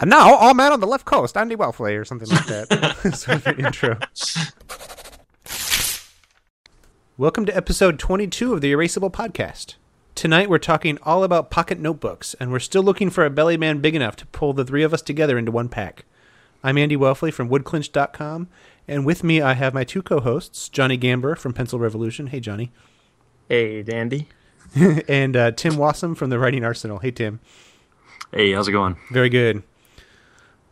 [0.00, 3.14] And now, all man on the left coast, Andy Wellflay, or something like that.
[3.14, 3.96] sort of intro.
[7.16, 9.76] Welcome to episode 22 of the Erasable Podcast.
[10.16, 13.80] Tonight we're talking all about pocket notebooks, and we're still looking for a belly man
[13.80, 16.04] big enough to pull the three of us together into one pack.
[16.64, 18.48] I'm Andy Welfle from woodclinch.com,
[18.88, 22.26] and with me I have my two co-hosts, Johnny Gamber from Pencil Revolution.
[22.26, 22.72] Hey, Johnny.
[23.48, 24.28] Hey, Dandy.
[25.08, 26.98] and uh, Tim Wasem from the Writing Arsenal.
[26.98, 27.38] Hey, Tim.
[28.32, 28.96] Hey, how's it going?
[29.12, 29.62] Very good.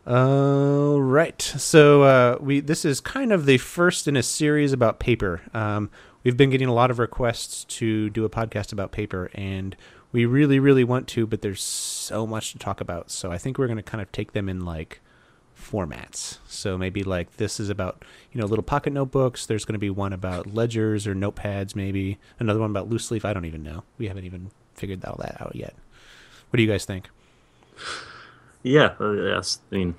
[0.05, 1.41] All right.
[1.41, 5.41] So uh, we this is kind of the first in a series about paper.
[5.53, 5.89] Um,
[6.23, 9.77] we've been getting a lot of requests to do a podcast about paper, and
[10.11, 13.11] we really, really want to, but there's so much to talk about.
[13.11, 14.99] So I think we're going to kind of take them in like
[15.57, 16.39] formats.
[16.47, 19.45] So maybe like this is about you know little pocket notebooks.
[19.45, 23.23] There's going to be one about ledgers or notepads, maybe another one about loose leaf.
[23.23, 23.85] I don't even know.
[23.97, 25.75] We haven't even figured all that out yet.
[26.49, 27.09] What do you guys think?
[28.63, 29.59] Yeah, uh, yes.
[29.71, 29.95] I mean,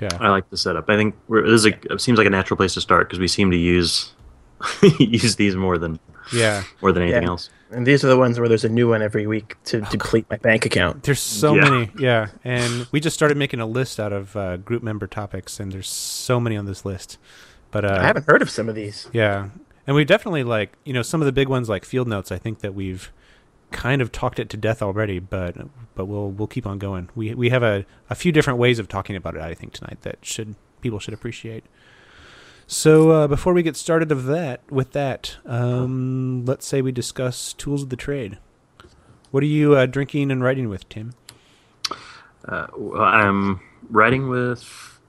[0.00, 0.08] Yeah.
[0.20, 0.88] I like the setup.
[0.90, 3.18] I think we're, this is a, it seems like a natural place to start because
[3.18, 4.12] we seem to use
[4.98, 5.98] use these more than
[6.32, 6.64] Yeah.
[6.82, 7.28] more than anything Yeah.
[7.28, 7.50] else.
[7.70, 10.36] And these are the ones where there's a new one every week to deplete my
[10.36, 11.02] bank account.
[11.04, 11.62] There's so Yeah.
[11.70, 15.60] many, yeah, and we just started making a list out of uh, group member topics,
[15.60, 17.18] and there's so many on this list.
[17.70, 19.08] But uh, I haven't heard of some of these.
[19.12, 19.50] yeah,
[19.86, 22.32] and we definitely like you know some of the big ones like field notes.
[22.32, 23.12] I think that we've
[23.70, 25.56] kind of talked it to death already, but
[25.94, 27.08] but we'll we'll keep on going.
[27.14, 29.42] We we have a, a few different ways of talking about it.
[29.42, 31.64] I think tonight that should people should appreciate.
[32.66, 37.54] So uh, before we get started of that with that, um, let's say we discuss
[37.54, 38.38] tools of the trade.
[39.30, 41.14] What are you uh, drinking and writing with, Tim?
[42.44, 45.00] Uh, well, I'm writing with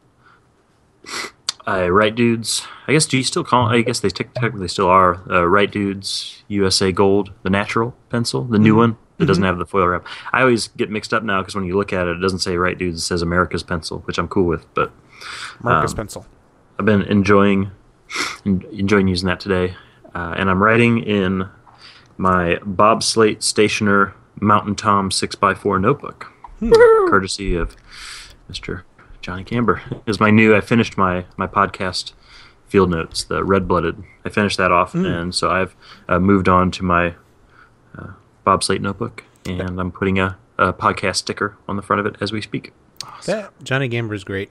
[1.67, 2.65] I Write Dudes.
[2.87, 3.67] I guess do you still call?
[3.67, 7.95] I guess they tick tech- technically still are uh, Write Dudes USA Gold, the natural
[8.09, 10.05] pencil, the new one that doesn't have the foil wrap.
[10.31, 12.55] I always get mixed up now because when you look at it, it doesn't say
[12.57, 14.65] Write Dudes; it says America's pencil, which I'm cool with.
[14.73, 14.91] But
[15.61, 16.25] Marcus Um, pencil.
[16.79, 17.71] I've been enjoying
[18.45, 19.75] enjoying using that today,
[20.15, 21.47] uh, and I'm writing in
[22.17, 26.31] my Bob Slate Stationer Mountain Tom six x four notebook,
[27.09, 27.75] courtesy of
[28.49, 28.83] Mr.
[29.29, 29.79] Johnny Gamber.
[30.07, 30.55] Is my new.
[30.55, 32.13] I finished my my podcast
[32.67, 34.03] field notes, the red blooded.
[34.25, 35.75] I finished that off, and so I've
[36.07, 37.13] uh, moved on to my
[37.95, 38.07] uh,
[38.43, 42.15] Bob Slate notebook, and I'm putting a, a podcast sticker on the front of it
[42.21, 42.73] as we speak.
[43.27, 44.49] That Johnny Gamber is great.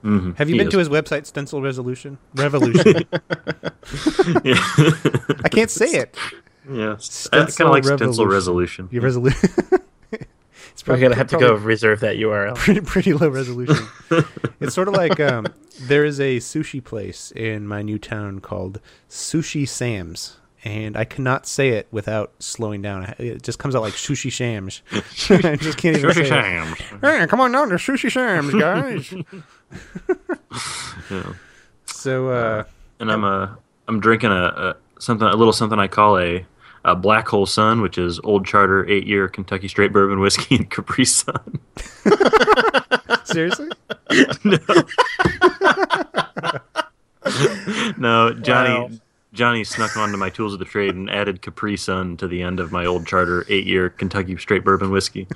[0.00, 2.16] hmm Have you been to his website, Stencil Resolution?
[2.34, 3.04] Revolution.
[5.44, 6.16] I can't say it.
[6.70, 6.96] Yeah,
[7.30, 8.88] I kind of like stencil resolution.
[8.90, 9.50] Your resolution.
[10.74, 12.54] it's We're gonna have to go reserve that URL.
[12.56, 13.86] Pretty, pretty low resolution.
[14.60, 15.46] it's sort of like um,
[15.82, 21.46] there is a sushi place in my new town called Sushi Sam's, and I cannot
[21.46, 23.14] say it without slowing down.
[23.18, 24.82] It just comes out like Sushi Shams.
[25.30, 26.78] I just can't even say it.
[27.00, 29.12] Hey, come on down to Sushi shams, guys.
[31.10, 31.32] Yeah.
[31.86, 32.64] So, uh,
[32.98, 33.54] And I'm uh,
[33.86, 36.44] I'm drinking a, a something a little something I call a,
[36.84, 40.70] a Black Hole Sun, which is Old Charter eight year Kentucky Straight Bourbon whiskey and
[40.70, 41.58] Capri Sun.
[43.24, 43.68] seriously?
[44.44, 44.58] no,
[47.96, 48.74] no, Johnny.
[48.74, 48.90] Wow.
[49.32, 52.60] Johnny snuck onto my tools of the trade and added Capri Sun to the end
[52.60, 55.26] of my Old Charter eight-year Kentucky Straight Bourbon whiskey.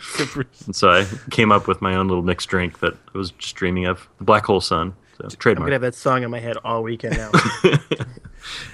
[0.66, 3.56] And so I came up with my own little mixed drink that I was just
[3.56, 4.94] dreaming of, The Black Hole Sun.
[5.16, 7.32] So I'm gonna have that song in my head all weekend now.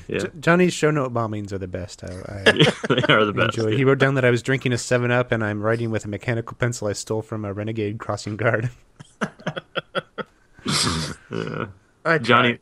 [0.08, 2.02] Yeah, J- Johnny's show note bombings are the best.
[2.04, 2.42] I, I
[2.88, 3.58] they are the best.
[3.58, 3.76] enjoy.
[3.76, 6.08] He wrote down that I was drinking a Seven Up and I'm writing with a
[6.08, 8.70] mechanical pencil I stole from a Renegade Crossing Guard.
[11.30, 11.66] Yeah.
[12.04, 12.58] I Johnny.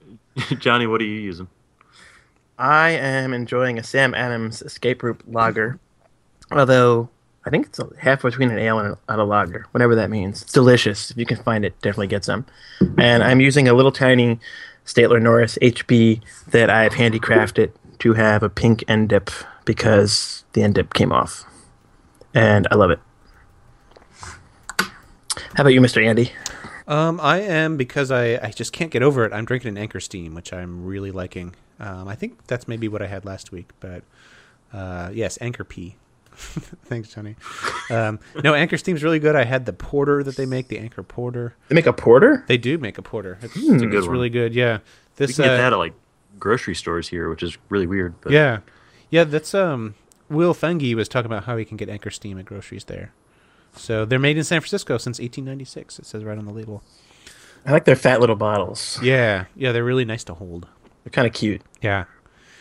[0.59, 1.49] Johnny, what are you using?
[2.59, 5.79] I am enjoying a Sam Adams Escape Route Lager,
[6.51, 7.09] although
[7.45, 10.43] I think it's halfway between an ale and a, and a lager, whatever that means.
[10.43, 11.11] It's delicious.
[11.11, 12.47] If you can find it, definitely get some.
[12.99, 14.39] And I'm using a little tiny
[14.87, 19.31] Staedtler Norris HB that I've handicrafted to have a pink end dip
[19.65, 21.45] because the end dip came off,
[22.35, 23.01] and I love it.
[25.55, 26.05] How about you, Mr.
[26.05, 26.33] Andy?
[26.89, 29.33] Um, I am because I, I just can't get over it.
[29.33, 31.55] I'm drinking an Anchor Steam, which I'm really liking.
[31.79, 34.03] Um, I think that's maybe what I had last week, but
[34.73, 35.97] uh, yes, Anchor P.
[36.85, 37.37] Thanks, Johnny.
[37.91, 39.37] Um, no, Anchor Steam's really good.
[39.37, 41.55] I had the porter that they make, the Anchor Porter.
[41.69, 42.45] They make a porter.
[42.49, 43.39] They do make a porter.
[43.43, 44.11] It's, a good it's one.
[44.11, 44.55] really good.
[44.55, 44.81] Yeah, You
[45.17, 45.95] this can get uh, that at like
[46.39, 48.15] grocery stores here, which is really weird.
[48.21, 48.61] But yeah,
[49.11, 49.25] yeah.
[49.25, 49.95] That's um.
[50.29, 53.13] Will Fungi was talking about how he can get Anchor Steam at groceries there.
[53.77, 55.99] So they're made in San Francisco since 1896.
[55.99, 56.83] It says right on the label.
[57.67, 58.99] I like their fat little bottles.
[59.03, 59.73] Yeah, yeah.
[59.73, 60.67] They're really nice to hold.
[61.05, 61.61] They're kind of cute.
[61.83, 62.05] Yeah,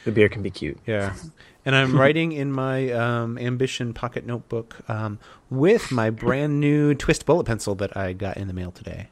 [0.03, 0.79] The beer can be cute.
[0.85, 1.13] Yeah,
[1.65, 5.19] and I'm writing in my um, Ambition Pocket Notebook um,
[5.49, 9.07] with my brand new Twist bullet pencil that I got in the mail today.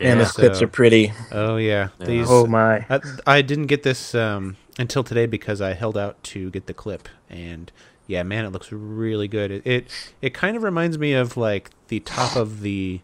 [0.00, 1.12] and the so- clips are pretty.
[1.32, 2.06] Oh yeah, Yeah.
[2.06, 2.26] these.
[2.30, 2.86] Oh my!
[2.90, 6.74] I, I didn't get this um, until today because I held out to get the
[6.74, 7.72] clip, and
[8.06, 9.50] yeah, man, it looks really good.
[9.50, 13.00] It it, it kind of reminds me of like the top of the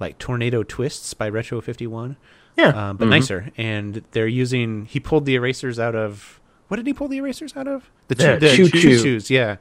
[0.00, 2.16] like tornado twists by Retro Fifty One,
[2.58, 3.50] Yeah, um, but nicer.
[3.56, 4.84] And they're using.
[4.86, 6.40] He pulled the erasers out of.
[6.68, 7.90] What did he pull the erasers out of?
[8.08, 9.16] The, The the Choo choo Choo.
[9.16, 9.56] choos, yeah.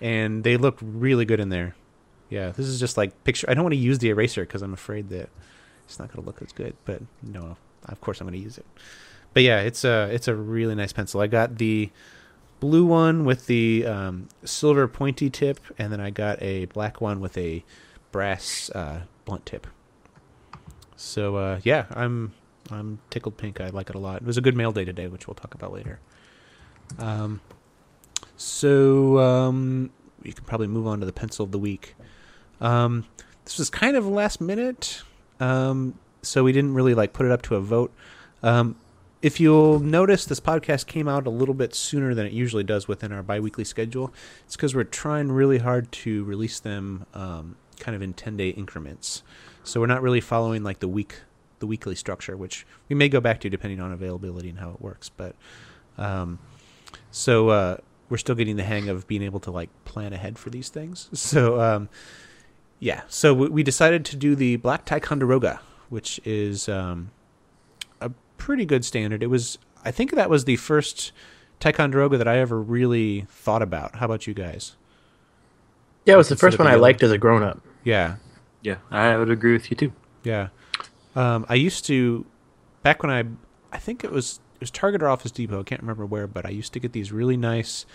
[0.00, 1.74] And they look really good in there.
[2.28, 3.48] Yeah, this is just like picture.
[3.50, 5.28] I don't want to use the eraser because I'm afraid that
[5.84, 6.74] it's not going to look as good.
[6.84, 7.56] But no,
[7.86, 8.66] of course I'm going to use it.
[9.34, 11.20] But yeah, it's a it's a really nice pencil.
[11.20, 11.90] I got the
[12.60, 17.20] blue one with the um, silver pointy tip, and then I got a black one
[17.20, 17.64] with a
[18.12, 19.66] brass uh, blunt tip.
[20.96, 22.32] So uh, yeah, I'm
[22.70, 23.60] I'm tickled pink.
[23.60, 24.16] I like it a lot.
[24.22, 25.98] It was a good mail day today, which we'll talk about later.
[26.98, 27.40] Um,
[28.36, 29.90] so um,
[30.22, 31.94] we can probably move on to the pencil of the week.
[32.60, 33.06] Um,
[33.44, 35.02] this was kind of last minute,
[35.40, 37.92] um, so we didn't really like put it up to a vote.
[38.42, 38.76] Um,
[39.22, 42.88] if you'll notice, this podcast came out a little bit sooner than it usually does
[42.88, 44.12] within our biweekly schedule.
[44.46, 48.48] It's because we're trying really hard to release them um, kind of in ten day
[48.50, 49.22] increments.
[49.62, 51.20] So we're not really following like the week
[51.58, 54.80] the weekly structure, which we may go back to depending on availability and how it
[54.80, 55.10] works.
[55.10, 55.36] But
[55.98, 56.38] um,
[57.10, 57.76] so uh,
[58.08, 61.08] we're still getting the hang of being able to like plan ahead for these things.
[61.14, 61.88] So um,
[62.78, 65.60] yeah, so we, we decided to do the Black Ticonderoga,
[65.90, 67.10] which is um,
[68.00, 69.22] a pretty good standard.
[69.22, 71.12] It was I think that was the first
[71.58, 73.96] Ticonderoga that I ever really thought about.
[73.96, 74.76] How about you guys?
[76.06, 77.60] yeah, it was the first one I liked as a grown up.
[77.84, 78.16] Yeah,
[78.62, 79.92] Yeah, I would agree with you too.
[80.24, 80.48] Yeah.
[81.14, 82.24] Um, I used to
[82.82, 83.24] back when I
[83.72, 86.44] I think it was it was Target or Office Depot, I can't remember where, but
[86.44, 87.86] I used to get these really nice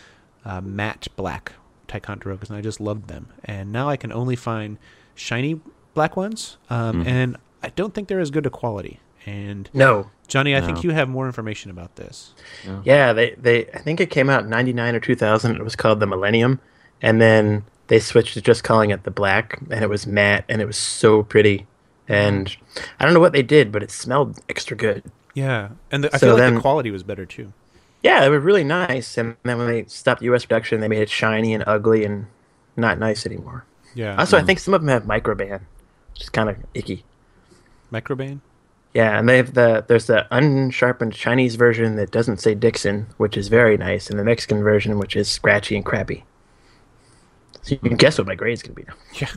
[0.44, 1.54] uh, matte black
[1.88, 3.28] Ticonderogas and I just loved them.
[3.44, 4.78] And now I can only find
[5.14, 5.60] shiny
[5.94, 6.58] black ones.
[6.70, 7.08] Um, Mhm.
[7.08, 9.00] and I don't think they're as good a quality.
[9.28, 12.34] And No, Johnny, I think you have more information about this.
[12.84, 15.56] yeah, they they I think it came out in '99 or 2000.
[15.56, 16.60] It was called the Millennium,
[17.02, 20.62] and then they switched to just calling it the Black, and it was matte, and
[20.62, 21.66] it was so pretty.
[22.08, 22.56] And
[23.00, 25.04] I don't know what they did, but it smelled extra good.
[25.36, 25.70] Yeah.
[25.92, 27.54] And the, I So feel like then- the quality was better too.
[28.04, 29.18] Yeah, they were really nice.
[29.18, 30.46] And then when they stopped U.S.
[30.46, 32.26] production, they made it shiny and ugly and
[32.78, 33.66] not nice anymore.
[33.96, 34.16] Yeah.
[34.18, 35.62] Also, I think some of them have microban,
[36.14, 37.04] which is kind of icky.
[37.92, 38.42] Microbane?
[38.94, 43.36] Yeah, and they have the there's the unsharpened Chinese version that doesn't say Dixon, which
[43.38, 46.24] is very nice, and the Mexican version, which is scratchy and crappy.
[47.64, 48.86] So you can guess what my grade's gonna be.
[49.20, 49.30] Yeah.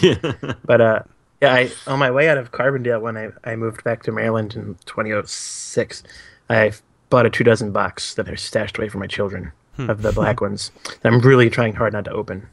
[0.00, 0.54] yeah.
[0.64, 1.00] But uh,
[1.42, 4.54] yeah, I on my way out of Carbondale when I, I moved back to Maryland
[4.54, 6.02] in 2006,
[6.48, 6.72] I
[7.10, 10.40] bought a two dozen box that I stashed away for my children of the black
[10.40, 10.70] ones.
[11.00, 12.46] that I'm really trying hard not to open.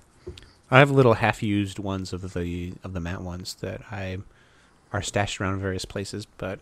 [0.72, 4.18] I have little half-used ones of the of the matte ones that I
[4.92, 6.60] are stashed around various places, but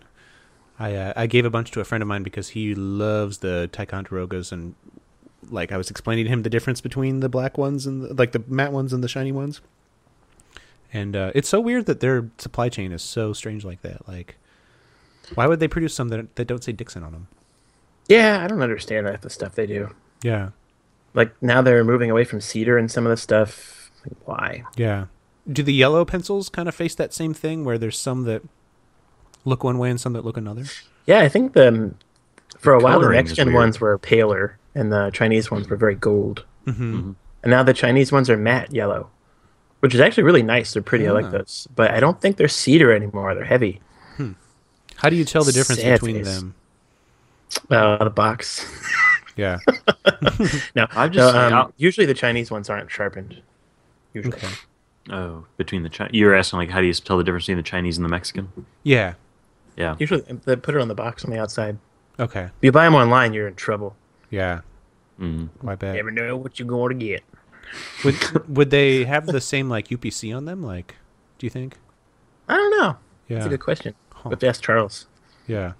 [0.77, 3.69] I uh, I gave a bunch to a friend of mine because he loves the
[3.71, 4.75] Ticonderogas and
[5.49, 8.33] like I was explaining to him the difference between the black ones and the, like
[8.33, 9.61] the matte ones and the shiny ones.
[10.93, 14.07] And uh, it's so weird that their supply chain is so strange like that.
[14.07, 14.37] Like,
[15.35, 17.27] why would they produce some that, that don't say Dixon on them?
[18.07, 19.93] Yeah, I don't understand that the stuff they do.
[20.23, 20.49] Yeah,
[21.13, 23.91] Like now they're moving away from cedar and some of the stuff.
[24.05, 24.63] Like, why?
[24.75, 25.05] yeah.
[25.51, 28.41] Do the yellow pencils kind of face that same thing where there's some that
[29.45, 30.65] look one way and some that look another?
[31.05, 31.93] Yeah, I think the
[32.57, 35.77] for a while the coloring is Mexican ones were paler and the Chinese ones were
[35.77, 36.43] very gold.
[36.65, 37.11] Mm-hmm.
[37.43, 39.09] And now the Chinese ones are matte yellow,
[39.79, 40.73] which is actually really nice.
[40.73, 41.07] They're pretty.
[41.07, 41.29] I like Ah.
[41.31, 41.67] those.
[41.75, 43.33] But I don't think they're cedar anymore.
[43.35, 43.81] They're heavy.
[44.95, 46.35] How do you tell the difference Sad between face.
[46.39, 46.55] them?
[47.69, 48.65] Uh, the box.
[49.37, 49.59] Yeah.
[50.75, 53.39] no, I've just- no, um, I'll- usually the Chinese ones aren't sharpened.
[54.11, 54.35] Usually.
[54.35, 54.47] Okay.
[55.11, 57.57] Oh, between the Chi- you were asking like how do you tell the difference between
[57.57, 58.51] the Chinese and the Mexican?
[58.81, 59.13] Yeah.
[59.75, 59.95] Yeah.
[59.99, 61.77] Usually they put it on the box on the outside.
[62.19, 62.45] Okay.
[62.45, 63.95] If you buy them online, you're in trouble.
[64.31, 64.61] Yeah.
[65.19, 65.49] Mm.
[65.61, 65.91] My bad.
[65.95, 67.23] You never know what you're going to get.
[68.05, 70.63] Would would they have the same like UPC on them?
[70.63, 70.95] Like,
[71.37, 71.77] do you think?
[72.47, 72.97] I don't know.
[73.27, 73.35] Yeah.
[73.35, 73.93] That's a good question.
[74.13, 74.29] Huh.
[74.29, 75.07] Let's ask Charles.
[75.47, 75.73] Yeah.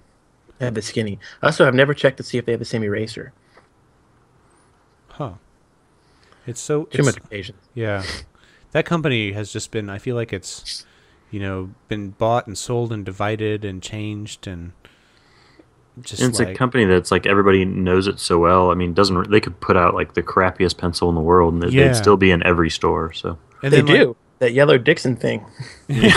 [0.60, 1.20] They have the skinny.
[1.44, 3.32] Also, I've never checked to see if they have the same eraser.
[5.10, 5.34] Huh.
[6.46, 7.56] It's so Too it's- much occasion.
[7.74, 8.04] Yeah.
[8.72, 10.86] That company has just been I feel like it's
[11.32, 14.72] you know, been bought and sold and divided and changed and
[16.02, 18.72] just And it's like a company that's like everybody knows it so well.
[18.72, 21.64] I mean, doesn't they could put out like the crappiest pencil in the world and
[21.64, 21.88] it- Yeah.
[21.88, 23.12] they'd still be in every store.
[23.14, 24.16] So and They then, like- do.
[24.40, 25.46] that yellow Dixon thing.
[25.88, 26.10] yeah,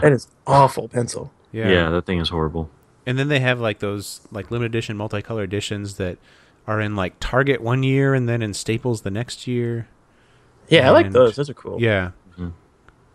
[0.00, 1.32] That is awful pencil.
[1.52, 1.68] yeah.
[1.68, 2.70] yeah, that thing is horrible.
[3.06, 6.18] And then they have like those like limited edition multicolor editions that
[6.66, 9.88] are in like Target one year and then in Staples the next year.
[10.68, 11.36] Yeah, I like those.
[11.36, 11.80] Those are cool.
[11.80, 12.10] Yeah.
[12.38, 12.52] Mhm.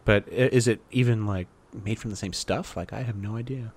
[0.06, 1.48] But is it even like
[1.86, 2.76] made from the same stuff?
[2.76, 3.72] Like I have no idea.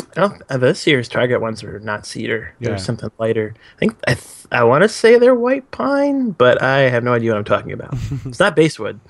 [0.00, 2.54] I don't, uh, this year's Target ones are not cedar.
[2.60, 3.54] They're something lighter.
[3.76, 7.12] I think I th- I want to say they're white pine, but I have no
[7.12, 7.94] idea what I'm talking about.
[8.24, 9.00] it's not basswood.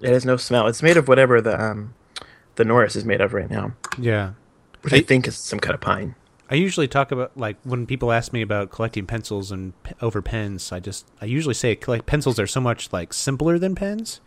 [0.00, 0.66] It has no smell.
[0.66, 1.94] It's made of whatever the um
[2.56, 4.32] the Norris is made of right now, Yeah.
[4.82, 6.14] which I- I think is some kind of pine.
[6.50, 10.20] I usually talk about like when people ask me about collecting pencils and p- over
[10.20, 10.70] pens.
[10.72, 14.20] I just I usually say collect pencils are so much like simpler than pens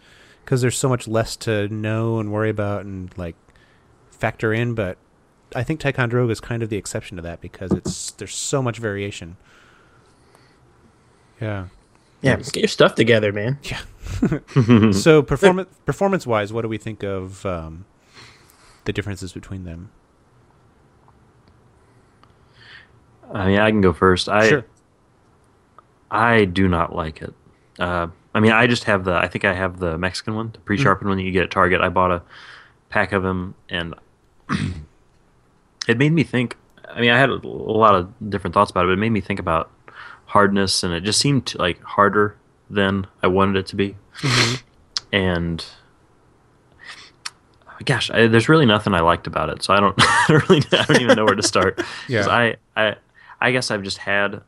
[0.44, 3.36] because there's so much less to know and worry about and like
[4.10, 4.74] factor in.
[4.74, 4.98] But
[5.56, 8.78] I think Ticonderoga is kind of the exception to that because it's there's so much
[8.78, 9.38] variation.
[11.42, 11.68] Yeah.
[12.22, 13.60] Yeah, get your stuff together, man.
[13.70, 13.82] Yeah.
[14.92, 17.86] so performance performance wise, what do we think of um,
[18.84, 19.90] the differences between them?
[23.34, 24.30] I mean, I can go first.
[24.30, 24.66] I Sure.
[26.12, 27.34] I do not like it.
[27.80, 29.14] Uh, I mean, I just have the.
[29.14, 31.82] I think I have the Mexican one, the pre-sharpened one that you get at Target.
[31.82, 32.22] I bought a
[32.90, 33.96] pack of them, and
[35.88, 36.58] it made me think.
[36.90, 39.12] I mean, I had a, a lot of different thoughts about it, but it made
[39.12, 39.72] me think about
[40.26, 42.38] hardness, and it just seemed like harder
[42.70, 43.96] than I wanted it to be.
[44.20, 44.56] Mm-hmm.
[45.12, 45.66] And
[47.84, 50.64] gosh, I, there's really nothing I liked about it, so I don't, I don't really,
[50.72, 51.82] I don't even know where to start.
[52.08, 52.28] Yeah.
[52.28, 52.96] I, I,
[53.42, 54.42] I guess I've just had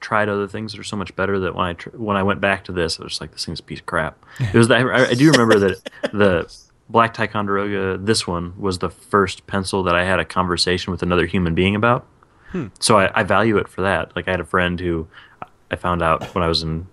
[0.00, 2.40] tried other things that are so much better that when I tr- when I went
[2.40, 4.18] back to this, I was like, this thing's a piece of crap.
[4.40, 6.52] It was that I, I do remember that the
[6.90, 11.26] Black Ticonderoga, this one was the first pencil that I had a conversation with another
[11.26, 12.06] human being about.
[12.80, 14.14] So I, I value it for that.
[14.16, 15.06] Like I had a friend who
[15.70, 16.88] I found out when I was in,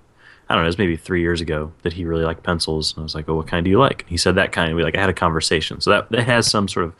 [0.47, 3.01] I don't know, it was maybe three years ago that he really liked pencils, and
[3.01, 4.75] I was like, "Oh, what kind do you like?" And he said that kind.
[4.75, 6.95] We like I had a conversation, so that that has some sort of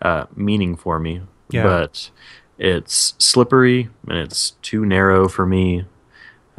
[0.00, 1.20] uh, meaning for me.
[1.50, 1.64] Yeah.
[1.64, 2.10] But
[2.58, 5.84] it's slippery and it's too narrow for me,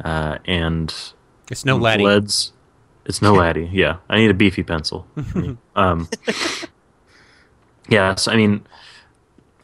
[0.04, 0.94] uh, and
[1.50, 2.04] It's no laddie.
[2.04, 2.52] leads.
[3.06, 3.68] It's no laddie.
[3.72, 5.06] Yeah, I need a beefy pencil.
[5.76, 6.08] um,
[7.88, 8.66] yeah, so I mean,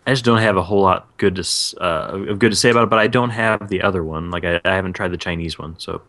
[0.07, 2.85] I just don't have a whole lot good to uh, of good to say about
[2.85, 2.91] it.
[2.91, 4.31] But I don't have the other one.
[4.31, 6.03] Like I, I haven't tried the Chinese one, so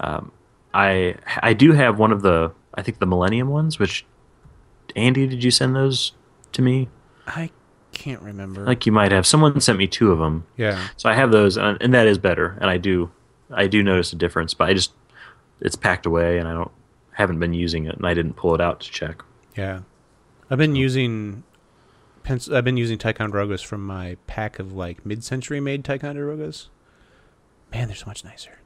[0.00, 0.32] um,
[0.72, 3.78] I I do have one of the I think the Millennium ones.
[3.78, 4.04] Which
[4.96, 6.12] Andy, did you send those
[6.52, 6.88] to me?
[7.26, 7.50] I
[7.92, 8.64] can't remember.
[8.64, 9.26] Like you might have.
[9.26, 10.46] Someone sent me two of them.
[10.56, 10.88] yeah.
[10.96, 12.58] So I have those, and, and that is better.
[12.60, 13.10] And I do,
[13.50, 14.52] I do notice a difference.
[14.52, 14.92] But I just,
[15.60, 16.70] it's packed away, and I don't,
[17.12, 19.22] haven't been using it, and I didn't pull it out to check.
[19.56, 19.80] Yeah,
[20.50, 21.44] I've been using
[22.22, 26.68] pens- I've been using Ticonderogas from my pack of like mid-century made Ticonderogas.
[27.72, 28.58] Man, they're so much nicer.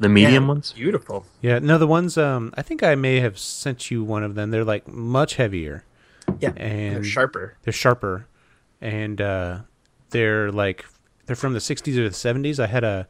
[0.00, 0.72] The medium Yeah, ones.
[0.72, 1.24] Beautiful.
[1.40, 4.50] Yeah, no, the ones um, I think I may have sent you one of them.
[4.50, 5.84] They're like much heavier
[6.40, 7.56] Yeah, and they're sharper.
[7.62, 8.26] They're sharper,
[8.80, 9.58] and uh,
[10.10, 10.84] they're like
[11.26, 12.58] they're from the '60s or the '70s.
[12.58, 13.06] I had a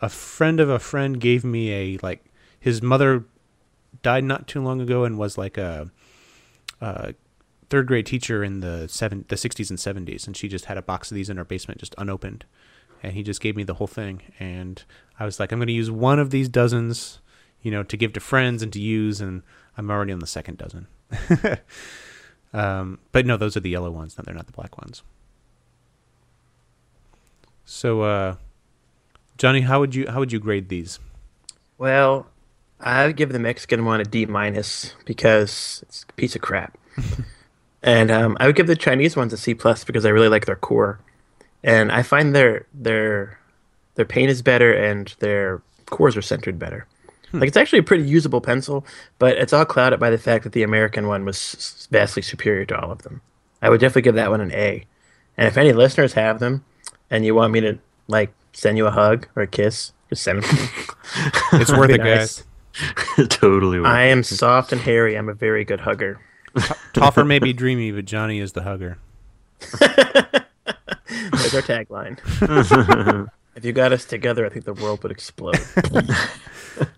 [0.00, 2.24] a friend of a friend gave me a like
[2.58, 3.24] his mother
[4.02, 5.90] died not too long ago and was like a,
[7.70, 10.82] third grade teacher in the seven the '60s and '70s, and she just had a
[10.82, 12.44] box of these in her basement just unopened,
[13.02, 14.84] and he just gave me the whole thing, and
[15.18, 17.20] I was like, I'm going to use one of these dozens,
[17.62, 19.42] you know, to give to friends and to use, and
[19.76, 20.86] I'm already on the second dozen.
[22.54, 24.16] Um, but no, those are the yellow ones.
[24.16, 25.02] No, they're not the black ones.
[27.64, 28.36] So, uh,
[29.38, 30.98] Johnny, how would you how would you grade these?
[31.78, 32.26] Well,
[32.82, 36.76] I would give the Mexican one a D minus because it's a piece of crap.
[37.82, 40.46] and um, I would give the Chinese ones a C plus because I really like
[40.46, 41.00] their core,
[41.62, 43.38] and I find their their
[43.94, 46.86] their paint is better and their cores are centered better.
[47.32, 48.84] Like it's actually a pretty usable pencil,
[49.18, 52.78] but it's all clouded by the fact that the American one was vastly superior to
[52.78, 53.22] all of them.
[53.62, 54.84] I would definitely give that one an A.
[55.38, 56.64] And if any listeners have them,
[57.10, 60.42] and you want me to like send you a hug or a kiss, just send
[60.42, 60.58] them.
[61.54, 62.38] It's worth it, nice.
[62.38, 62.44] guys.
[63.28, 63.78] totally.
[63.78, 63.86] would.
[63.88, 65.16] I am soft and hairy.
[65.16, 66.20] I'm a very good hugger.
[66.92, 68.98] Toffer may be dreamy, but Johnny is the hugger.
[69.80, 72.18] There's our tagline.
[73.56, 75.58] if you got us together, I think the world would explode.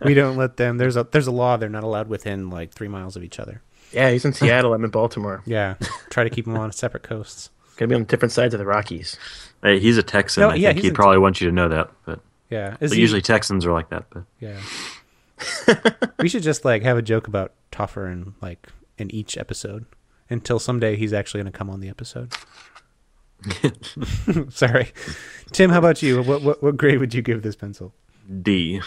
[0.04, 0.78] We don't let them.
[0.78, 1.56] There's a there's a law.
[1.56, 3.60] They're not allowed within like three miles of each other.
[3.92, 4.72] yeah, he's in Seattle.
[4.74, 5.42] I'm in Baltimore.
[5.46, 5.74] Yeah,
[6.10, 7.50] try to keep them on separate coasts.
[7.76, 9.18] Gonna be on different sides of the Rockies.
[9.62, 10.42] Hey, he's a Texan.
[10.42, 11.90] No, I yeah, think he'd in- probably want you to know that.
[12.06, 14.04] But, Yeah, but he- usually Texans are like that.
[14.10, 14.60] But Yeah.
[16.18, 19.84] we should just like have a joke about Toffer in like in each episode
[20.30, 22.32] until someday he's actually going to come on the episode.
[24.50, 24.92] Sorry,
[25.52, 25.70] Tim.
[25.70, 26.22] How about you?
[26.22, 27.92] What, what what grade would you give this pencil?
[28.42, 28.80] D,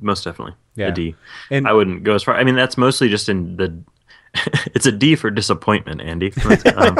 [0.00, 0.54] most definitely.
[0.76, 0.88] Yeah.
[0.88, 1.14] A D.
[1.50, 2.36] And I wouldn't go as far.
[2.36, 3.78] I mean, that's mostly just in the.
[4.74, 6.32] it's a D for disappointment, Andy.
[6.74, 6.96] Um,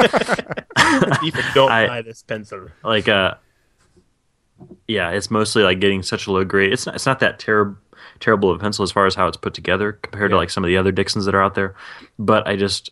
[0.79, 3.35] If you don't I- buy this pencil, like uh
[4.87, 6.73] yeah, it's mostly like getting such a low grade.
[6.73, 7.77] It's not, it's not that terrible
[8.19, 10.63] terrible of a pencil as far as how it's put together compared to like some
[10.63, 11.75] of the other Dixons that are out there.
[12.17, 12.91] But I just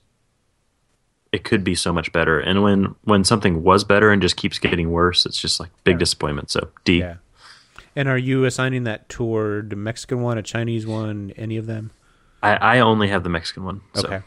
[1.32, 2.40] it could be so much better.
[2.40, 6.00] And when when something was better and just keeps getting worse, it's just like big
[6.00, 6.50] disappointment.
[6.50, 7.00] So D.
[7.00, 7.16] Yeah.
[7.96, 11.92] And are you assigning that toward a Mexican one, a Chinese one, any of them?
[12.44, 13.82] I, I only have the Mexican one.
[13.94, 14.08] So.
[14.08, 14.22] Okay.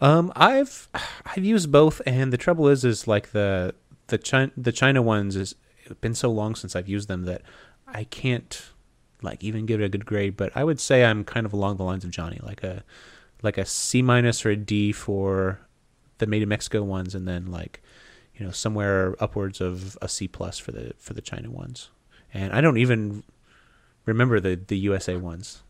[0.00, 0.88] Um, I've
[1.24, 3.74] I've used both, and the trouble is, is like the
[4.08, 5.54] the China the China ones is
[5.84, 7.42] it's been so long since I've used them that
[7.86, 8.70] I can't
[9.24, 10.36] like even give it a good grade.
[10.36, 12.84] But I would say I'm kind of along the lines of Johnny, like a
[13.42, 15.60] like a C minus or a D for
[16.18, 17.82] the Made in Mexico ones, and then like
[18.36, 21.90] you know somewhere upwards of a C plus for the for the China ones.
[22.32, 23.22] And I don't even
[24.06, 25.62] remember the the USA ones.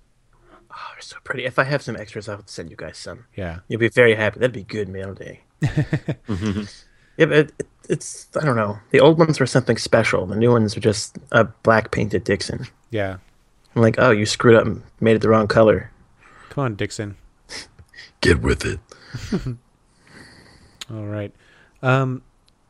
[0.77, 1.45] Oh, they're so pretty.
[1.45, 3.27] If I have some extras, I'll send you guys some.
[3.37, 3.61] Yeah.
[3.69, 4.41] You'll be very happy.
[4.41, 5.43] That'd be good mail day.
[5.63, 8.79] yeah, but it, it, it's I don't know.
[8.91, 10.27] The old ones were something special.
[10.27, 12.67] The new ones are just a black painted Dixon.
[12.91, 13.19] Yeah.
[13.75, 15.91] I'm like, oh, you screwed up and made it the wrong color.
[16.51, 17.17] Come on, Dixon.
[18.21, 18.79] Get with it.
[20.91, 21.33] All right.
[21.83, 22.23] Um,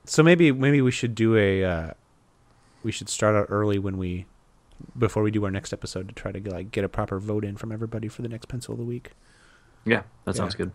[0.04, 1.90] so maybe maybe we should do a uh,
[2.82, 4.26] we should start out early when we
[4.98, 7.56] before we do our next episode to try to like get a proper vote in
[7.56, 9.10] from everybody for the next pencil of the week.
[9.84, 10.66] Yeah, that sounds Yeah.
[10.66, 10.72] good.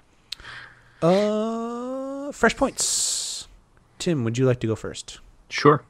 [1.08, 3.48] Uh, fresh points.
[4.00, 5.20] Tim, would you like to go first?
[5.50, 5.84] Sure.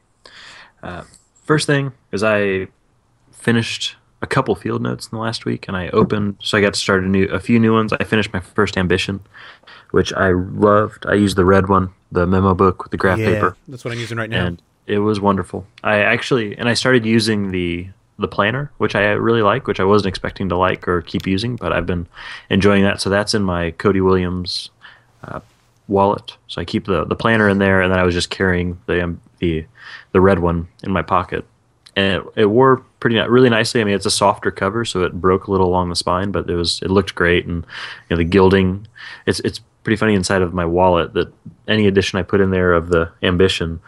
[0.82, 1.04] Uh,
[1.44, 2.68] first thing is I
[3.32, 6.38] finished a couple field notes in the last week, and I opened.
[6.42, 7.94] So I got to start a new, a few new ones.
[7.94, 9.22] I finished my first ambition,
[9.92, 11.06] which I loved.
[11.08, 14.00] I used the red one, the memo book with the graph paper, that's what I'm
[14.00, 14.46] using right now.
[14.46, 15.66] and it was wonderful.
[15.84, 19.86] I actually, and I started using the the planner, which I really like, which I
[19.86, 22.06] wasn't expecting to like or keep using, but I've been
[22.50, 23.00] enjoying that.
[23.00, 24.72] So that's in my Cody Williams
[25.24, 25.40] uh,
[25.88, 26.36] wallet.
[26.48, 29.02] So I keep the, the planner in there, and then I was just carrying the
[29.04, 29.66] um, the
[30.12, 31.46] the red one in my pocket,
[32.00, 33.82] and it, it wore pretty really nicely.
[33.82, 36.50] I mean, it's a softer cover, so it broke a little along the spine, but
[36.50, 37.66] it was it looked great, and
[38.10, 38.88] you know the gilding.
[39.26, 41.34] It's it's pretty funny inside of my wallet that
[41.68, 43.82] any addition I put in there of the ambition,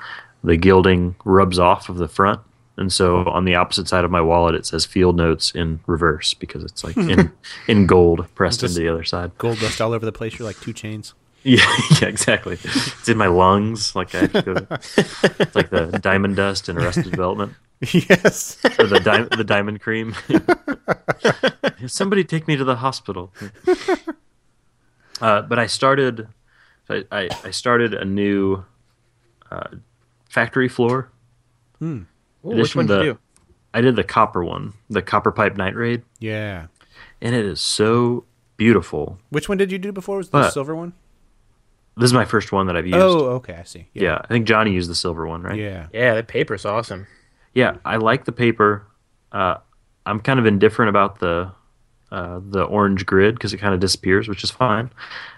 [0.44, 2.42] the gilding rubs off of the front.
[2.78, 6.34] And so on the opposite side of my wallet, it says field notes in reverse
[6.34, 7.32] because it's like in,
[7.68, 9.38] in gold pressed into the other side.
[9.38, 10.40] Gold dust all over the place.
[10.40, 11.14] You're like two chains.
[11.44, 11.66] Yeah,
[12.00, 12.60] yeah, exactly.
[12.64, 13.96] It's in my lungs.
[13.96, 17.54] Like I have to go, it's like the diamond dust in Arrested Development,
[17.94, 18.58] yes.
[18.80, 20.16] or the di- the diamond cream.
[21.88, 23.34] Somebody take me to the hospital.
[25.20, 26.28] Uh, but I started,
[26.90, 28.64] I, I, I started a new
[29.52, 29.68] uh,
[30.30, 31.12] factory floor.
[31.84, 32.06] Ooh,
[32.42, 33.20] which Addition one did you do?
[33.74, 36.68] I did the copper one, the copper pipe night raid, Yeah.
[37.22, 38.26] and it is so
[38.58, 39.18] beautiful.
[39.30, 40.18] Which one did you do before?
[40.18, 40.54] Was it the What?
[40.54, 40.94] silver one?
[41.98, 42.98] This is my first one that I've used.
[42.98, 43.54] Oh, okay.
[43.56, 43.88] I see.
[43.94, 44.20] yeah.
[44.24, 45.58] I think Johnny used the silver one, right?
[45.60, 45.88] Yeah.
[45.94, 47.06] Yeah, that paper's awesome.
[47.54, 48.86] Yeah, I like the paper.
[49.32, 49.58] Uh,
[50.06, 51.52] I'm kind of indifferent about the
[52.12, 54.90] uh, the orange grid because it kind of disappears, which is fine.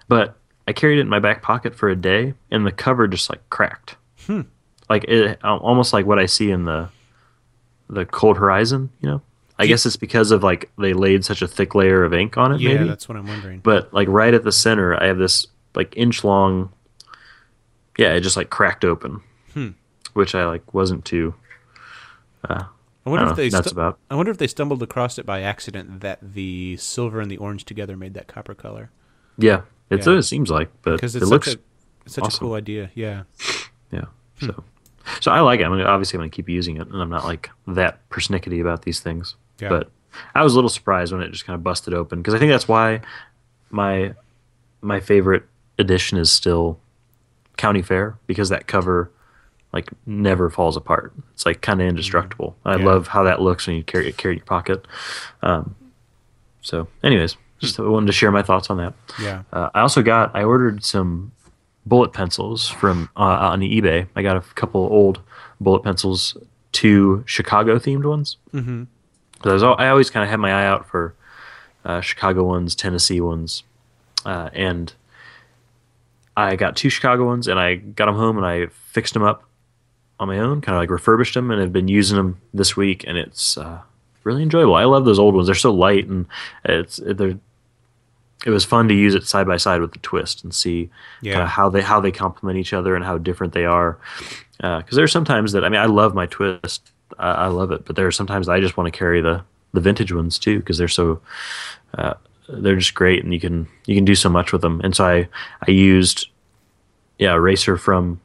[0.08, 0.36] But
[0.68, 3.48] I carried it in my back pocket for a day, and the cover just like
[3.50, 3.96] cracked,
[4.26, 4.42] Hmm.
[4.90, 6.90] like it, almost like what I see in the
[7.90, 8.90] the Cold Horizon.
[9.02, 9.22] You know,
[9.60, 12.54] I guess it's because of like they laid such a thick layer of ink on
[12.54, 12.62] it.
[12.62, 12.88] Yeah, maybe.
[12.90, 13.60] that's what I'm wondering.
[13.60, 15.46] but like right at the center, I have this
[15.76, 16.72] like inch long.
[17.98, 19.22] Yeah, it just like cracked open,
[19.54, 19.70] Hmm.
[20.14, 21.36] which I like wasn't too.
[22.48, 22.64] Uh,
[23.06, 24.00] I wonder I if they stu- about.
[24.10, 27.66] I wonder if they stumbled across it by accident that the silver and the orange
[27.66, 28.90] together made that copper color.
[29.38, 30.18] Yeah, it's Yeah.
[30.18, 31.62] it seems like, but Because it it's looks such, a,
[32.06, 32.46] it's such awesome.
[32.46, 32.92] a cool idea.
[32.96, 33.24] Yeah.
[33.92, 34.06] yeah.
[34.40, 34.64] So,
[35.22, 35.64] so I like it.
[35.64, 38.84] I'm gonna, obviously I'm gonna keep using it, and I'm not like that persnickety about
[38.84, 39.36] these things.
[39.60, 39.70] Yeah.
[39.70, 39.90] But
[40.36, 42.52] I was a little surprised when it just kind of busted open because I think
[42.52, 43.02] that's why
[43.70, 44.14] my
[44.82, 45.44] my favorite
[45.80, 46.80] edition is still
[47.58, 49.12] County Fair because that cover
[49.74, 51.12] like never falls apart.
[51.34, 52.56] It's like kind of indestructible.
[52.64, 52.86] I Yeah.
[52.86, 54.86] love how that looks when you carry it carry in your pocket.
[55.42, 55.76] Um,
[56.62, 58.94] so, anyways, just wanted to share my thoughts on that.
[59.22, 59.44] Yeah.
[59.52, 61.32] Uh, I also got I ordered some
[61.86, 63.20] bullet pencils from uh,
[63.52, 64.08] on eBay.
[64.16, 65.22] I got a couple old
[65.60, 66.38] bullet pencils,
[66.72, 68.38] two Chicago themed ones.
[68.54, 68.84] Mm-hmm.
[69.44, 71.16] I, was, I always kind of had my eye out for
[71.84, 73.64] uh, Chicago ones, Tennessee ones,
[74.26, 74.94] uh, and
[76.38, 79.44] I got two Chicago ones, and I got them home and I fixed them up
[80.20, 83.04] on my own, kind of like refurbished them, and have been using them this week,
[83.08, 83.80] and it's uh,
[84.24, 84.76] really enjoyable.
[84.76, 86.26] I love those old ones; they're so light, and
[86.66, 87.38] it's they're.
[88.46, 90.90] It was fun to use it side by side with the twist and see
[91.22, 91.34] Yeah.
[91.34, 93.98] kind of how they how they complement each other and how different they are.
[94.58, 97.86] Because there are sometimes that I mean I love my twist, I, I love it,
[97.86, 100.78] but there are sometimes I just want to carry the the vintage ones too because
[100.78, 101.22] they're so
[101.98, 102.16] uh,
[102.50, 104.82] they're just great and you can you can do so much with them.
[104.84, 105.28] And so I
[105.66, 106.28] I used
[107.20, 108.20] yeah racer from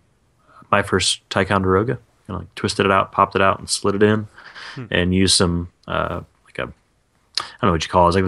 [0.71, 4.03] my first Ticonderoga kind of like twisted it out, popped it out, and slid it
[4.03, 4.27] in,
[4.75, 4.85] Hmm.
[4.91, 8.09] and used some uh, like a I don't know what you call it.
[8.09, 8.25] It's like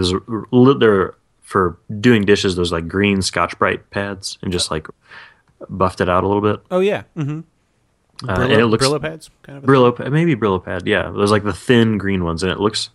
[0.51, 2.55] there's there for doing dishes.
[2.55, 4.87] Those like green Scotch Brite pads, and just like
[5.69, 6.59] buffed it out a little bit.
[6.71, 7.03] Oh yeah.
[7.15, 7.41] Mm-hmm.
[8.27, 9.63] Uh, Brillo, and it looks Brillo pads, kind of.
[9.63, 10.85] Brillo, maybe Brillo pad.
[10.87, 12.89] Yeah, there's like the thin green ones, and it looks,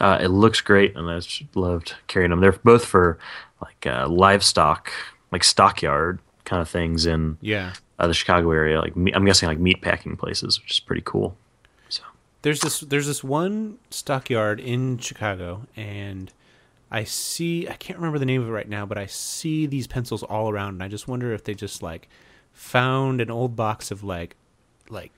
[0.00, 2.40] uh, it looks great, and I just loved carrying them.
[2.40, 3.16] They're both for
[3.62, 4.90] like uh, livestock,
[5.30, 7.74] like stockyard kind of things in Yeah.
[7.98, 8.80] uh, the Chicago area.
[8.80, 11.36] Like me- I'm guessing like meat packing places, which is pretty cool.
[11.90, 12.02] So
[12.42, 16.32] There's this there's this one stockyard in Chicago, and
[16.90, 19.86] I see I can't remember the name of it right now, but I see these
[19.86, 22.08] pencils all around, and I just wonder if they just like
[22.52, 24.36] found an old box of like
[24.88, 25.12] like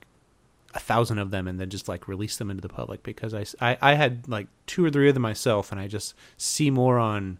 [0.75, 3.45] a thousand of them and then just like release them into the public because I,
[3.61, 6.99] I, I had like two or three of them myself and I just see more
[6.99, 7.39] on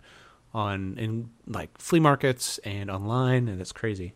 [0.59, 4.15] on in like flea markets and online and it's crazy.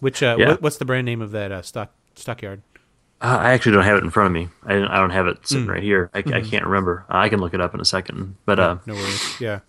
[0.00, 0.48] Which uh, Yeah.
[0.48, 2.62] what, what's the brand name of that uh, stock stockyard?
[3.22, 4.48] uh, I actually don't have it in front of me.
[4.64, 5.44] I, don't- I don't have it Hmm.
[5.44, 6.10] sitting right here.
[6.14, 6.50] I, I Mm-hmm.
[6.50, 7.04] can't remember.
[7.08, 8.36] I can look it up in a second.
[8.44, 9.40] But uh, No worries.
[9.40, 9.60] Yeah.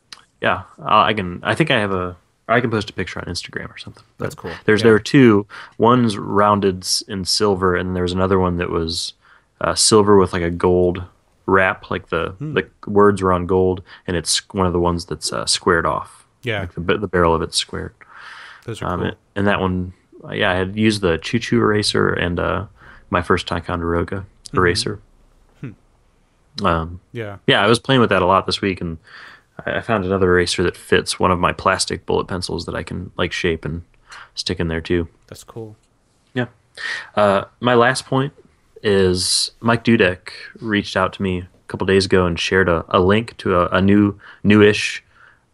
[0.41, 1.39] yeah, uh, I can.
[1.43, 2.17] I think I have a.
[2.49, 4.03] I can post a picture on Instagram or something.
[4.19, 4.51] That's cool.
[4.65, 4.85] There's Yeah.
[4.85, 5.45] there were two.
[5.77, 9.13] One's rounded in silver, and there was another one that was
[9.59, 11.03] uh, silver with like a gold
[11.47, 11.89] wrap.
[11.89, 12.53] Like the Hmm.
[12.53, 16.25] the words were on gold, and it's one of the ones that's uh, squared off.
[16.43, 16.59] Yeah.
[16.61, 17.93] Like the, the barrel of it's squared.
[18.65, 19.07] Those are Um, cool.
[19.09, 19.93] and, and that one,
[20.31, 22.65] yeah, I had used the Choo Choo eraser and uh,
[23.09, 24.57] my first Ticonderoga Mm-hmm.
[24.57, 24.99] eraser.
[25.61, 25.71] Hmm.
[26.65, 27.37] Um, yeah.
[27.47, 28.97] yeah, I was playing with that a lot this week, and
[29.65, 32.83] I I found another eraser that fits one of my plastic bullet pencils that I
[32.83, 33.81] can like shape and
[34.35, 35.07] stick in there too.
[35.27, 35.75] That's cool.
[36.33, 36.47] Yeah.
[37.15, 38.33] Uh, my last point
[38.87, 40.29] is Mike Dudek
[40.61, 43.67] reached out to me a couple days ago and shared a, a link to a,
[43.67, 45.03] a new newish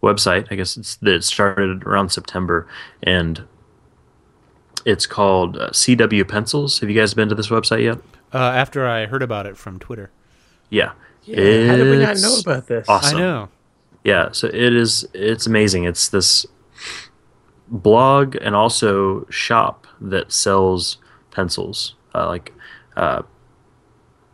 [0.04, 0.48] website.
[0.52, 2.68] I guess it's that started around September,
[3.02, 3.44] and
[4.86, 6.80] it's called uh, CW Pencils.
[6.80, 7.98] Have you guys been to this website yet?
[8.32, 10.12] Uh, after I heard about it from Twitter.
[10.70, 10.92] Yeah.
[11.24, 12.88] Yeah, how did we not know about this?
[12.88, 13.18] Awesome.
[13.18, 13.50] I know.
[14.04, 15.08] Yeah, so it is.
[15.14, 15.86] It's amazing.
[15.86, 16.46] It's this
[17.70, 20.98] blog and also shop that sells
[21.32, 22.54] pencils, uh, like
[22.96, 23.22] uh,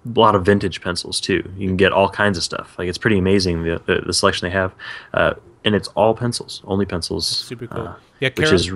[0.05, 1.49] a lot of vintage pencils too.
[1.57, 2.75] You can get all kinds of stuff.
[2.77, 4.73] Like it's pretty amazing the the, the selection they have,
[5.13, 5.33] uh,
[5.65, 7.27] and it's all pencils, only pencils.
[7.27, 7.87] Super cool.
[7.87, 8.71] uh, yeah, which is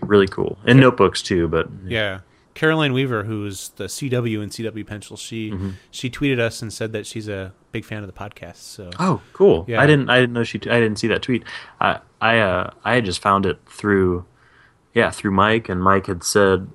[0.00, 0.58] really cool.
[0.66, 2.20] And notebooks too, but yeah.
[2.54, 5.70] Caroline Weaver, who's the CW and CW Pencil, she Mm-hmm.
[5.92, 8.56] she tweeted us and said that she's a big fan of the podcast.
[8.56, 9.64] So Oh, cool!
[9.68, 9.80] Yeah.
[9.80, 10.10] I didn't.
[10.10, 10.58] I didn't know she.
[10.58, 11.44] I didn't see that tweet.
[11.80, 12.00] I.
[12.20, 12.40] I.
[12.40, 14.24] Uh, I had just found it through.
[14.92, 16.68] Yeah, through Mike, and Mike had said,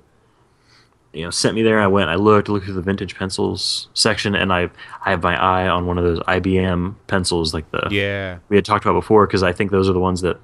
[1.14, 1.80] you know, sent me there.
[1.80, 2.10] I went.
[2.10, 2.48] I looked.
[2.48, 4.70] Looked through the vintage pencils section, and I.
[5.04, 8.64] I have my eye on one of those IBM pencils, like the yeah, we had
[8.64, 10.38] talked about before, because I think those are the ones that,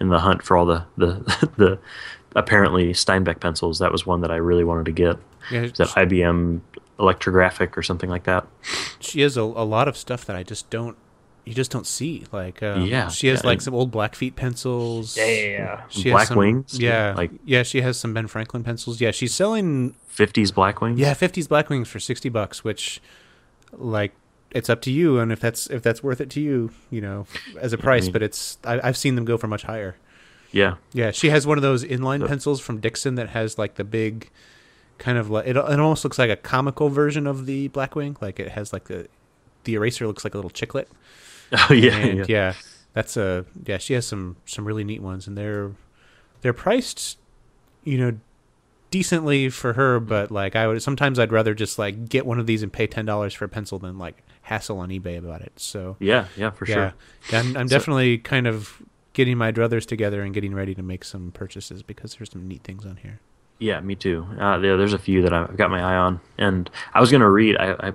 [0.00, 1.78] in the hunt for all the the the
[2.34, 5.16] apparently Steinbeck pencils, that was one that I really wanted to get.
[5.50, 5.66] yeah.
[5.66, 6.60] That IBM
[6.98, 8.46] electrographic or something like that?
[9.00, 10.96] She has a, a lot of stuff that I just don't.
[11.48, 12.24] You just don't see.
[12.32, 15.16] Like, um, Yeah, she has yeah, like and- some old Blackfeet pencils.
[15.16, 15.82] Yeah.
[15.88, 19.00] She has Black some- Wings, Yeah, like- yeah, she has some Ben Franklin pencils.
[19.00, 20.98] Yeah, she's selling 50s Blackwings.
[20.98, 23.00] yeah fifties Blackwings for sixty bucks, which
[23.72, 24.12] like
[24.50, 27.26] it's up to you, and if that's if that's worth it to you, you know,
[27.60, 28.04] as a price.
[28.04, 29.96] mean- but it's I, I've seen them go for much higher.
[30.52, 30.76] Yeah.
[30.94, 33.84] Yeah, she has one of those inline So- pencils from Dixon that has like the
[33.84, 34.30] big
[34.98, 38.16] kind of like it, it almost looks like a comical version of the Blackwing.
[38.20, 39.06] Like it has like the
[39.64, 40.86] the eraser looks like a little chiclet.
[41.70, 42.24] Oh yeah, and yeah.
[42.28, 42.52] yeah.
[42.92, 43.78] that's a yeah.
[43.78, 45.72] She has some some really neat ones, and they're
[46.42, 47.18] they're priced,
[47.84, 48.18] you know,
[48.90, 50.00] decently for her.
[50.00, 52.86] But like I would sometimes I'd rather just like get one of these and pay
[52.86, 55.52] ten dollars for a pencil than like hassle on eBay about it.
[55.56, 56.94] So Yeah, yeah, for yeah, sure.
[57.30, 58.82] yeah I'm, I'm So- definitely kind of
[59.12, 62.62] getting my druthers together and getting ready to make some purchases because there's some neat
[62.62, 63.20] things on here.
[63.58, 64.24] Yeah, me too.
[64.38, 67.28] Uh, yeah, there's a few that I've got my eye on, and I was gonna
[67.28, 67.56] read.
[67.56, 67.92] I, I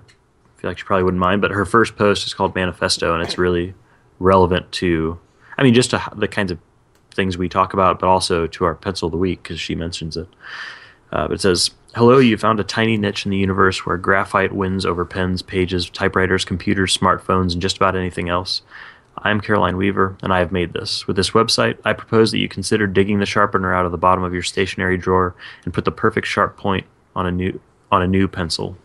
[0.63, 3.37] feel like she probably wouldn't mind, but her first post is called Manifesto, and it's
[3.37, 3.73] really
[4.19, 5.19] relevant to,
[5.57, 6.59] I mean, just to the kinds of
[7.13, 10.15] things we talk about, but also to our pencil of the week because she mentions
[10.15, 10.27] it.
[11.11, 14.53] Uh, but it says, "Hello, you found a tiny niche in the universe where graphite
[14.53, 18.61] wins over pens, pages, typewriters, computers, smartphones, and just about anything else."
[19.17, 21.07] I'm Caroline Weaver, and I have made this.
[21.07, 24.23] With this website, I propose that you consider digging the sharpener out of the bottom
[24.23, 26.85] of your stationery drawer and put the perfect sharp point
[27.17, 27.59] on a new
[27.91, 28.77] on a new pencil.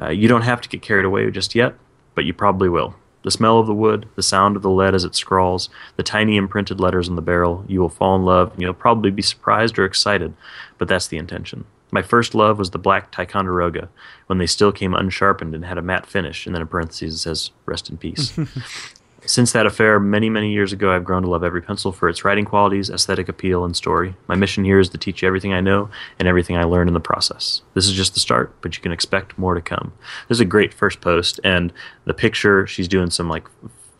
[0.00, 1.74] Uh, you don't have to get carried away just yet,
[2.14, 2.94] but you probably will.
[3.22, 6.36] The smell of the wood, the sound of the lead as it scrawls, the tiny
[6.36, 9.78] imprinted letters on the barrel, you will fall in love, and you'll probably be surprised
[9.78, 10.34] or excited,
[10.78, 11.64] but that's the intention.
[11.90, 13.88] My first love was the black Ticonderoga,
[14.26, 17.18] when they still came unsharpened and had a matte finish, and then in parentheses it
[17.18, 18.38] says, rest in peace.
[19.26, 22.24] Since that affair many, many years ago, I've grown to love every pencil for its
[22.24, 24.14] writing qualities, aesthetic appeal, and story.
[24.28, 26.94] My mission here is to teach you everything I know and everything I learn in
[26.94, 27.62] the process.
[27.74, 29.92] This is just the start, but you can expect more to come.
[30.28, 31.72] This is a great first post, and
[32.04, 33.46] the picture, she's doing some like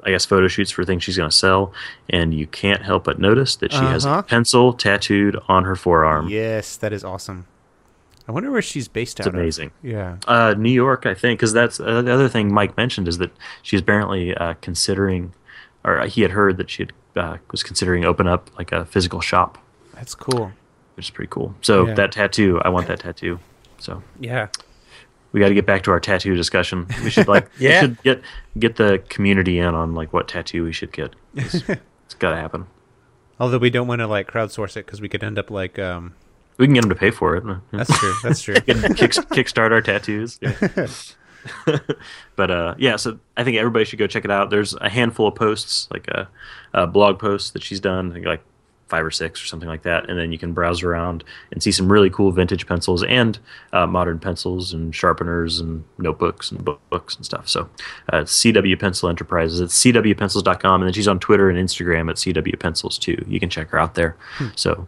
[0.05, 1.73] I guess photo shoots for things she's going to sell,
[2.09, 4.21] and you can't help but notice that she has Uh-huh.
[4.21, 6.29] a pencil tattooed on her forearm.
[6.29, 7.47] Yes, that is awesome.
[8.29, 9.69] I wonder where she's based It's out amazing.
[9.69, 9.73] of.
[9.91, 10.17] Yeah.
[10.27, 13.31] Uh, New York, I think, because that's uh, the other thing Mike mentioned is that
[13.63, 15.33] she's apparently uh, considering,
[15.85, 19.21] or he had heard that she had, uh, was considering open up like a physical
[19.21, 19.59] shop,
[19.95, 20.51] That's cool.
[20.97, 21.55] which is pretty cool.
[21.63, 21.95] So Yeah.
[21.95, 23.39] that tattoo, I want that tattoo.
[23.79, 24.49] So Yeah.
[25.33, 26.87] we got to get back to our tattoo discussion.
[27.05, 27.81] We should like, Yeah.
[27.83, 28.23] we should get
[28.59, 31.15] get the community in on like what tattoo we should get.
[31.37, 32.67] It's, it's got to happen.
[33.39, 36.15] Although we don't want to like crowdsource it because we could end up like um
[36.59, 37.45] We can get them to pay for it.
[37.73, 38.15] that's true.
[38.23, 38.55] That's true.
[38.55, 40.39] Kick, kickstart our tattoos.
[40.41, 40.87] Yeah.
[42.37, 44.51] but uh, yeah, so I think everybody should go check it out.
[44.51, 46.29] There's a handful of posts, like a,
[46.75, 48.43] a blog post that she's done, I think like
[48.89, 51.73] five or six or something like that, and then you can browse around and see
[51.73, 53.39] some really cool vintage pencils and
[53.73, 57.49] uh, modern pencils and sharpeners and notebooks and book- books and stuff.
[57.49, 57.69] So
[58.13, 59.61] uh, CW Pencil Enterprises.
[59.61, 63.25] It's cwpencils.com, and then she's on Twitter and Instagram at CW Pencils too.
[63.27, 64.17] You can check her out there.
[64.55, 64.87] So.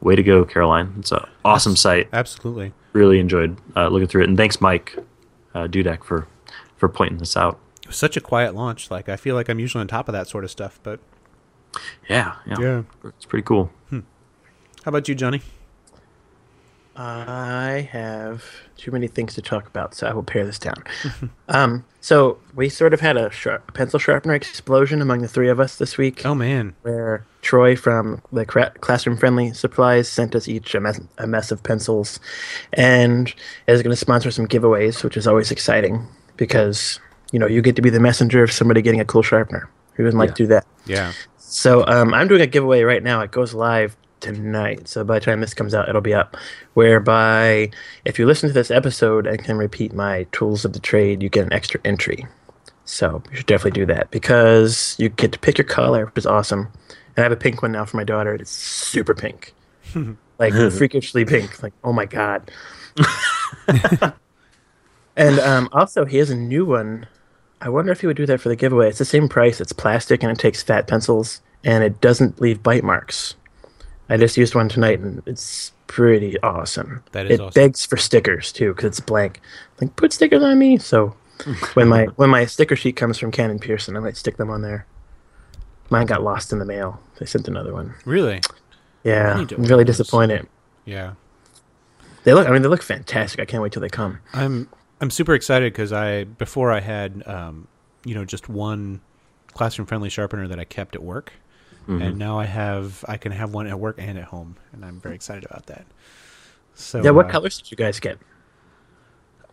[0.00, 0.94] Way to go, Caroline!
[0.98, 2.72] It's an awesome site Absolutely.
[2.92, 4.96] really enjoyed uh, looking through it, and thanks, Mike
[5.54, 6.26] uh, Dudek, for
[6.76, 7.58] for pointing this out.
[7.82, 8.90] It was such a quiet launch.
[8.90, 11.00] Like I feel like I'm usually on top of that sort of stuff, but
[12.08, 12.82] Yeah, yeah, Yeah.
[13.04, 13.70] it's pretty cool.
[13.90, 14.02] how
[14.84, 15.42] about you, Johnny?
[16.98, 18.44] I have
[18.76, 20.82] too many things to talk about, so I will pare this down.
[21.48, 25.60] um, so we sort of had a sharp, pencil sharpener explosion among the three of
[25.60, 26.74] us this week, Oh man.
[26.82, 31.52] where Troy from the cra- classroom friendly supplies sent us each a mess, a mess
[31.52, 32.18] of pencils,
[32.72, 33.32] and
[33.66, 36.06] is going to sponsor some giveaways, which is always exciting
[36.36, 36.98] because
[37.32, 39.68] you know you get to be the messenger of somebody getting a cool sharpener.
[39.94, 40.34] Who doesn't like Yeah.
[40.34, 40.66] to do that?
[40.86, 41.12] Yeah.
[41.38, 43.20] So um, I'm doing a giveaway right now.
[43.22, 43.96] It goes live
[44.34, 44.88] tonight.
[44.88, 46.36] So by the time this comes out, it'll be up.
[46.74, 47.70] Whereby,
[48.04, 51.28] if you listen to this episode and can repeat my tools of the trade, you
[51.28, 52.26] get an extra entry.
[52.84, 56.26] So you should definitely do that because you get to pick your color, which is
[56.26, 56.68] awesome.
[56.88, 58.34] And I have a pink one now for my daughter.
[58.34, 59.54] It's super pink,
[60.38, 61.62] like freakishly pink.
[61.62, 62.50] Like oh my god.
[65.16, 67.06] and um, also, he has a new one.
[67.60, 68.88] I wonder if he would do that for the giveaway.
[68.88, 69.60] It's the same price.
[69.60, 73.34] It's plastic and it takes fat pencils and it doesn't leave bite marks.
[74.08, 77.02] I just used one tonight and it's pretty awesome.
[77.12, 77.60] That is it awesome.
[77.60, 79.40] begs for stickers too because it's blank.
[79.80, 80.78] Like put stickers on me.
[80.78, 81.16] So
[81.74, 84.62] when my when my sticker sheet comes from Canon Pearson, I might stick them on
[84.62, 84.86] there.
[85.90, 87.00] Mine got lost in the mail.
[87.18, 87.94] They sent another one.
[88.04, 88.40] Really?
[89.04, 89.98] Yeah, I'm really those.
[89.98, 90.48] disappointed.
[90.84, 91.12] Yeah.
[92.24, 92.48] They look.
[92.48, 93.38] I mean, they look fantastic.
[93.38, 94.18] I can't wait till they come.
[94.32, 94.68] I'm
[95.00, 97.68] I'm super excited because I before I had um,
[98.04, 99.00] you know just one
[99.52, 101.32] classroom friendly sharpener that I kept at work,
[101.88, 105.00] and now I have I can have one at work and at home, and I'm
[105.00, 105.86] very excited about that.
[106.74, 107.10] So Yeah.
[107.10, 108.18] What uh, colors did you guys get?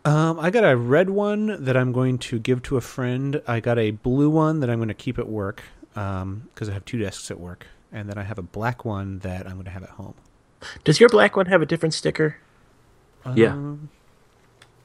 [0.06, 3.41] Um, I got a red one that I'm going to give to a friend.
[3.48, 6.84] I got a blue one that I'm going to keep at work because I have
[6.86, 9.72] two desks at work, and then I have a black one that I'm going to
[9.72, 10.15] have at home.
[10.84, 12.38] Does your black one have a different sticker?
[13.36, 13.54] Yeah.
[13.54, 13.89] Um,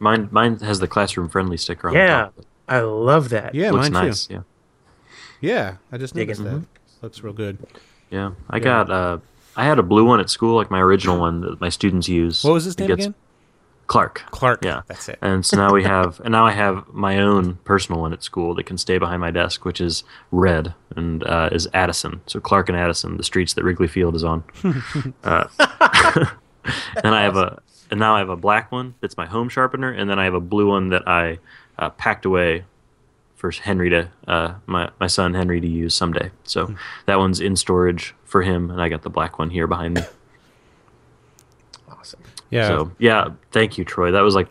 [0.01, 2.35] Mine mine has the classroom friendly sticker on the Yeah, top.
[2.39, 3.53] It I love that.
[3.57, 4.27] yeah, looks mine nice.
[4.27, 4.35] too.
[4.35, 4.43] Yeah,
[5.41, 6.45] Yeah, I just Digging.
[6.45, 6.78] noticed that.
[7.03, 7.59] Looks real good.
[8.11, 8.33] yeah.
[8.51, 9.19] I got uh,
[9.57, 12.45] I had a blue one at school, like my original one that my students use.
[12.45, 13.15] What was his name gets- again?
[13.89, 14.23] Clark.
[14.31, 14.63] Clark.
[14.65, 14.83] Yeah.
[14.87, 15.19] that's it.
[15.23, 18.55] And so now we have, and now I have my own personal one at school
[18.57, 22.21] that can stay behind my desk, which is red and uh, is Addison.
[22.27, 24.45] So Clark and Addison, the streets that Wrigley Field is on.
[25.25, 25.47] uh,
[27.03, 29.91] and I have a, and now I have a black one that's my home sharpener,
[29.91, 31.39] and then I have a blue one that I
[31.79, 32.65] uh, packed away
[33.39, 36.31] for Henry to, uh, my my son Henry to use someday.
[36.43, 36.75] So
[37.07, 40.03] that one's in storage for him, and I got the black one here behind me.
[41.89, 42.21] Awesome.
[42.51, 44.11] Yeah, So yeah, thank you, Troy.
[44.11, 44.49] That was like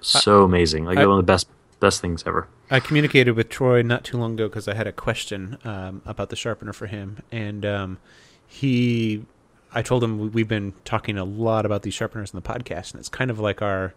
[0.00, 0.84] so amazing.
[0.86, 1.48] Like I- one of the best
[1.80, 2.48] best things ever.
[2.70, 6.30] I communicated with Troy not too long ago because I had a question um, about
[6.30, 7.98] the sharpener for him, and um,
[8.44, 9.24] he,
[9.72, 12.98] I told him we've been talking a lot about these sharpeners in the podcast, and
[12.98, 13.94] it's kind of like our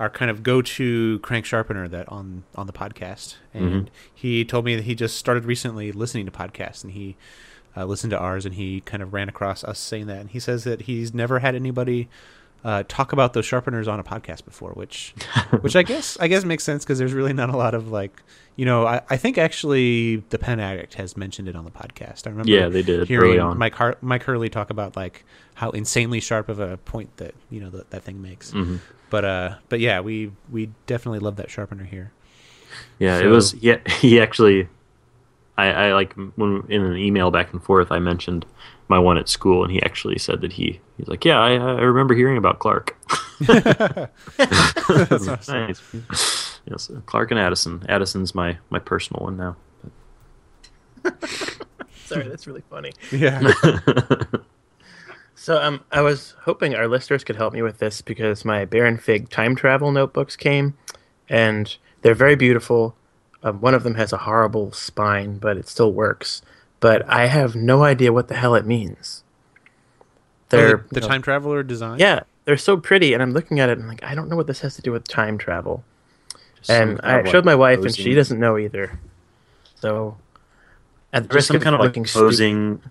[0.00, 3.36] our kind of go-to crank sharpener that on on the podcast.
[3.52, 7.16] And he told me that he just started recently listening to podcasts, and he
[7.76, 10.40] uh, listened to ours, and he kind of ran across us saying that, and he
[10.40, 12.08] says that he's never had anybody
[12.64, 15.14] uh, talk about those sharpeners on a podcast before, which
[15.60, 18.22] which I guess I guess makes sense because there's really not a lot of like
[18.60, 22.26] you know I, I think actually the Pen Addict has mentioned it on the podcast.
[22.26, 23.56] I remember Yeah, they did hearing early on.
[23.56, 27.58] Mike Har- Mike Hurley talk about like how insanely sharp of a point that you
[27.58, 28.50] know that, that thing makes.
[28.50, 28.76] Mm-hmm.
[29.08, 32.12] But uh, but yeah, we we definitely love that sharpener here.
[32.98, 33.54] Yeah, it was.
[33.54, 34.68] Yeah, he actually
[35.56, 38.44] I, I like when in an email back and forth, I mentioned
[38.88, 41.80] my one at school, and he actually said that he he's like, yeah, I, I
[41.80, 42.94] remember hearing about Clark.
[43.40, 45.66] That's awesome.
[45.66, 46.49] nice.
[46.70, 47.84] Yes, Clark and Addison.
[47.88, 49.56] Addison's my my personal one now.
[52.06, 52.92] Sorry, that's really funny.
[53.12, 53.52] Yeah.
[55.36, 58.98] So um, I was hoping our listeners could help me with this because my Baron
[58.98, 60.76] Fig time travel notebooks came,
[61.30, 62.94] and they're very beautiful.
[63.42, 66.42] Um, one of them has a horrible spine, but it still works.
[66.78, 69.24] But I have no idea what the hell it means.
[70.50, 71.98] They're Oh, the, the time traveler design.
[71.98, 74.36] yeah, they're so pretty, and I'm looking at it and I'm like, I don't know
[74.36, 75.84] what this has to do with time travel.
[76.68, 78.98] And Some kind I of, showed like, my wife, and she doesn't know either.
[79.76, 80.16] So,
[81.12, 82.82] at the Just risk some of kind of like looking stupid- posing,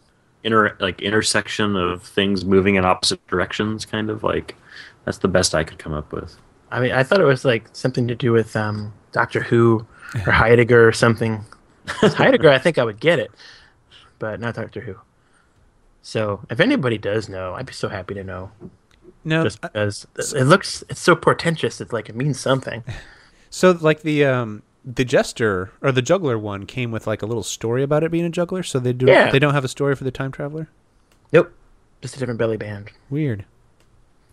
[0.43, 3.85] inter like intersection of things moving in opposite directions.
[3.85, 4.55] Kind of like
[5.05, 6.35] that's the best I could come up with.
[6.71, 9.85] I mean, I thought it was like something to do with um, Doctor Who
[10.25, 11.43] or Heidegger or something.
[11.87, 13.31] Heidegger, I think I would get it,
[14.19, 14.95] but not Doctor Who.
[16.01, 18.51] So, if anybody does know, I'd be so happy to know.
[19.25, 19.43] No.
[19.43, 21.81] Just because it looks, it's so portentous.
[21.81, 22.83] It's like it means something.
[23.49, 27.43] so like the um the jester or the juggler one came with like a little
[27.43, 28.63] story about it being a juggler.
[28.63, 29.05] So they do.
[29.07, 29.31] Yeah.
[29.31, 30.69] They don't have a story for the time traveler.
[31.31, 31.51] Nope,
[32.01, 32.91] just a different belly band.
[33.09, 33.45] Weird.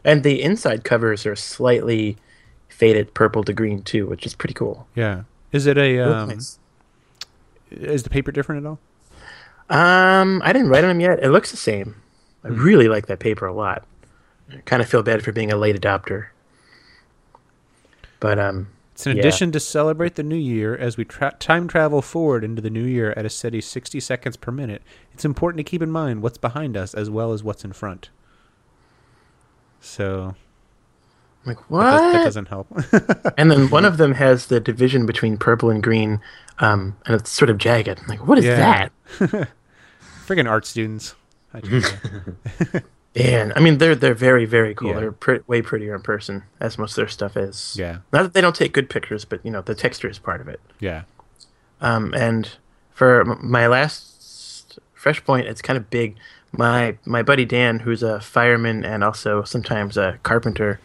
[0.05, 2.17] And the inside covers are slightly
[2.69, 4.87] faded purple to green too, which is pretty cool.
[4.95, 5.25] Yeah.
[5.53, 6.29] Is it a um?
[6.29, 6.59] nice.
[7.71, 8.79] Is the paper different at all?
[9.69, 11.23] Um, I didn't write on them yet.
[11.23, 11.97] It looks the same.
[12.45, 13.85] I really like that paper a lot.
[14.51, 16.29] I kind of feel bad for being a late adopter.
[18.21, 19.21] But um, It's an Yeah.
[19.21, 22.83] addition to celebrate the new year as we tra- time travel forward into the new
[22.85, 24.81] year at a steady 60 seconds per minute.
[25.13, 28.09] It's important to keep in mind what's behind us as well as what's in front.
[29.83, 30.35] So
[31.45, 31.83] I'm like that, what?
[31.91, 32.69] does, that doesn't help.
[33.37, 36.23] and then one of them has the division between purple and green,
[36.61, 38.01] um, and it's sort of jagged.
[38.01, 38.89] I'm like, what is Yeah.
[39.19, 39.49] that?
[40.27, 41.15] Friggin' art students.
[43.17, 44.91] And I mean, they're they're very very cool.
[44.91, 45.01] Yeah.
[45.01, 47.75] They're pre- way prettier in person, as most of their stuff is.
[47.79, 47.99] yeah.
[48.13, 50.49] Not that they don't take good pictures, but you know, the texture is part of
[50.49, 50.61] it.
[50.81, 51.03] Yeah.
[51.81, 52.51] Um, and
[52.93, 56.17] for m- my last fresh point, it's kind of big.
[56.53, 60.79] My my buddy Dan, who's a fireman and also sometimes a carpenter,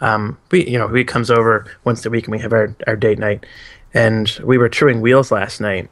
[0.00, 2.96] um, we you know he comes over once a week and we have our, our
[2.96, 3.44] date night,
[3.94, 5.90] and we were truing wheels last night,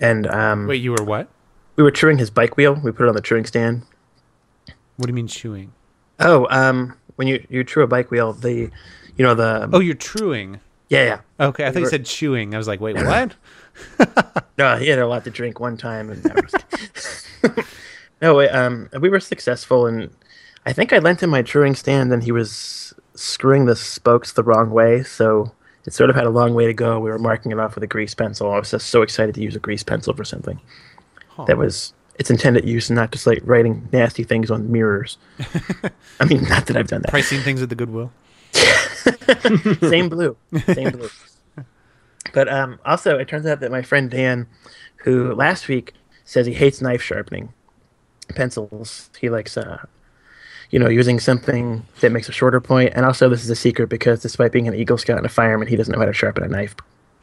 [0.00, 1.28] and um, Wait, you were what?
[1.76, 2.74] we were truing his bike wheel.
[2.82, 3.82] We put it on the truing stand.
[4.96, 5.72] What do you mean chewing?
[6.20, 8.70] Oh, um, when you you true a bike wheel, the
[9.16, 10.60] you know the Oh, you're truing.
[10.88, 11.20] yeah yeah.
[11.46, 12.54] Okay, I thought you said chewing.
[12.54, 13.34] I was like, wait, what?
[14.56, 17.24] No, he had a lot to drink one time, and was...
[18.22, 20.10] no, wait, um, we were successful, and
[20.64, 24.44] I think I lent him my truing stand, and he was screwing the spokes the
[24.44, 25.50] wrong way, so
[25.86, 27.00] it sort of had a long way to go.
[27.00, 28.48] We were marking it off with a grease pencil.
[28.52, 30.60] I was just so excited to use a grease pencil for something
[31.30, 31.46] Huh.
[31.46, 35.18] that was its intended use, and not just like writing nasty things on mirrors.
[36.20, 37.10] I mean, not that I've done that.
[37.10, 38.12] Pricing things at the Goodwill.
[39.90, 40.36] same blue,
[40.72, 41.08] same blue.
[42.32, 44.46] But um, also, it turns out that my friend Dan,
[44.98, 45.92] who last week
[46.24, 47.52] says he hates knife sharpening
[48.30, 49.84] pencils, he likes, uh,
[50.70, 52.92] you know, using something that makes a shorter point.
[52.96, 55.68] And also, this is a secret because despite being an Eagle Scout and a fireman,
[55.68, 56.74] he doesn't know how to sharpen a knife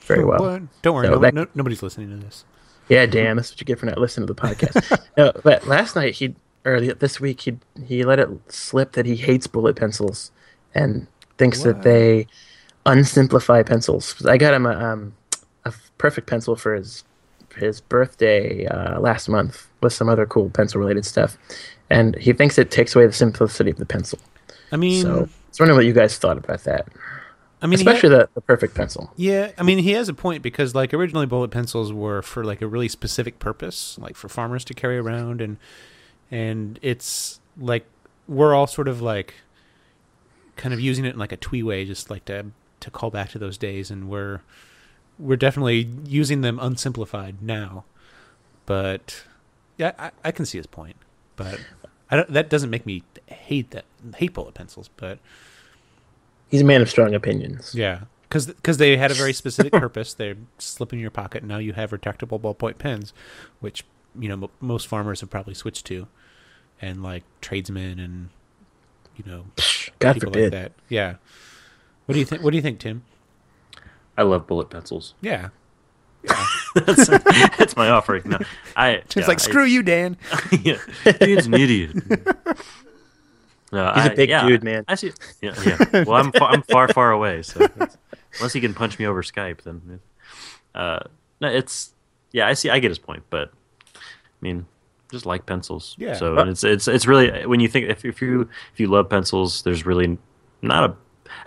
[0.01, 0.59] very well.
[0.81, 2.45] Don't worry, So no, that- no, nobody's listening to this.
[2.89, 5.07] Yeah, Dan, that's what you get for not listening to the podcast.
[5.17, 9.15] no, but last night he or this week he he let it slip that he
[9.15, 10.31] hates bullet pencils
[10.75, 12.27] and thinks that they
[12.85, 14.25] unsimplify pencils.
[14.25, 15.13] I got him a um
[15.65, 17.03] a perfect pencil for his
[17.55, 21.37] his birthday uh, last month with some other cool pencil related stuff,
[21.89, 24.19] and he thinks it takes away the simplicity of the pencil.
[24.71, 26.87] I mean, So I was wondering what you guys thought about that,
[27.61, 29.11] I mean, especially the, the perfect pencil.
[29.15, 32.61] Yeah, I mean, he has a point because, like, originally bullet pencils were for like
[32.61, 35.57] a really specific purpose, like for farmers to carry around, and
[36.31, 37.85] and it's like
[38.27, 39.35] we're all sort of like
[40.55, 42.47] kind of using it in like a twee way, just like to
[42.79, 44.41] to call back to those days, and we're
[45.19, 47.83] we're definitely using them unsimplified now.
[48.65, 49.23] But
[49.77, 50.95] yeah, I, I can see his point,
[51.35, 51.59] but
[52.09, 55.19] I don't, that doesn't make me hate that hate bullet pencils, but
[56.51, 57.73] He's a man of strong opinions.
[57.73, 60.13] yeah, because they had a very specific purpose.
[60.13, 61.43] They slip in your pocket.
[61.43, 63.13] Now you have retractable ballpoint pens,
[63.59, 63.83] which
[64.19, 66.07] you know m- most farmers have probably switched to,
[66.81, 68.29] and like tradesmen and
[69.15, 69.45] you know
[69.99, 70.53] God people forbid.
[70.53, 70.71] like that.
[70.89, 71.15] Yeah.
[72.05, 72.43] What do you think?
[72.43, 73.03] What do you think, Tim?
[74.17, 75.13] I love bullet pencils.
[75.21, 75.49] Yeah,
[76.75, 78.23] that's, that's my offering.
[78.25, 78.39] No,
[78.75, 78.89] I.
[78.89, 80.17] it's yeah, like I- screw you, Dan.
[80.61, 81.95] yeah, Dan's an idiot.
[83.71, 84.83] No, He's a I- big yeah, dude, man.
[84.87, 85.11] I see.
[85.41, 86.03] Yeah, yeah.
[86.03, 87.41] Well, I'm far, I'm far, far away.
[87.43, 87.67] So
[88.39, 89.99] unless he can punch me over Skype, then
[90.75, 90.99] uh,
[91.39, 91.93] no, it's
[92.31, 92.69] yeah, I see.
[92.69, 93.51] I get his point, but
[93.95, 93.99] I
[94.41, 94.65] mean,
[95.11, 95.95] just like pencils.
[95.97, 96.13] Yeah.
[96.15, 99.61] So it's it's it's really when you think if if you if you love pencils,
[99.63, 100.17] there's really
[100.61, 100.95] not a.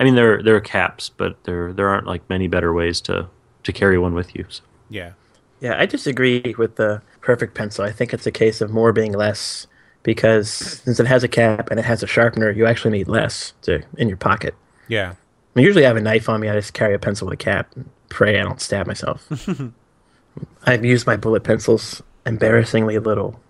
[0.00, 3.28] I mean, there there are caps, but there there aren't like many better ways to
[3.62, 4.44] to carry one with you.
[4.48, 4.62] So.
[4.90, 5.12] Yeah.
[5.60, 7.84] Yeah, I disagree with the perfect pencil.
[7.84, 9.66] I think it's a case of more being less
[10.04, 13.52] because since it has a cap and it has a sharpener, you actually need less
[13.62, 14.54] to in your pocket.
[14.86, 15.10] Yeah.
[15.10, 15.16] I
[15.58, 16.48] mean, usually I have a knife on me.
[16.48, 19.26] I just carry a pencil with a cap and pray I don't stab myself.
[20.64, 23.40] I've used my bullet pencils embarrassingly little.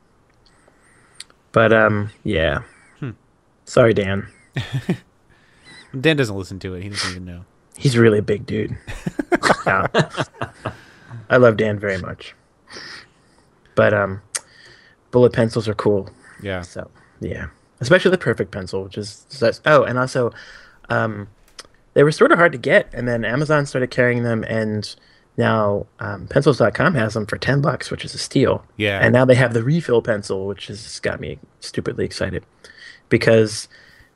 [1.52, 2.62] But um, yeah.
[3.64, 4.28] Sorry, Dan.
[6.00, 6.82] Dan doesn't listen to it.
[6.82, 7.44] He doesn't even know.
[7.76, 8.76] He's really a big dude.
[9.66, 9.86] Yeah.
[11.30, 12.34] I love Dan very much.
[13.74, 14.20] But um,
[15.10, 16.10] bullet pencils are cool.
[16.44, 16.60] Yeah.
[16.62, 16.90] So
[17.20, 17.46] yeah,
[17.80, 20.32] especially the perfect pencil, which is that's, oh, and also,
[20.88, 21.28] um,
[21.94, 24.94] they were sort of hard to get, and then Amazon started carrying them, and
[25.36, 28.64] now um, Pencils.com has them for ten bucks, which is a steal.
[28.76, 29.00] Yeah.
[29.00, 32.44] And now they have the refill pencil, which has got me stupidly excited,
[33.08, 33.68] because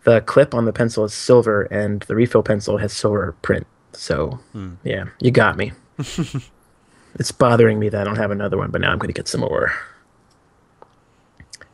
[0.05, 3.67] the clip on the pencil is silver, and the refill pencil has silver print.
[3.93, 4.39] So
[4.85, 5.73] yeah, you got me.
[7.15, 9.29] it's bothering me that I don't have another one, but now I'm going to get
[9.29, 9.73] some more.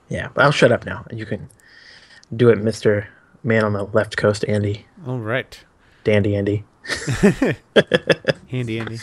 [0.09, 1.07] Yeah, but I'll shut up now.
[1.11, 1.49] You can
[2.35, 3.09] do it, Mister
[3.43, 5.63] Man on the left coast, Andy, All right.
[6.05, 6.65] Dandy Andy.
[8.51, 8.99] Handy Andy.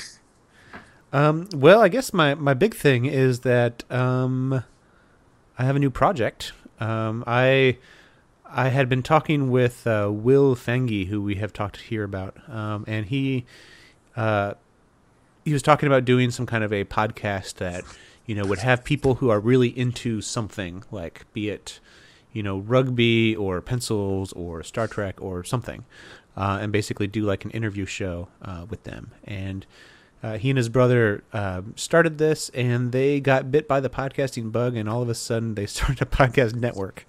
[1.13, 4.63] Um, well, I guess my, my big thing is that um,
[5.57, 6.53] I have a new project.
[6.79, 7.77] Um, I
[8.45, 12.83] I had been talking with uh, Will Fengi, who we have talked here about, um,
[12.87, 13.45] and he
[14.15, 14.53] uh,
[15.45, 17.83] he was talking about doing some kind of a podcast that
[18.25, 21.79] you know would have people who are really into something, like be it
[22.33, 25.85] you know rugby or pencils or Star Trek or something,
[26.37, 29.11] uh, and basically do like an interview show uh, with them.
[29.23, 29.65] And
[30.23, 34.51] uh, he and his brother uh, started this, and they got bit by the podcasting
[34.51, 37.07] bug, and all of a sudden they started a podcast network.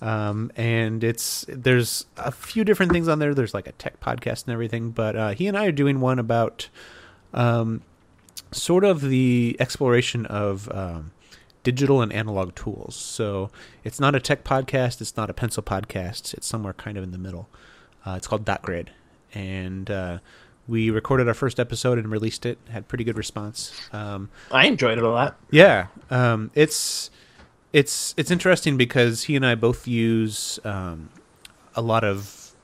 [0.00, 3.34] Um, and it's there's a few different things on there.
[3.34, 6.18] There's like a tech podcast and everything, but uh, he and I are doing one
[6.20, 6.68] about
[7.32, 7.82] um,
[8.54, 11.12] sort of the exploration of um,
[11.62, 12.94] digital and analog tools.
[12.94, 13.50] So
[13.82, 17.10] it's not a tech podcast, it's not a pencil podcast, it's somewhere kind of in
[17.10, 17.48] the middle.
[18.06, 18.90] Uh, it's called Dot Grid,
[19.32, 20.18] and uh,
[20.68, 22.58] we recorded our first episode and released it.
[22.68, 23.72] Had pretty good response.
[23.92, 25.38] Um, I enjoyed it a lot.
[25.50, 27.10] yeah, um, it's
[27.72, 31.08] it's it's interesting because he and I both use um,
[31.74, 32.54] a lot of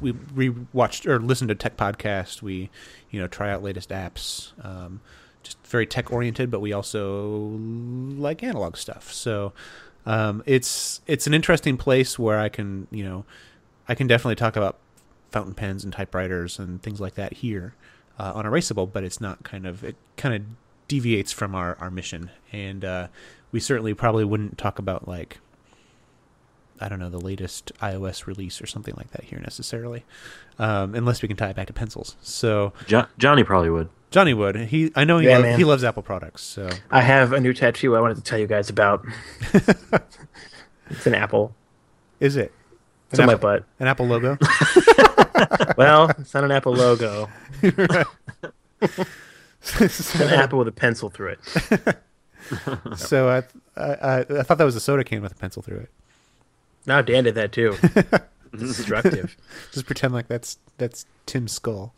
[0.00, 2.40] we we watched or listened to tech podcasts.
[2.40, 2.70] We
[3.10, 4.52] you know try out latest apps.
[4.64, 5.00] Um,
[5.44, 7.58] just very tech oriented, but we also
[8.16, 9.12] like analog stuff.
[9.12, 9.52] So
[10.06, 13.24] um, it's it's an interesting place where I can you know
[13.88, 14.78] I can definitely talk about
[15.30, 17.74] fountain pens and typewriters and things like that here
[18.18, 20.42] uh, on Erasable, but it's not kind of it kind of
[20.88, 23.08] deviates from our our mission, and uh,
[23.52, 25.38] we certainly probably wouldn't talk about like
[26.80, 30.04] I don't know the latest iOS release or something like that here necessarily,
[30.58, 32.16] um, unless we can tie it back to pencils.
[32.20, 33.88] So Jo- Johnny probably would.
[34.14, 36.42] Johnny would he I know he Yeah, lo- he loves Apple products.
[36.42, 39.04] So I have a new tattoo I wanted to tell you guys about.
[40.88, 41.52] it's an apple.
[42.20, 42.52] is it
[43.10, 43.64] It's An on my apple- butt.
[43.80, 44.38] an Apple logo?
[45.76, 47.28] Well, it's not an apple logo.
[49.80, 51.96] It's an apple with a pencil through it.
[52.98, 53.42] so I,
[53.80, 55.90] I I I thought that was a soda can with a pencil through it.
[56.86, 57.74] Now Dan did that too.
[58.56, 59.36] Destructive.
[59.72, 61.94] Just pretend like that's that's Tim's skull.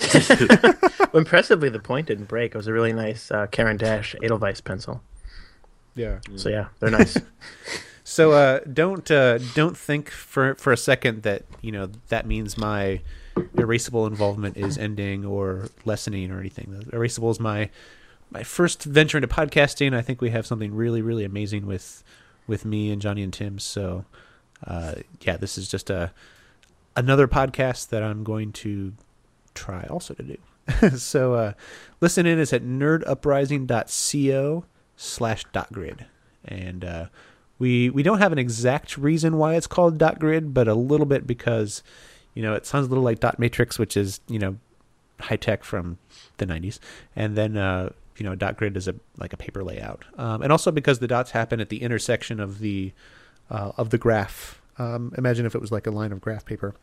[0.00, 2.54] Well, impressively, the point didn't break.
[2.54, 5.02] It was a really nice uh, Caran d'Ache Edelweiss pencil.
[5.94, 6.20] Yeah.
[6.36, 7.18] So yeah, they're nice.
[8.10, 12.58] So uh, don't uh, don't think for for a second that you know that means
[12.58, 13.02] my
[13.54, 16.82] erasable involvement is ending or lessening or anything.
[16.88, 17.70] Erasable is my
[18.28, 19.94] my first venture into podcasting.
[19.94, 22.02] I think we have something really really amazing with
[22.48, 23.60] with me and Johnny and Tim.
[23.60, 24.04] So
[24.66, 26.10] uh, yeah, this is just a
[26.96, 28.92] another podcast that I'm going to
[29.54, 30.36] try also to do.
[30.96, 31.52] so uh,
[32.00, 34.64] listen in is at nerduprising.co
[34.96, 36.06] slash dot grid.
[36.44, 37.06] And uh,
[37.58, 41.06] we we don't have an exact reason why it's called dot grid but a little
[41.06, 41.82] bit because
[42.34, 44.56] you know it sounds a little like dot matrix which is you know
[45.20, 45.98] high tech from
[46.38, 46.78] the 90s
[47.14, 47.90] and then uh,
[48.20, 50.04] you know dot grid is a like a paper layout.
[50.18, 52.92] Um, and also because the dots happen at the intersection of the
[53.50, 54.60] uh, of the graph.
[54.78, 56.74] Um, imagine if it was like a line of graph paper.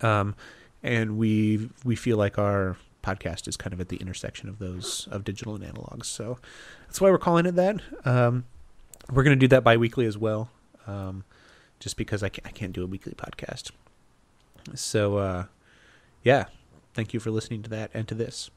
[0.00, 0.34] Um,
[0.82, 5.08] and we we feel like our podcast is kind of at the intersection of those
[5.10, 6.38] of digital and analog so
[6.86, 8.44] that's why we're calling it that um,
[9.10, 10.50] we're going to do that bi-weekly as well
[10.86, 11.24] um,
[11.80, 13.70] just because I can't, I can't do a weekly podcast
[14.74, 15.44] so uh,
[16.22, 16.44] yeah
[16.94, 18.50] thank you for listening to that and to this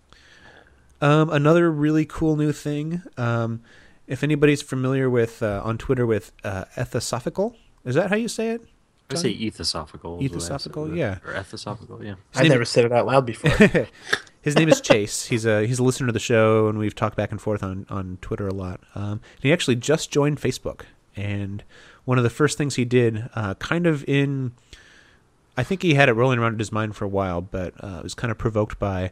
[1.02, 3.02] Um, another really cool new thing.
[3.18, 3.62] Um,
[4.08, 8.52] if anybody's familiar with uh, on Twitter with uh, ethosophical, is that how you say
[8.52, 8.62] it?
[9.10, 10.20] I say ethosophical.
[10.20, 11.18] is the way I say Ethosophical, yeah.
[11.26, 12.16] Or ethosophical, yeah.
[12.34, 13.52] I've never said it out loud before.
[14.42, 15.26] His name is Chase.
[15.26, 17.88] He's a he's a listener to the show, and we've talked back and forth on
[17.90, 18.80] on Twitter a lot.
[18.94, 20.82] Um, he actually just joined Facebook,
[21.16, 21.64] and
[22.06, 24.54] one of the first things he did, uh, kind of in,
[25.58, 27.98] I think he had it rolling around in his mind for a while, but uh,
[27.98, 29.12] it was kind of provoked by,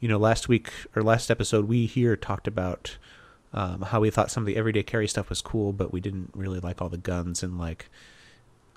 [0.00, 2.98] you know, last week or last episode we here talked about
[3.54, 6.30] um, how we thought some of the everyday carry stuff was cool, but we didn't
[6.34, 7.88] really like all the guns and like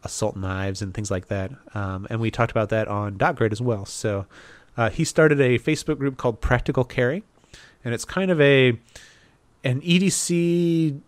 [0.03, 1.51] assault knives and things like that.
[1.73, 3.85] Um, and we talked about that on DotGrid as well.
[3.85, 4.25] So
[4.77, 7.23] uh, he started a Facebook group called Practical Carry,
[7.83, 8.79] and it's kind of a
[9.63, 10.99] an EDC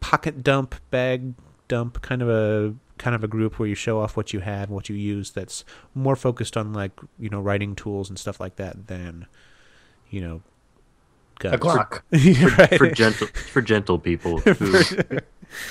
[0.00, 1.34] pocket dump bag
[1.68, 4.68] dump kind of a kind of a group where you show off what you have,
[4.70, 5.30] what you use.
[5.30, 9.26] That's more focused on like you know writing tools and stuff like that than
[10.10, 10.42] you know
[11.38, 11.54] guns.
[11.54, 12.02] A Glock.
[12.12, 12.76] Yeah, right.
[12.78, 14.82] For gentle for gentle people who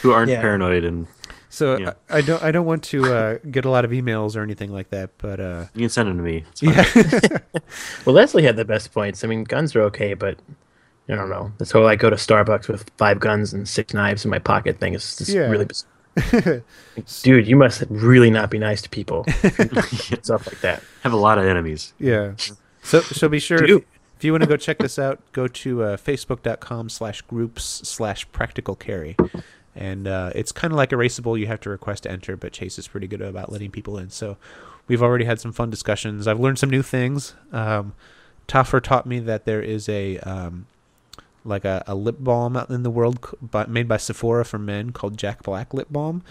[0.01, 0.41] who aren't Yeah.
[0.41, 1.07] paranoid and
[1.53, 1.93] So Yeah.
[2.09, 4.71] I, I don't I don't want to uh, get a lot of emails or anything
[4.71, 6.45] like that, but uh, you can send them to me.
[6.61, 6.85] Yeah,
[8.05, 9.23] Well, Leslie had the best points.
[9.23, 10.39] I mean, guns are okay, but
[11.09, 11.51] I don't know.
[11.57, 14.79] This whole I go to Starbucks with five guns and six knives in my pocket
[14.79, 15.49] thing is just Yeah.
[15.49, 15.65] really.
[15.65, 15.85] biz-
[17.23, 19.25] Dude, you must really not be nice to people.
[20.23, 20.83] Stuff like that.
[21.03, 21.93] Have a lot of enemies.
[21.99, 22.33] yeah.
[22.83, 23.83] So so be sure if,
[24.17, 28.29] if you want to go check this out, go to uh, facebook.com slash groups slash
[28.31, 29.15] practical carry.
[29.76, 31.39] And uh, it's kind of like erasable.
[31.39, 34.09] You have to request to enter, but Chase is pretty good about letting people in.
[34.09, 34.38] So
[34.88, 36.28] we've already had some fun discussions.
[36.28, 37.36] I've learned some new things.
[37.51, 37.93] Um,
[38.47, 40.65] Toffer taught me that there is a um,
[41.45, 44.91] like a, a lip balm out in the world by, made by Sephora for men
[44.91, 46.22] called Jack Black lip balm,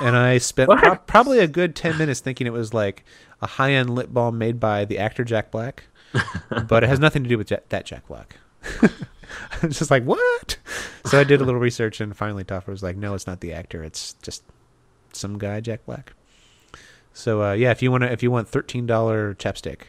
[0.00, 3.04] and I spent pro- probably a good ten minutes thinking it was like
[3.40, 5.84] a high end lip balm made by the actor Jack Black,
[6.68, 8.36] but it has nothing to do with Ja- that Jack Black.
[9.62, 10.58] I was just like, what?
[11.06, 13.52] So I did a little research, and finally Toffer was like, no, it's not the
[13.52, 13.82] actor.
[13.82, 14.42] It's just
[15.12, 16.14] some guy, Jack Black.
[17.12, 19.82] So uh, yeah, if you want to, if you want thirteen dollar chapstick,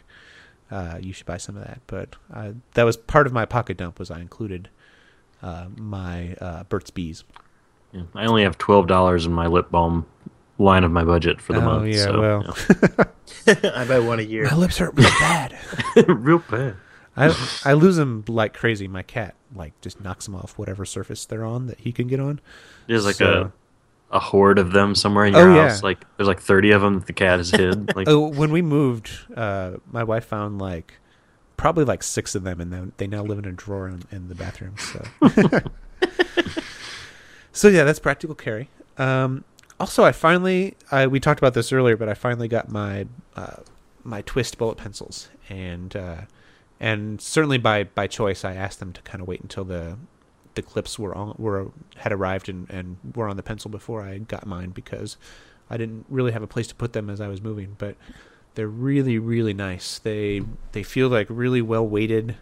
[0.70, 1.82] uh, you should buy some of that.
[1.88, 4.00] But uh, that was part of my pocket dump.
[4.00, 4.70] Was I included
[5.42, 7.24] uh, my uh, Burt's Bees?
[7.94, 8.04] Yeah.
[8.16, 10.06] I only have twelve dollars in my lip balm
[10.60, 11.84] line of my budget for the month.
[11.84, 11.96] Oh, month.
[11.96, 13.74] yeah, so, well.
[13.76, 14.44] I buy one a year.
[14.46, 15.58] My lips hurt real bad.
[16.08, 16.76] real bad.
[17.16, 17.36] I
[17.66, 18.88] I lose them like crazy.
[18.88, 22.20] My cat like just knocks them off whatever surface they're on that he can get
[22.20, 22.40] on.
[22.88, 23.52] There's like So-
[24.12, 25.70] a a horde of them somewhere in your Oh, yeah.
[25.70, 25.82] house.
[25.82, 27.94] Like there's like thirty of them that the cat has hid.
[27.96, 31.00] Like Oh, when we moved, uh, my wife found like
[31.58, 34.28] probably like six of them, and then they now live in a drawer in, in
[34.28, 34.76] the bathroom.
[34.78, 35.04] So,
[37.52, 38.70] so yeah, that's practical carry.
[38.98, 39.44] Um,
[39.80, 43.58] also, I finally, I we talked about this earlier, but I finally got my uh,
[44.04, 46.18] my twist bullet pencils, and uh,
[46.84, 49.98] and certainly by by choice, I asked them to kind of wait until the
[50.56, 54.18] the clips were on were had arrived and, and were on the pencil before I
[54.18, 55.16] got mine because
[55.70, 57.96] I didn't really have a place to put them as I was moving, but
[58.56, 59.98] they're really really nice.
[59.98, 60.42] They
[60.74, 62.36] they feel like really well weighted.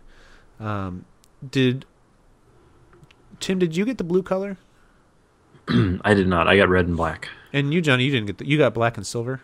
[0.60, 1.06] Um,
[1.48, 1.86] did
[3.40, 3.60] Tim?
[3.60, 4.58] Did you get the blue color?
[5.68, 6.48] I did not.
[6.48, 7.30] I got red and black.
[7.54, 9.42] And you, Johnny, you didn't get the, you got black and silver,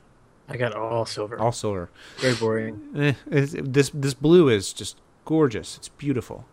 [0.50, 1.38] I got all silver.
[1.40, 1.90] all silver.
[2.18, 2.82] Very boring.
[2.96, 5.78] Eh, it's, this this blue is just gorgeous.
[5.78, 6.46] It's beautiful.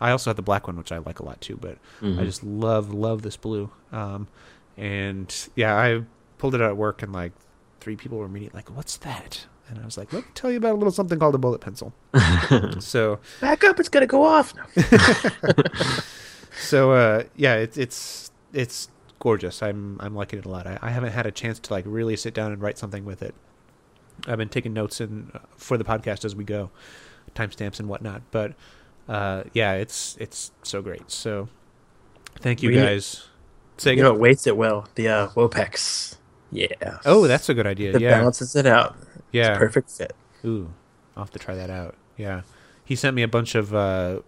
[0.00, 2.24] I also have the black one, which I like a lot too, but I Mhm.
[2.24, 3.70] just love love this blue.
[3.92, 4.28] Um,
[4.76, 6.02] and yeah, I
[6.38, 7.32] pulled it out at work, and like
[7.80, 10.56] three people were immediately like, "What's that?" And I was like, "Let me tell you
[10.58, 11.92] about a little something called a bullet pencil."
[12.80, 13.78] so Back up!
[13.80, 14.54] It's gonna go off.
[14.54, 14.64] No.
[16.60, 18.88] so uh, yeah, it's it's it's
[19.20, 19.62] gorgeous.
[19.62, 20.66] I'm I'm liking it a lot.
[20.66, 23.22] I, I haven't had a chance to like really sit down and write something with
[23.22, 23.34] it.
[24.26, 26.70] I've been taking notes in uh, for the podcast as we go,
[27.34, 28.22] timestamps and whatnot.
[28.32, 28.54] But
[29.08, 31.10] uh, yeah, it's it's so great.
[31.10, 31.48] So
[32.40, 33.26] thank you We- guys.
[33.78, 34.88] Say You know, it weights it well.
[34.96, 36.16] The uh, Wopex.
[36.52, 36.66] Yeah.
[37.06, 37.94] oh, that's a good idea.
[37.94, 38.94] It yeah, balances it out.
[39.32, 39.52] yeah.
[39.52, 40.14] It's perfect fit.
[40.44, 40.68] Ooh,
[41.16, 41.94] I'll have to try that out.
[42.18, 42.42] Yeah,
[42.84, 44.20] he sent me a bunch of uh,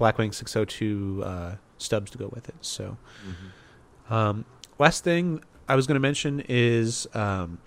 [0.00, 2.54] Blackwing 602 uh, stubs to go with it.
[2.62, 2.96] So,
[4.10, 4.44] um,
[4.78, 7.58] last thing I was going to mention is um,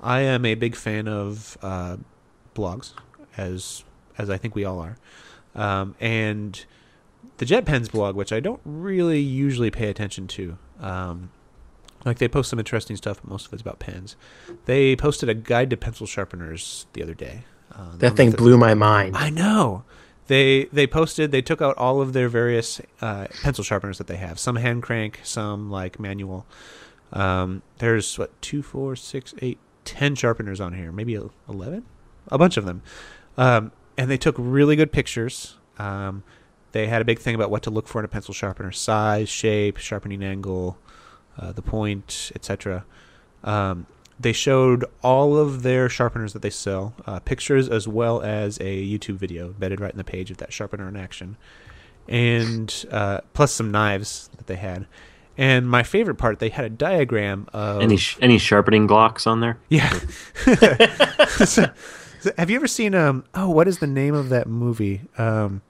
[0.00, 1.96] I am a big fan of uh,
[2.54, 2.92] blogs,
[3.36, 3.84] as
[4.16, 4.96] as I think we all are,
[5.54, 6.64] um, and
[7.38, 10.56] the JetPens blog, which I don't really usually pay attention to.
[10.80, 11.30] Um,
[12.04, 14.14] like they post some interesting stuff, but most of it's about pens.
[14.66, 17.44] They posted a guide to pencil sharpeners the other day.
[17.72, 19.16] Uh, That thing blew my mind.
[19.16, 19.84] I know.
[20.26, 24.16] They they posted they took out all of their various uh, pencil sharpeners that they
[24.16, 24.38] have.
[24.38, 26.46] Some hand crank, some like manual.
[27.12, 30.90] Um, there's what two, four, six, eight, ten sharpeners on here.
[30.92, 31.18] Maybe
[31.48, 31.84] eleven,
[32.28, 32.82] a bunch of them.
[33.36, 36.22] Um, and they took really good pictures Um,
[36.72, 39.28] they had a big thing about what to look for in a pencil sharpener: size,
[39.28, 40.78] shape, sharpening angle,
[41.38, 42.84] uh, the point, etc.
[44.18, 48.86] They showed all of their sharpeners that they sell, uh, pictures as well as a
[48.86, 51.36] YouTube video embedded right in the page of that sharpener in action,
[52.08, 54.86] and uh, plus some knives that they had.
[55.36, 59.40] And my favorite part, they had a diagram of Any sh- any sharpening Glocks on
[59.40, 59.58] there?
[59.68, 59.90] yeah.
[61.44, 61.70] So-
[62.20, 63.24] so have you ever seen um?
[63.34, 65.02] Oh, what is the name of that movie?
[65.18, 65.60] Um,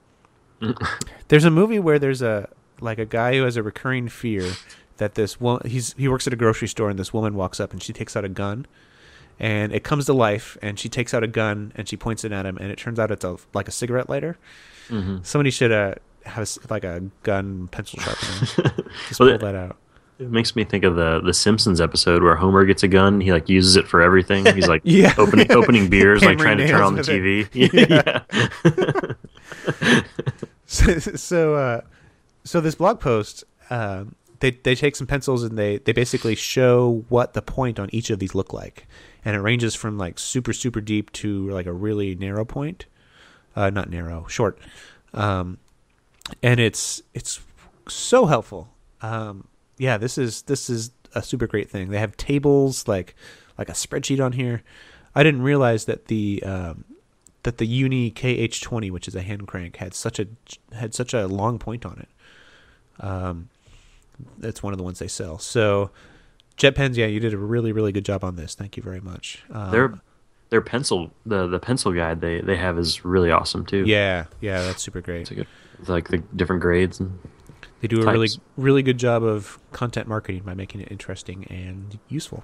[1.27, 2.47] there's a movie where there's a
[2.79, 4.53] like a guy who has a recurring fear
[4.97, 7.71] that this woman he's he works at a grocery store and this woman walks up
[7.73, 8.65] and she takes out a gun
[9.39, 12.31] and it comes to life and she takes out a gun and she points it
[12.31, 14.37] at him and it turns out it's a like a cigarette lighter.
[14.89, 15.17] Mm-hmm.
[15.23, 18.83] Somebody should uh have like a gun pencil sharpener.
[19.09, 19.77] Just Well, pull that out.
[20.17, 23.19] It makes me think of the the Simpsons episode where Homer gets a gun.
[23.19, 24.45] He like uses it for everything.
[24.55, 25.13] He's like Yeah.
[25.17, 27.49] opening opening beers, like trying to turn on the TV.
[27.53, 29.15] yeah.
[30.65, 31.81] so so, uh,
[32.45, 34.05] so this blog post uh,
[34.39, 38.09] they they take some pencils and they they basically show what the point on each
[38.09, 38.87] of these look like.
[39.23, 42.85] And it ranges from like super super deep to like a really narrow point.
[43.55, 44.59] Uh, not narrow short.
[45.13, 45.57] Um,
[46.43, 47.41] and it's it's
[47.87, 48.69] so helpful.
[49.01, 51.89] Um, yeah this is this is a super great thing.
[51.89, 53.15] They have tables like
[53.57, 54.63] like a spreadsheet on here.
[55.15, 56.83] I didn't realize that the um,
[57.43, 60.27] that the Uni KH20, which is a hand crank, had such a
[60.73, 62.09] had such a long point on it.
[63.03, 63.49] Um,
[64.37, 65.37] that's one of the ones they sell.
[65.39, 65.91] So,
[66.57, 68.55] Jet Pens, yeah, you did a really really good job on this.
[68.55, 69.43] Thank you very much.
[69.51, 69.99] Um, Their
[70.49, 73.83] their pencil the the pencil guide they they have is really awesome too.
[73.85, 75.21] yeah, yeah, that's super great.
[75.21, 75.47] It's a good
[75.79, 77.19] it's like the different grades and
[77.81, 81.99] They do a really really good job of content marketing by making it interesting and
[82.07, 82.43] useful.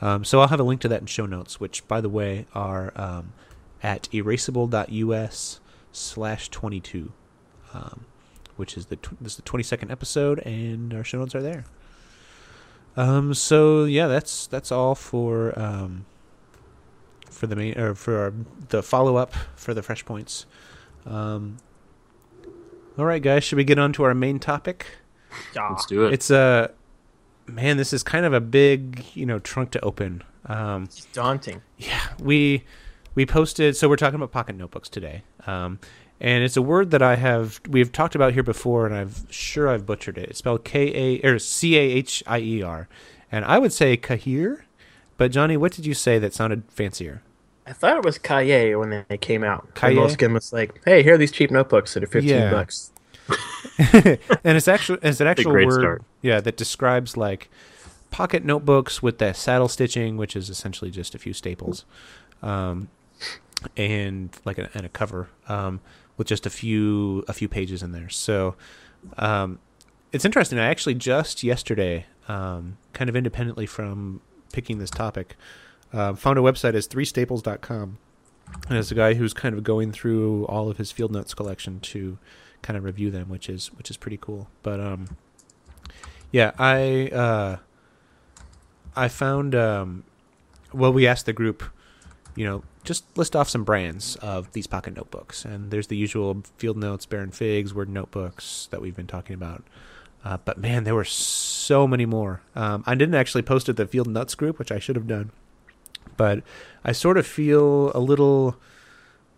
[0.00, 2.46] Um, so I'll have a link to that in show notes, which by the way
[2.54, 3.32] are um,
[3.82, 5.60] at erasable.us
[5.90, 7.12] slash twenty two,
[7.72, 8.04] um,
[8.56, 11.42] which is the tw- this is the twenty second episode, and our show notes are
[11.42, 11.64] there.
[12.96, 16.06] Um, so yeah, that's that's all for um,
[17.30, 18.32] for the main or for our,
[18.68, 20.46] the follow up for the fresh points.
[21.04, 21.58] Um,
[22.98, 24.86] all right, guys, should we get on to our main topic?
[25.54, 26.14] let's do it.
[26.14, 26.70] It's a
[27.46, 27.76] man.
[27.76, 30.22] This is kind of a big, you know, trunk to open.
[30.46, 31.60] Um, It's daunting.
[31.76, 32.64] yeah, we
[33.14, 33.76] we posted.
[33.76, 35.78] So we're talking about pocket notebooks today, um,
[36.20, 39.68] and it's a word that I have we've talked about here before, and I've sure
[39.68, 40.30] I've butchered it.
[40.30, 42.88] It's spelled K A or C A H I E R,
[43.30, 44.62] and I would say Kahir,
[45.16, 47.22] but Johnny, what did you say that sounded fancier?
[47.66, 49.74] I thought it was Kaye when they came out.
[49.74, 49.88] Kaye?
[49.88, 52.50] And Moleskine was like, "Hey, here are these cheap notebooks that are fifteen Yeah.
[52.50, 52.92] bucks."
[53.78, 54.18] and
[54.56, 56.02] it's actually it's an actual great word start.
[56.22, 57.50] yeah that describes like
[58.12, 61.84] pocket notebooks with the saddle stitching which is essentially just a few staples
[62.42, 62.88] um,
[63.76, 65.80] and like a, and a cover um,
[66.16, 68.08] with just a few a few pages in there.
[68.08, 68.56] So
[69.18, 69.58] um,
[70.12, 70.58] it's interesting.
[70.58, 74.20] I actually just yesterday um, kind of independently from
[74.52, 75.36] picking this topic
[75.92, 77.98] uh, found a website as threestaples.com
[78.68, 81.80] and it's a guy who's kind of going through all of his field notes collection
[81.80, 82.18] to
[82.62, 84.48] kind of review them, which is which is pretty cool.
[84.62, 85.16] But um,
[86.32, 87.56] yeah, I uh,
[88.94, 90.04] I found um,
[90.72, 91.62] well, we asked the group,
[92.34, 96.42] you know, just list off some brands of these pocket notebooks, and there's the usual
[96.56, 99.64] Field Notes, Baron Figs, Word notebooks that we've been talking about.
[100.24, 102.40] Uh, but man, there were so many more.
[102.54, 105.30] Um, I didn't actually post it the Field Nuts group, which I should have done.
[106.16, 106.42] But
[106.84, 108.56] I sort of feel a little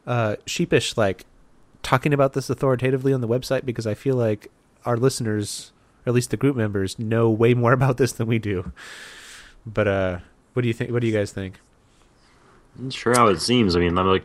[0.06, 1.24] uh, sheepish, like
[1.82, 4.50] talking about this authoritatively on the website because I feel like
[4.84, 5.72] our listeners,
[6.06, 8.72] or at least the group members, know way more about this than we do.
[9.66, 10.18] But uh,
[10.52, 10.90] what do you think?
[10.90, 11.60] What do you guys think?
[12.78, 13.76] Not sure how it seems.
[13.76, 14.24] I mean, I'm like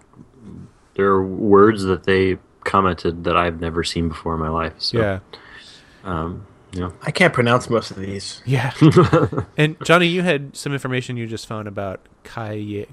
[0.96, 4.74] there are words that they commented that I've never seen before in my life.
[4.78, 5.20] So yeah,
[6.04, 6.94] um, you know.
[7.02, 8.42] I can't pronounce most of these.
[8.46, 8.74] yeah.
[9.58, 12.86] and Johnny, you had some information you just found about Kai,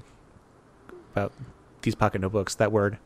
[1.13, 1.33] about
[1.81, 2.55] these pocket notebooks.
[2.55, 2.97] That word.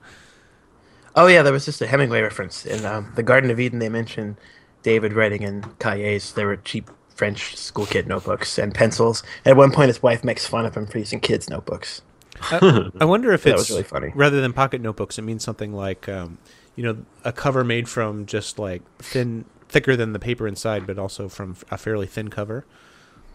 [1.15, 3.79] Oh yeah, there was just a Hemingway reference in um, the Garden of Eden.
[3.79, 4.37] They mentioned
[4.83, 6.33] David writing in Cahiers.
[6.33, 9.23] They were cheap French school kid notebooks and pencils.
[9.45, 12.01] At one point, his wife makes fun of him for using kids' notebooks.
[12.41, 14.11] I, I wonder if That it's was really funny.
[14.15, 16.37] rather than pocket notebooks, it means something like, um,
[16.75, 20.97] you know, a cover made from just like thin, thicker than the paper inside, but
[20.99, 22.65] also from a fairly thin cover,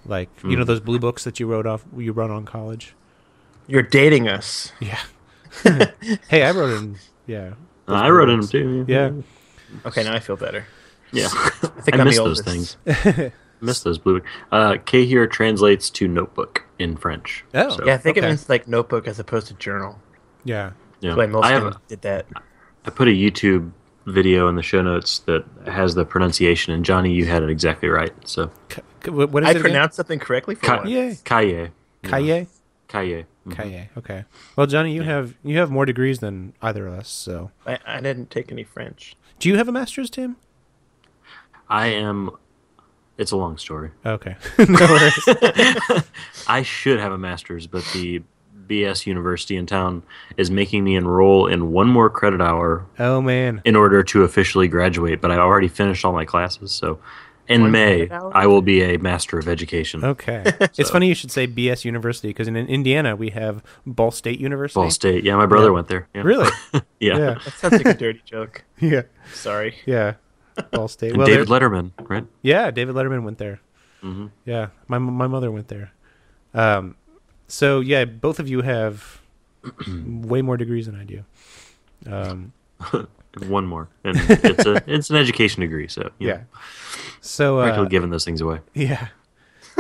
[0.07, 0.67] like you know Mm.
[0.67, 2.95] those blue books that you wrote off, you wrote on college.
[3.67, 4.73] You're dating us.
[4.81, 4.99] Yeah.
[6.29, 6.97] hey, I wrote in.
[7.27, 7.51] Yeah.
[7.87, 8.85] those I blue wrote in them too.
[8.89, 9.11] Yeah.
[9.87, 10.67] Okay, now I feel better.
[11.13, 11.29] Yeah.
[11.33, 11.49] I
[11.83, 12.77] think I am miss the those oldest.
[12.87, 13.33] things.
[13.61, 14.23] miss those blue.
[14.53, 17.45] Uh, K here translates to notebook in French.
[17.55, 17.79] Oh.
[17.85, 18.27] Yeah, I think Okay.
[18.27, 19.99] it means like notebook as opposed to journal.
[20.45, 20.73] Yeah.
[21.01, 21.15] yeah.
[21.15, 21.27] That's why I
[21.59, 22.27] Moleskine have did that.
[22.87, 23.71] I put a YouTube
[24.07, 27.89] video in the show notes that has the pronunciation, and Johnny, you had it exactly
[27.89, 28.13] right.
[28.27, 29.63] So K- k- what what is I it again?
[29.63, 30.91] pronounced something correctly for Ka- once.
[30.91, 31.13] Yeah.
[31.25, 31.71] Kaye.
[32.03, 32.47] Kaye.
[32.89, 33.27] Kaye.
[33.47, 33.55] Mhm.
[33.57, 33.91] Kaye.
[33.99, 34.25] Okay.
[34.57, 37.09] Well, Johnny, you have you have more degrees than either of us.
[37.09, 39.15] So, I, I didn't take any French.
[39.39, 40.37] do you have a master's, Tim?
[41.69, 42.31] I am.
[43.21, 43.91] It's a long story.
[44.05, 44.35] Okay.
[44.59, 46.05] no worries.
[46.49, 48.23] I should have a master's, but the
[48.67, 50.03] BS university in town
[50.37, 53.61] is making me enroll in one more credit hour Oh man.
[53.65, 55.21] in order to officially graduate.
[55.21, 56.99] But I already finished all my classes, so
[57.49, 58.09] in One May?
[58.09, 60.05] I will be a master of education.
[60.05, 60.45] Okay.
[60.79, 64.81] It's funny you should say BS University because in Indiana we have Ball State University.
[64.81, 65.25] Ball State.
[65.25, 65.73] Yeah, my brother Yeah.
[65.73, 66.09] went there.
[66.15, 66.23] Yeah.
[66.23, 66.51] Really?
[66.73, 67.19] Yeah.
[67.19, 67.35] Yeah.
[67.45, 68.63] That sounds like a dirty joke.
[68.81, 69.03] Yeah.
[69.35, 69.75] Sorry.
[69.85, 70.15] Yeah.
[70.73, 71.17] Ball State.
[71.17, 72.27] Well, David Letterman, right?
[72.43, 73.61] yeah, David Letterman went there.
[74.01, 75.93] hmm Yeah, my my mother went there.
[76.55, 76.97] Um,
[77.49, 79.21] so yeah, both of you have
[80.07, 81.25] way more degrees than I do.
[82.07, 82.53] Um,
[83.47, 86.33] One more, and it's a it's an education degree, so yeah.
[86.33, 86.45] know,
[87.21, 88.59] So uh, practically giving those things away.
[88.75, 89.09] yeah.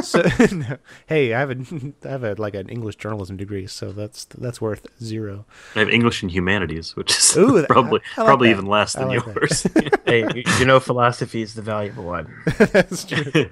[0.03, 0.23] So
[0.53, 0.79] no.
[1.07, 1.55] hey, I have a
[2.05, 5.47] I have a like an English journalism degree, so that's that's worth zero.
[5.75, 8.53] I have English and humanities, which is Ooh, probably I like probably that.
[8.59, 9.67] even less than like yours.
[10.07, 12.33] Hey, you, you know philosophy is the valuable one.
[12.59, 13.51] that's true.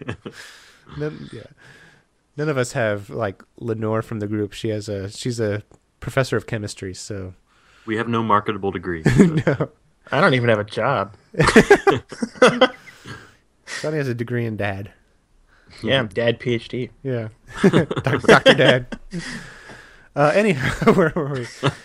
[0.97, 1.43] None, yeah.
[2.37, 4.53] None of us have like Lenore from the group.
[4.53, 5.63] She has a she's a
[6.01, 7.35] professor of chemistry, so
[7.87, 9.03] we have no marketable degree.
[9.19, 9.71] no.
[10.11, 11.15] I don't even have a job.
[13.67, 14.91] Sonny has a degree in dad.
[15.83, 16.91] Yeah, dad PhD.
[17.03, 17.29] Yeah,
[17.63, 18.99] Doctor Dad.
[20.17, 21.33] Uh, anyhow, where were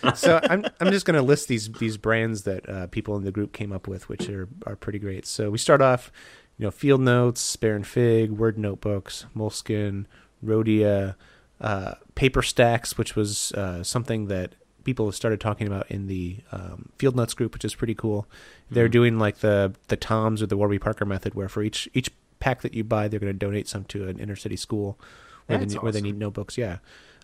[0.02, 0.14] we?
[0.14, 3.52] So I'm I'm just gonna list these these brands that uh, people in the group
[3.52, 5.26] came up with, which are are pretty great.
[5.26, 6.10] So we start off,
[6.58, 10.06] you know, Field Notes, Baron Fig, Word Notebooks, Moleskine,
[10.44, 11.14] Rhodia,
[11.60, 16.38] uh, Paper Stacks, which was uh, something that people have started talking about in the
[16.52, 18.26] um, Field Notes group, which is pretty cool.
[18.70, 22.10] They're doing like the the Toms or the Warby Parker method, where for each each
[22.44, 24.98] pack that you buy, they're going to donate some to an inner city school
[25.46, 26.58] where, they, need- where they need notebooks.
[26.58, 26.78] Yeah,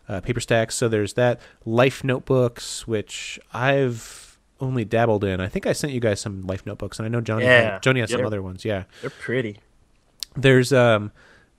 [0.08, 0.74] uh, paper stacks.
[0.74, 1.40] So there's that.
[1.66, 5.40] Life notebooks, which I've only dabbled in.
[5.40, 7.44] I think I sent you guys some life notebooks, and I know Johnny.
[7.44, 7.72] Yeah.
[7.72, 8.64] Had, Johnny has some other ones.
[8.64, 8.84] Yeah.
[9.02, 9.58] They're pretty.
[10.36, 11.12] There's um,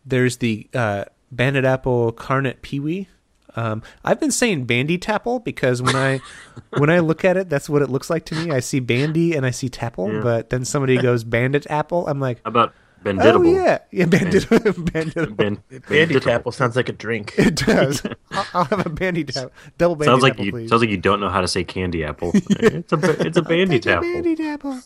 [0.06, 3.08] there's the uh, Bandit Apple Carnet Peewee.
[3.56, 6.22] Um, I've been saying Bandy Tapple because when I
[6.78, 8.50] when I look at it, that's what it looks like to me.
[8.52, 10.22] I see Bandy and I see Tapple, Yeah.
[10.22, 12.08] but then somebody goes Bandit Apple.
[12.08, 12.74] I'm like, How about
[13.06, 14.48] oh yeah, yeah, Bandit,
[14.94, 15.36] Bandit.
[15.36, 16.22] Ben, Bandy Benditable.
[16.22, 17.34] Tapple sounds like a drink.
[17.38, 18.04] It does.
[18.32, 20.70] I'll, I'll have a Bandy Tapple, double Bandy Sounds like Tapple, you please.
[20.70, 22.32] sounds like you don't know how to say candy apple.
[22.50, 24.14] it's a it's a bandy Take a tapple.
[24.14, 24.80] Bandit Apple.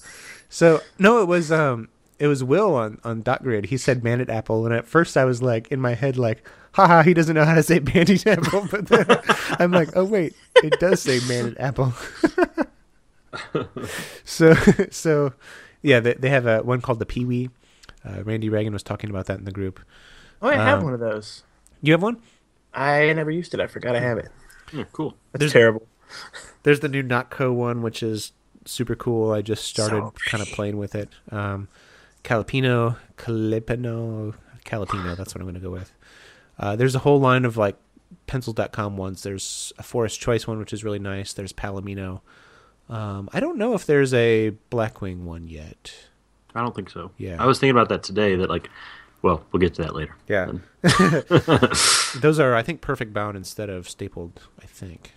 [0.49, 1.89] So no, it was um,
[2.19, 3.65] it was Will on on Dot Grid.
[3.65, 7.03] He said Bandit Apple, and at first I was like in my head like, haha,
[7.03, 8.67] he doesn't know how to say Bandit Apple.
[8.71, 9.05] But then
[9.59, 11.93] I'm like, oh wait, it does say Bandit Apple.
[14.23, 14.53] so
[14.89, 15.33] so
[15.81, 17.49] yeah, they they have a one called the Peewee.
[18.05, 19.79] Uh, Randy Reagan was talking about that in the group.
[20.41, 21.43] Oh, I have Um, one of those.
[21.81, 22.17] You have one?
[22.73, 23.59] I never used it.
[23.59, 24.29] I forgot I have it.
[24.73, 25.15] Yeah, cool.
[25.31, 25.87] That's There's- terrible.
[26.63, 28.31] There's the new Notco one, which is
[28.65, 29.31] super cool.
[29.31, 31.09] I just started So kind of playing with it.
[31.31, 31.67] Um,
[32.23, 34.33] Calepino, Calepino,
[34.65, 35.15] Calepino.
[35.17, 35.91] That's what I'm going to go with.
[36.59, 37.75] Uh, there's a whole line of like
[38.27, 39.23] pencil.com ones.
[39.23, 41.33] There's a Forest Choice one, which is really nice.
[41.33, 42.21] There's Palomino.
[42.89, 45.93] Um, I don't know if there's a Blackwing one yet.
[46.55, 47.11] I don't think so.
[47.17, 47.35] Yeah.
[47.39, 48.35] I was thinking about that today.
[48.35, 48.69] That like,
[49.21, 50.15] well, we'll get to that later.
[50.27, 50.51] Yeah.
[52.21, 54.41] Those are, I think, perfect bound instead of stapled.
[54.61, 55.13] I think,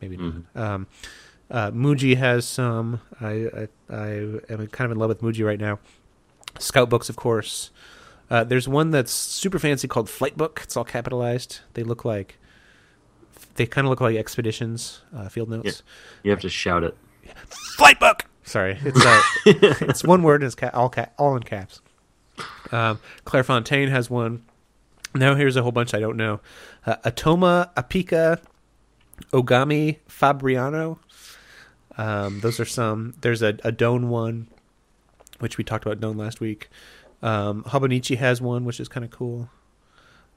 [0.00, 0.34] maybe not.
[0.54, 0.86] Um,
[1.50, 3.00] uh, Muji has some.
[3.20, 4.08] I, I I
[4.50, 5.78] am kind of in love with Muji right now.
[6.58, 7.70] Scout books, of course.
[8.30, 10.60] Uh, there's one that's super fancy called Flight Book.
[10.64, 11.60] It's all capitalized.
[11.74, 12.38] They look like
[13.56, 15.82] they kind of look like expeditions uh, field notes.
[16.22, 16.96] You have to shout it.
[17.76, 18.24] Flight Book.
[18.44, 21.80] Sorry, it's uh, it's one word and it's ca- all ca- all in caps.
[22.72, 24.44] Um, Clairefontaine has one.
[25.14, 26.40] Now here's a whole bunch I don't know.
[26.84, 28.40] Uh, Atoma, Apica,
[29.32, 30.98] Ogami, Fabriano.
[31.96, 33.14] Um, those are some.
[33.20, 34.48] There's a, a Doane one,
[35.38, 36.68] which we talked about Doane last week.
[37.22, 39.48] Um, Hobonichi has one, which is kind of cool.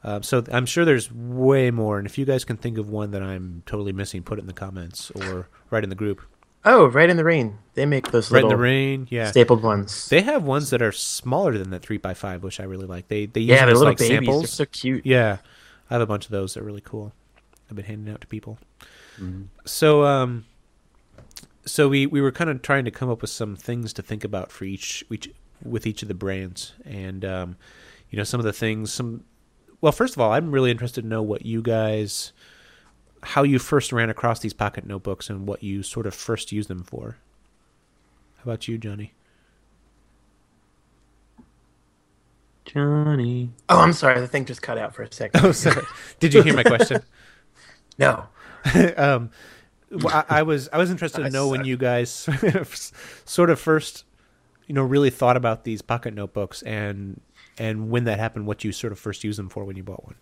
[0.04, 1.98] Um, so I'm sure there's way more.
[1.98, 4.48] And if you guys can think of one that I'm totally missing, put it in
[4.48, 6.22] the comments or write in the group.
[6.70, 7.58] Oh, Rite in the Rain.
[7.76, 9.32] They make those Rite in the Rain, yeah.
[9.32, 10.10] stapled ones.
[10.10, 13.08] They have ones that are smaller than that three x five, which I really like.
[13.08, 14.18] They they use yeah, they're little like babies.
[14.18, 14.42] samples.
[14.42, 15.06] They're so cute.
[15.06, 15.38] Yeah,
[15.90, 16.54] I have a bunch of those.
[16.54, 17.14] They're really cool.
[17.70, 18.58] I've been handing out to people.
[19.66, 20.46] So um,
[21.66, 24.24] so we we were kind of trying to come up with some things to think
[24.24, 25.30] about for each each
[25.64, 27.58] with each of the brands, and um,
[28.10, 28.92] you know some of the things.
[28.94, 29.24] Some
[29.82, 32.32] well, first of all, I'm really interested to know what you guys
[33.24, 36.70] how you first ran across these pocket notebooks and what you sort of first used
[36.70, 37.18] them for.
[38.38, 39.14] How about you, Johnny?
[42.66, 43.52] Johnny.
[43.70, 44.20] Oh, I'm sorry.
[44.20, 45.44] The thing just cut out for a second.
[45.44, 45.84] Oh, sorry.
[46.20, 47.02] Did you hear my question?
[47.98, 48.28] no.
[48.98, 49.32] um,
[49.90, 52.12] well, I, I was I was interested to I know when you guys
[53.26, 54.04] sort of first,
[54.68, 57.22] you know, really thought about these pocket notebooks and
[57.58, 60.04] and when that happened, what you sort of first used them for when you bought
[60.06, 60.16] one.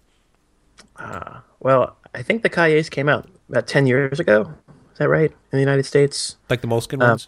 [0.97, 4.53] Uh, well, I think the Kayes came out about 10 years ago.
[4.93, 5.31] Is that right?
[5.31, 6.37] In the United States?
[6.49, 7.27] Like the Moleskine Um, ones.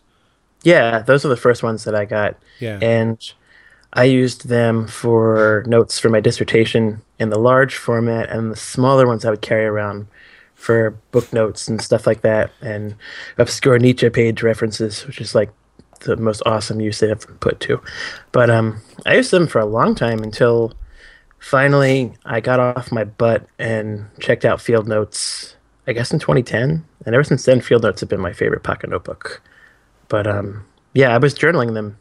[0.64, 2.38] Yeah, those are the first ones that I got.
[2.60, 2.80] Yeah.
[2.82, 3.20] And
[3.94, 9.06] I used them for notes for my dissertation in the large format, and the smaller
[9.08, 10.08] ones I would carry around
[10.56, 12.96] for book notes and stuff like that, and
[13.38, 15.52] obscure Nietzsche page references, which is like
[16.02, 17.82] the most awesome use they have put to.
[18.32, 20.74] But um, I used them for a long time until
[21.40, 25.56] finally I got off my butt and checked out Field Notes.
[25.90, 28.90] I guess in 2010, and ever since then, Field Notes have been my favorite pocket
[28.90, 29.42] notebook.
[30.10, 31.98] But um, yeah, I was journaling them,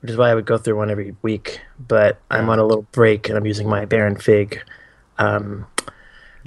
[0.00, 1.60] which is why I would go through one every week.
[1.78, 4.60] But I'm on a little break, and I'm using my Baron Fig
[5.18, 5.68] um,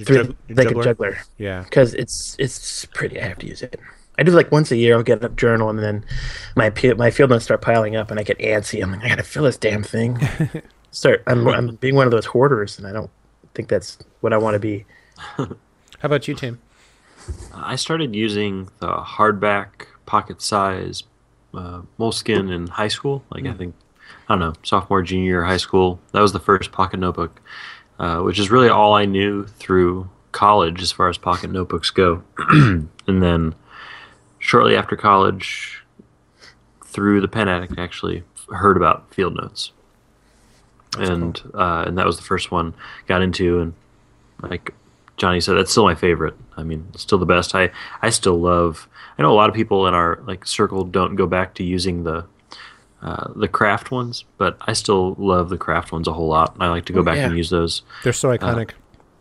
[0.04, 0.82] through jug- like juggler?
[0.82, 1.64] a juggler Yeah.
[1.64, 3.22] because it's it's pretty.
[3.22, 3.80] I have to use it.
[4.18, 4.98] I do like once a year.
[4.98, 6.04] I'll get a journal, and then
[6.58, 8.84] my my field notes start piling up, and I get antsy.
[8.84, 10.20] I'm like, I gotta fill this damn thing.
[10.92, 11.24] start.
[11.28, 13.10] I'm I'm being one of those hoarders, and I don't
[13.54, 14.86] think that's what I want to be.
[15.38, 15.48] How
[16.02, 16.60] about you, Tim?
[17.54, 21.04] I started using the hardback pocket size
[21.54, 23.24] uh, moleskine in high school.
[23.30, 23.76] Like I think,
[24.28, 26.00] I don't know, sophomore, junior high school.
[26.12, 27.42] That was the first pocket notebook,
[28.00, 32.24] uh, which is really all I knew through college as far as pocket notebooks go.
[32.50, 33.56] and then
[34.40, 35.84] shortly after college,
[36.86, 39.72] through the Pen Addict, actually heard about Field Notes.
[40.98, 42.74] And uh, and that was the first one
[43.08, 43.74] got into and
[44.42, 44.74] like
[45.18, 46.36] Johnny said that's still my favorite.
[46.58, 47.54] I mean, still the best.
[47.54, 47.70] I
[48.02, 48.88] I still love.
[49.18, 52.04] I know a lot of people in our like circle don't go back to using
[52.04, 52.26] the
[53.02, 56.56] uh, the Kraft ones, but I still love the Kraft ones a whole lot.
[56.60, 57.28] I like to go Oh, back yeah.
[57.28, 57.82] and use those.
[58.04, 58.72] They're so iconic.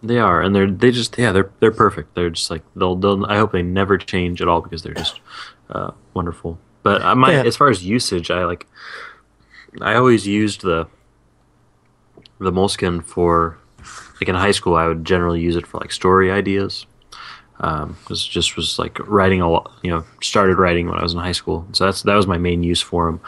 [0.03, 2.15] They are, and they're they just yeah they're they're perfect.
[2.15, 3.27] They're just like they'll they'll.
[3.27, 5.21] I hope they never change at all because they're just
[5.71, 6.59] uh, wonderful.
[6.85, 7.43] But uh, my Yeah.
[7.43, 8.67] as far as usage, I like
[9.83, 10.87] I always used the
[12.39, 13.59] the moleskine for
[14.21, 14.77] like in high school.
[14.77, 16.87] I would generally use it for like story ideas.
[17.61, 21.13] Um, was just was like writing a lot, you know, started writing when I was
[21.13, 21.67] in high school.
[21.73, 23.21] So that's that was my main use for them.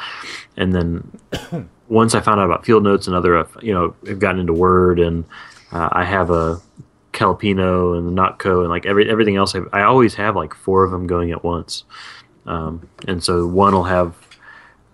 [0.57, 4.21] And then once I found out about field notes and other, uh, you know, I've
[4.21, 5.25] gotten into Word and
[5.73, 6.61] uh, I have a
[7.13, 9.55] Calpino and the Notco and like every everything else.
[9.55, 11.85] I, I always have like four of them going at once.
[12.47, 14.15] Um, and so one will have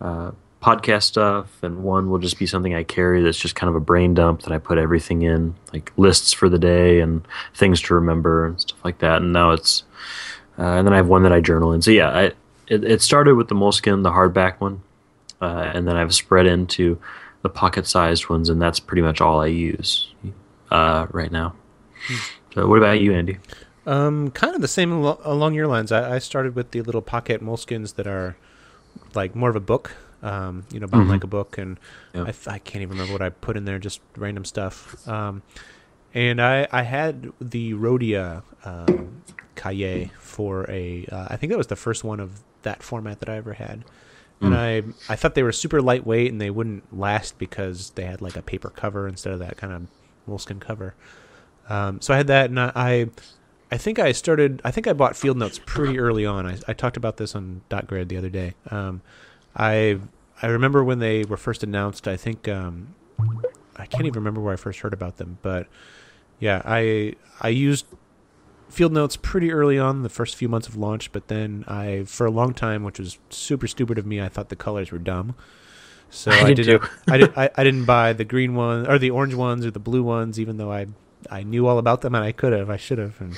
[0.00, 0.30] uh,
[0.62, 3.80] podcast stuff, and one will just be something I carry that's just kind of a
[3.80, 7.94] brain dump that I put everything in, like lists for the day and things to
[7.94, 9.22] remember and stuff like that.
[9.22, 9.84] And now it's,
[10.58, 11.82] uh, and then I have one that I journal in.
[11.82, 12.22] So yeah, I,
[12.68, 14.82] it, it started with the Moleskine, the hardback one,
[15.40, 16.98] uh, and then I've spread into
[17.42, 20.12] the pocket-sized ones, and that's pretty much all I use
[20.70, 21.54] uh, right now.
[22.54, 23.38] So what about you, Andy?
[23.86, 25.92] Um, kind of the same alo- along your lines.
[25.92, 28.36] I, I started with the little pocket moleskins that are
[29.14, 29.92] like more of a book,
[30.22, 31.10] um, you know, bound Mhm.
[31.12, 31.78] like a book, and
[32.14, 32.22] Yeah.
[32.22, 35.06] I, th- I can't even remember what I put in there, just random stuff.
[35.08, 35.42] Um,
[36.14, 39.22] and I I had the Rhodia um,
[39.56, 43.28] Cahier for a, uh, I think that was the first one of that format that
[43.28, 43.84] I ever had.
[44.40, 48.20] And I I thought they were super lightweight and they wouldn't last because they had
[48.20, 49.86] like a paper cover instead of that kind of
[50.26, 50.94] moleskin cover.
[51.70, 53.06] Um, so I had that, and I, I
[53.72, 54.60] I think I started.
[54.62, 56.46] I think I bought Field Notes pretty early on.
[56.46, 58.54] I, I talked about this on Dot Grid the other day.
[58.70, 59.00] Um,
[59.56, 59.98] I
[60.42, 62.06] I remember when they were first announced.
[62.06, 62.94] I think um,
[63.76, 65.66] I can't even remember where I first heard about them, but
[66.38, 67.86] yeah, I I used
[68.68, 71.12] Field Notes pretty early on, the first few months of launch.
[71.12, 74.48] But then I, for a long time, which was super stupid of me, I thought
[74.48, 75.34] the colors were dumb.
[76.10, 76.82] So I I, did didn't.
[77.08, 79.78] I, did, I I didn't buy the green one or the orange ones or the
[79.80, 80.86] blue ones, even though I
[81.30, 83.36] I knew all about them and I could have, I should have, and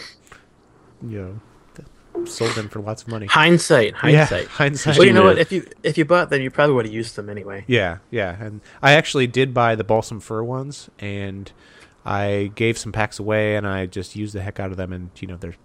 [1.07, 1.41] you know,
[2.27, 3.27] sold them for lots of money.
[3.27, 4.47] Hindsight, Yeah, hindsight.
[4.49, 4.99] hindsight.
[4.99, 5.39] Well, you know what?
[5.39, 7.65] If you if you bought them, you probably would have used them anyway.
[7.67, 11.51] Yeah, yeah, and I actually did buy the balsam fir ones, and
[12.05, 15.11] I gave some packs away, and I just used the heck out of them, and
[15.21, 15.57] you know they're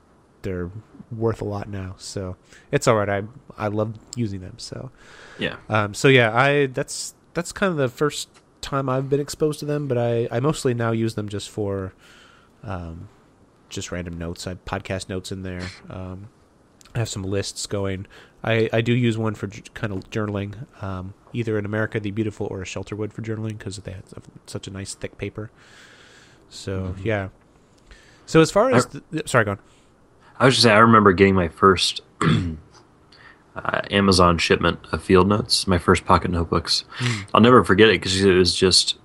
[0.41, 0.69] they're
[1.11, 2.35] worth a lot now, so
[2.71, 3.09] it's all right.
[3.09, 3.23] I
[3.57, 4.91] I love using them, so
[5.39, 5.55] Yeah.
[5.69, 8.29] um, so yeah, I that's that's kind of the first
[8.61, 11.93] time I've been exposed to them, but I I mostly now use them just for
[12.63, 13.09] um,
[13.69, 14.47] just random notes.
[14.47, 15.67] I podcast notes in there.
[15.89, 16.29] Um,
[16.95, 18.05] I have some lists going.
[18.43, 22.11] I, I do use one for j- kind of journaling, um, either in America the
[22.11, 24.03] Beautiful or a Shelterwood for journaling because they have
[24.45, 25.49] such a nice thick paper.
[26.49, 27.29] So yeah.
[28.25, 29.59] So as far as I- the, sorry, go on.
[30.39, 35.67] I was just saying, I remember getting my first uh, Amazon shipment of field notes,
[35.67, 36.83] my first pocket notebooks.
[37.33, 38.97] I'll never forget it because it was just.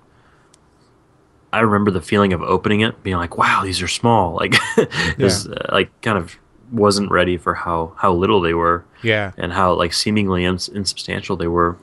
[1.51, 4.55] I remember the feeling of opening it, being like, "Wow, these are small!" Like,
[5.17, 6.37] this, uh, like kind of
[6.71, 11.35] wasn't ready for how how little they were Yeah, and how like seemingly ins- insubstantial
[11.35, 11.77] they were.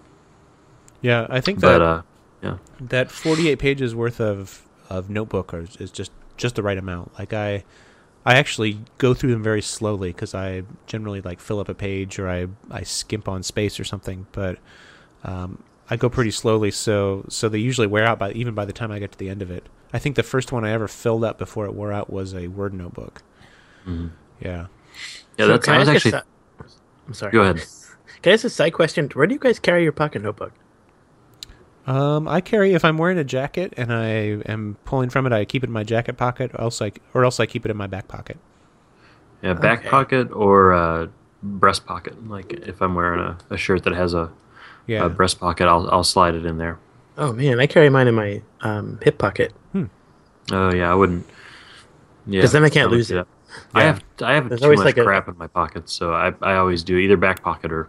[1.01, 1.26] yeah.
[1.30, 2.03] I think that But uh,
[2.43, 7.18] yeah, that 48 pages worth of of notebook are, is just just the right amount.
[7.18, 7.64] Like I
[8.24, 12.18] I actually go through them very slowly because I generally like fill up a page
[12.18, 14.26] or I I skimp on space or something.
[14.32, 14.59] But
[15.24, 18.72] um, I go pretty slowly, so so they usually wear out by even by the
[18.72, 19.64] time I get to the end of it.
[19.93, 22.49] I think the first one I ever filled up before it wore out was a
[22.49, 23.22] Word notebook.
[23.87, 24.11] Mhm.
[24.41, 24.66] Yeah.
[25.39, 25.45] yeah.
[25.45, 26.11] So that's can I was ask a actually.
[26.12, 26.74] si-
[27.09, 27.32] I'm sorry.
[27.32, 27.57] Go ahead.
[28.22, 29.09] Can I ask a side question?
[29.14, 30.53] Where do you guys carry your pocket notebook?
[31.87, 34.09] Um, I carry if I'm wearing a jacket and I
[34.51, 37.24] am pulling from it, I keep it in my jacket pocket, or else I or
[37.24, 38.39] else I keep it in my back pocket.
[39.43, 39.89] Yeah, back Okay.
[39.91, 41.07] pocket or uh,
[41.43, 42.28] breast pocket.
[42.28, 44.32] Like if I'm wearing a, a shirt that has a,
[44.89, 45.05] Yeah.
[45.05, 46.78] a breast pocket, I'll I'll slide it in there.
[47.16, 49.53] Oh man, I carry mine in my um, hip pocket.
[50.53, 51.24] Oh yeah, I wouldn't.
[52.26, 53.28] Yeah, because then I can't would lose do it.
[53.74, 53.80] That.
[53.82, 56.12] I have I have There's too always much like a- crap in my pockets, so
[56.14, 57.88] I I always do either back pocket or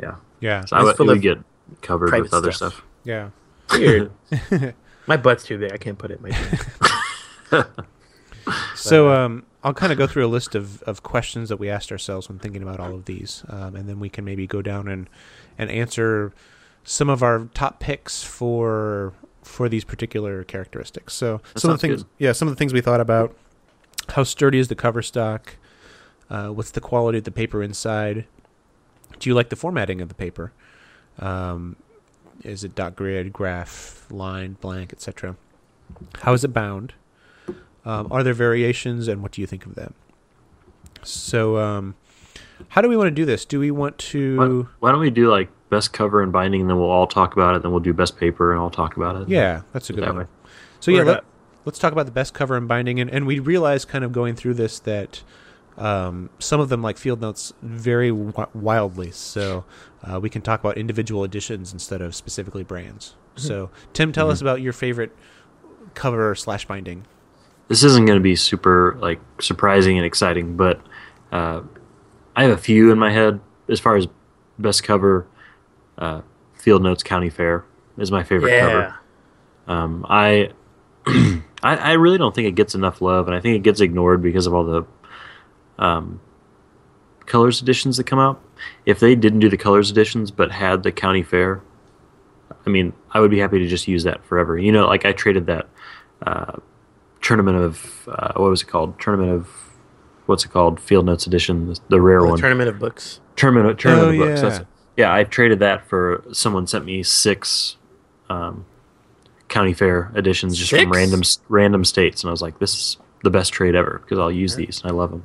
[0.00, 0.16] yeah.
[0.40, 0.64] yeah.
[0.64, 1.38] So I It's would, would get
[1.82, 2.74] covered with other stuff.
[2.74, 2.84] stuff.
[3.04, 3.30] Yeah.
[3.72, 4.10] Weird.
[5.06, 5.72] my butt's too big.
[5.72, 6.30] I can't put it in
[7.50, 7.64] my.
[8.74, 11.90] So um, I'll kind of go through a list of, of questions that we asked
[11.90, 14.86] ourselves when thinking about all of these, um, and then we can maybe go down
[14.88, 15.08] and
[15.56, 16.32] and answer
[16.82, 21.14] some of our top picks for for these particular characteristics.
[21.14, 22.10] So That some of the things, good.
[22.18, 23.34] yeah, some of the things we thought about:
[24.12, 25.56] how sturdy is the cover stock?
[26.30, 28.26] Uh, what's the quality of the paper inside?
[29.18, 30.52] Do you like the formatting of the paper?
[31.18, 31.76] Um,
[32.42, 35.36] is it dot grid, graph, line, blank, etc.?
[36.22, 36.94] How is it bound?
[37.84, 39.94] Um, are there variations, and what do you think of them?
[41.02, 41.94] So, um,
[42.68, 43.44] how do we want to do this?
[43.44, 44.36] Do we want to?
[44.36, 47.34] Why, why don't we do like best cover and binding, and then we'll all talk
[47.34, 47.62] about it.
[47.62, 49.28] Then we'll do best paper, and I'll talk about it.
[49.28, 50.18] Yeah, that's a good That one.
[50.24, 50.26] way.
[50.80, 51.24] So yeah, let.
[51.64, 54.34] Let's talk about the best cover and binding, and, and we realized kind of going
[54.34, 55.22] through this that
[55.76, 59.10] um, some of them like field notes vary wi- wildly.
[59.10, 59.64] So
[60.02, 63.14] uh, we can talk about individual editions instead of specifically brands.
[63.36, 65.10] So Tim, tell us about your favorite
[65.94, 67.04] cover slash binding.
[67.68, 70.80] this isn't going to be super like surprising and exciting, but
[71.32, 71.62] uh,
[72.36, 74.06] I have a few in my head as far as
[74.58, 75.26] best cover.
[75.98, 76.22] Uh,
[76.54, 77.64] Field Notes County Fair
[77.98, 78.60] is my favorite yeah.
[78.60, 78.94] cover.
[79.66, 80.50] Um, I,
[81.64, 84.22] I I really don't think it gets enough love, and I think it gets ignored
[84.22, 84.84] because of all the
[85.78, 86.20] um,
[87.26, 88.40] colors editions that come out.
[88.86, 91.62] If they didn't do the colors editions but had the county fair,
[92.66, 94.56] I mean, I would be happy to just use that forever.
[94.58, 95.68] You know, like I traded that
[96.26, 96.52] uh,
[97.22, 99.00] tournament of uh, what was it called?
[99.00, 99.48] Tournament of
[100.26, 100.78] what's it called?
[100.80, 102.38] Field Notes edition, the, the rare The one.
[102.38, 103.20] tournament of books.
[103.36, 104.42] tournament tournament Oh, of books.
[104.42, 104.48] yeah.
[104.48, 104.64] That's,
[104.96, 107.76] yeah, I traded that for someone sent me six
[108.30, 108.64] um,
[109.48, 113.30] county fair editions just from random random states, and I was like, "This is the
[113.30, 115.24] best trade ever" because I'll use these and I love them.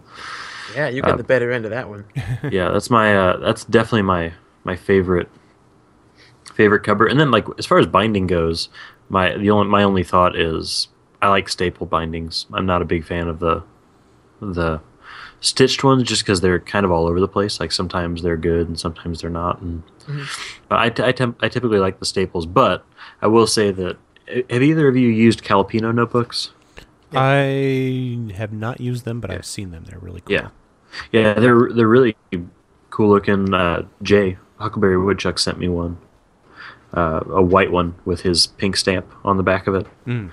[0.76, 2.06] Yeah, you got Uh, the better end of that one.
[2.52, 5.30] yeah, that's my uh, that's definitely my my favorite
[6.54, 7.06] favorite cover.
[7.08, 8.70] And then like as far as binding goes,
[9.10, 10.88] my the only my only thought is
[11.22, 12.46] I like staple bindings.
[12.54, 13.64] I'm not a big fan of the
[14.42, 14.80] the
[15.42, 17.60] stitched ones just because they're kind of all over the place.
[17.60, 19.62] Like sometimes they're good and sometimes they're not.
[19.62, 19.84] And
[20.68, 22.46] but I, t- I, temp- I typically like the staples.
[22.46, 22.86] But
[23.22, 23.98] I will say that
[24.50, 26.52] have either of you used Calepino notebooks?
[27.14, 29.86] I have not used them, but I've seen them.
[29.88, 30.34] They're really cool.
[30.36, 30.50] Yeah,
[31.12, 32.16] yeah, they're they're really
[32.92, 33.54] cool looking.
[33.54, 35.98] Uh, Jay Huckleberry Woodchuck sent me one,
[36.94, 40.30] uh, a white one with his pink stamp on the back of it, Mm.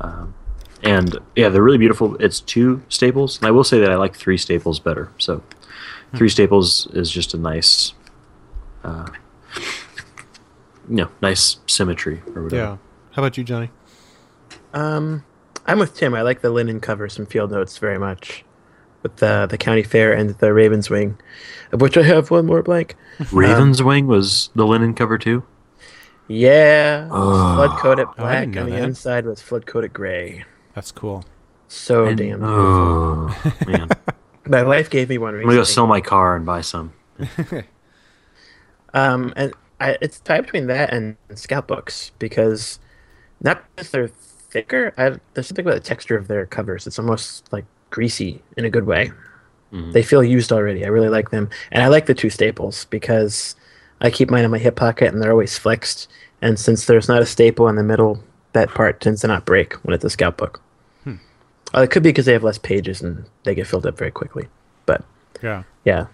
[0.00, 0.34] um,
[0.82, 2.16] and yeah, they're really beautiful.
[2.16, 5.10] It's two staples, and I will say that I like three staples better.
[5.18, 5.42] So,
[6.16, 7.92] three staples is just a nice,
[8.82, 9.08] uh,
[10.88, 12.56] you know, nice symmetry or whatever.
[12.62, 12.76] Yeah.
[13.14, 13.70] How about you, Johnny?
[14.72, 15.24] Um,
[15.66, 16.14] I'm with Tim.
[16.14, 18.44] I like the linen covers from Field Notes very much,
[19.02, 21.18] with the the county fair and the Ravens wing,
[21.72, 22.96] of which I have one more blank.
[23.32, 25.44] Raven's Wing was the linen cover too.
[26.26, 27.54] Yeah, Oh.
[27.54, 28.82] flood coated I didn't black, know and the that.
[28.84, 30.44] inside was flood coated gray.
[30.74, 31.24] That's cool.
[31.68, 32.42] So And- damn.
[32.42, 33.34] oh
[33.66, 33.88] man,
[34.46, 36.92] My wife gave me one I'm gonna go sell my car and buy some.
[38.96, 42.78] Um, and I, it's tied between that and scout books because
[43.44, 44.92] not because they're thicker.
[44.98, 46.86] I, there's something about the texture of their covers.
[46.86, 49.12] It's almost like greasy in a good way.
[49.72, 49.92] Mhm.
[49.92, 50.84] They feel used already.
[50.84, 53.54] I really like them, and I like the two staples because
[54.00, 56.08] I keep mine in my hip pocket and they're always flexed.
[56.42, 58.22] And since there's not a staple in the middle,
[58.52, 60.60] that part tends to not break when it's a scout book.
[61.04, 61.14] Hmm.
[61.74, 64.10] Uh, it could be because they have less pages and they get filled up very
[64.10, 64.48] quickly.
[64.86, 65.02] But
[65.42, 65.62] Yeah.
[65.84, 66.06] yeah.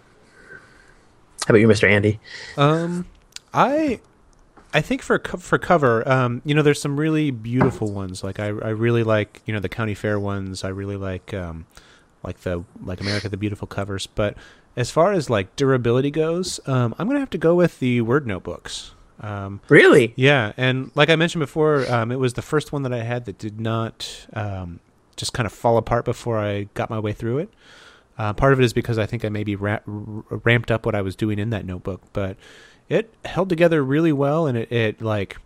[1.46, 1.88] How about you, Mr.
[1.90, 2.20] Andy?
[2.56, 3.06] Um,
[3.52, 4.00] I
[4.72, 8.22] I think for co- for cover, um, you know, there's some really beautiful ones.
[8.22, 10.62] Like I I really like you know the county fair ones.
[10.64, 11.66] I really like um
[12.22, 14.06] like the like America the Beautiful covers.
[14.06, 14.36] But
[14.76, 18.26] as far as like durability goes, um, I'm gonna have to go with the Word
[18.26, 18.92] notebooks.
[19.22, 20.14] Um, Really?
[20.16, 23.26] yeah, and like I mentioned before, um, it was the first one that I had
[23.26, 24.80] that did not um,
[25.16, 27.50] just kind of fall apart before I got my way through it.
[28.16, 30.94] Uh, part of it is because I think I maybe ra- r- ramped up what
[30.94, 32.36] I was doing in that notebook, but
[32.90, 35.38] it held together really well, and it, it like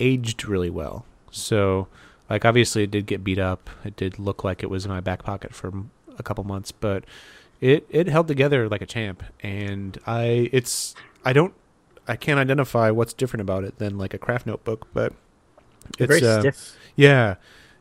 [0.00, 1.04] aged really well.
[1.30, 1.86] So,
[2.28, 3.70] like obviously, it did get beat up.
[3.84, 5.72] It did look like it was in my back pocket for
[6.18, 7.04] a couple months, but
[7.60, 9.22] it it held together like a champ.
[9.42, 11.54] And I it's I don't
[12.08, 15.12] I can't identify what's different about it than like a Kraft notebook, but
[15.98, 16.76] it's very uh, stiff.
[16.96, 17.36] yeah.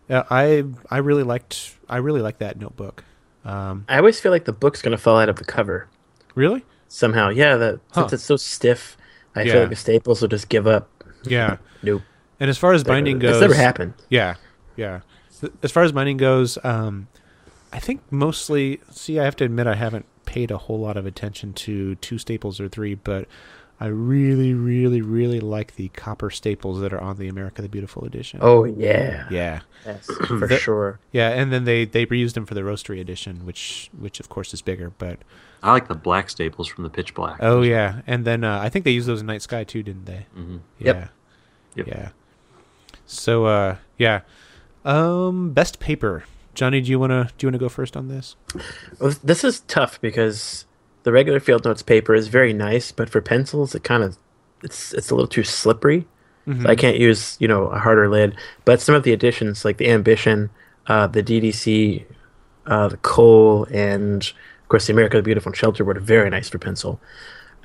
[0.09, 3.05] Yeah, I I really liked I really like that notebook.
[3.45, 5.87] Um, I always feel like the book's gonna fall out of the cover
[6.35, 6.63] really?
[6.89, 7.29] Somehow.
[7.29, 8.01] Yeah, that Huh.
[8.01, 8.97] since it's so stiff,
[9.35, 9.51] I Yeah.
[9.53, 10.89] feel like the staples will just give up.
[11.23, 11.57] Yeah.
[11.81, 12.01] Nope.
[12.41, 13.93] And as far as binding goes, never happened.
[14.09, 14.35] Yeah,
[14.75, 15.01] yeah.
[15.63, 17.07] As far as binding goes, um,
[17.71, 18.81] I think mostly.
[18.91, 22.17] See, I have to admit, I haven't paid a whole lot of attention to two
[22.17, 23.27] staples or three, but
[23.81, 28.03] I really, really, really like the copper staples that are on the America the Beautiful
[28.03, 28.39] edition.
[28.43, 29.27] Oh yeah.
[29.31, 30.99] yeah, Yes, for The- sure.
[31.13, 31.29] yeah.
[31.29, 34.61] And then they they reused them for the roastery edition, which which of course is
[34.61, 35.19] bigger, but
[35.63, 37.37] I like the black staples from the pitch black.
[37.41, 38.01] oh yeah.
[38.05, 40.25] And then uh, I think they used those in Night Sky too, didn't they?
[40.33, 40.93] hmm Yeah.
[40.93, 41.09] Yep.
[41.75, 41.87] Yep.
[41.87, 42.09] Yeah.
[43.05, 44.21] So uh yeah.
[44.85, 46.23] Um best paper.
[46.53, 48.35] Johnny, do you wanna do you wanna go first on this?
[48.99, 50.65] Well, this is tough because
[51.03, 54.17] the regular field notes paper is very nice, but for pencils, it kind of
[54.63, 56.05] it's it's a little too slippery.
[56.47, 56.63] Mm-hmm.
[56.63, 58.35] So I can't use you know a harder lid.
[58.65, 60.49] But some of the additions, like the Ambition,
[60.87, 62.05] uh, the DDC,
[62.65, 66.49] uh, the Coal, and of course the America the Beautiful and Shelter were very nice
[66.49, 66.99] for pencil.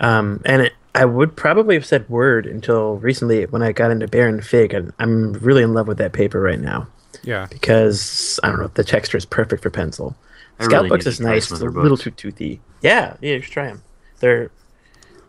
[0.01, 4.07] Um, and it, I would probably have said Word until recently when I got into
[4.09, 6.87] Baron Fig, and I'm really in love with that paper right now
[7.23, 7.47] Yeah.
[7.51, 10.17] because I don't know the texture is perfect for pencil.
[10.59, 11.49] I Scout really books is nice.
[11.49, 12.61] some It's a little too toothy.
[12.81, 13.83] Yeah, yeah, you should try them.
[14.21, 14.51] Their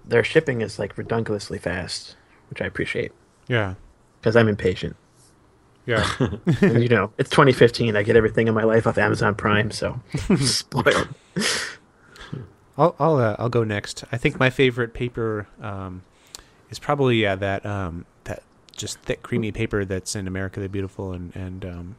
[0.06, 2.16] their shipping is like redonkulously fast,
[2.50, 3.12] which I appreciate
[3.48, 3.74] Yeah.
[4.20, 4.96] because I'm impatient.
[5.88, 6.08] Yeah.
[6.62, 7.96] And, you know, it's 2015.
[7.96, 10.00] I get everything in my life off Amazon Prime, so
[10.38, 11.10] spoiled.
[12.78, 14.04] I'll I'll uh, I'll go next.
[14.12, 16.02] I think my favorite paper um
[16.70, 18.44] is probably yeah that um that
[18.76, 21.96] just thick creamy paper that's in America the Beautiful and and um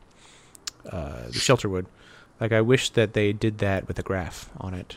[0.91, 1.87] uh the Shelterwood.
[2.41, 4.97] Like I wish that they did that with a graph on it.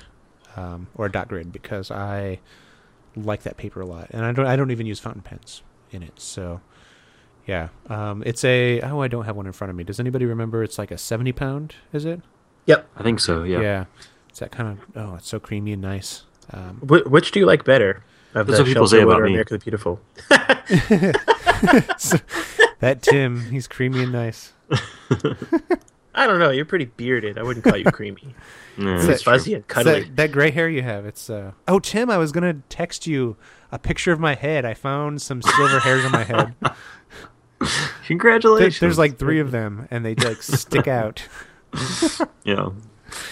[0.56, 2.40] Um or a dot grid because I
[3.16, 4.08] like that paper a lot.
[4.12, 5.62] And I don't I don't even use fountain pens
[5.92, 6.20] in it.
[6.20, 6.62] So
[7.48, 7.70] yeah.
[7.88, 9.84] Um it's a oh I don't have one in front of me.
[9.84, 12.22] Does anybody remember it's like a 70 pound, is it?
[12.66, 12.88] Yep.
[12.98, 13.44] I think so.
[13.44, 13.62] Yeah.
[13.62, 13.86] Yeah.
[14.30, 16.24] It's that kind of oh, it's so creamy and nice.
[16.52, 18.04] Um Wh- which do you like better?
[18.36, 19.32] Of That's the what people say about or me.
[19.32, 20.00] America the Beautiful?
[22.80, 24.54] that Tim, he's creamy and nice.
[26.20, 26.50] I don't know.
[26.50, 27.38] You're pretty bearded.
[27.38, 28.36] I wouldn't call you creamy.
[28.78, 30.04] Yeah, It's It's fuzzy and cuddly.
[30.04, 31.06] that, that gray hair you have.
[31.06, 33.36] It's uh Oh Tim, I was gonna text you
[33.74, 34.64] a picture of my head.
[34.64, 36.56] I found some silver hairs on my head.
[37.60, 37.68] There-
[38.08, 38.80] Congratulations.
[38.80, 41.28] there's like three of them and they like stick out.
[42.46, 42.70] Yeah.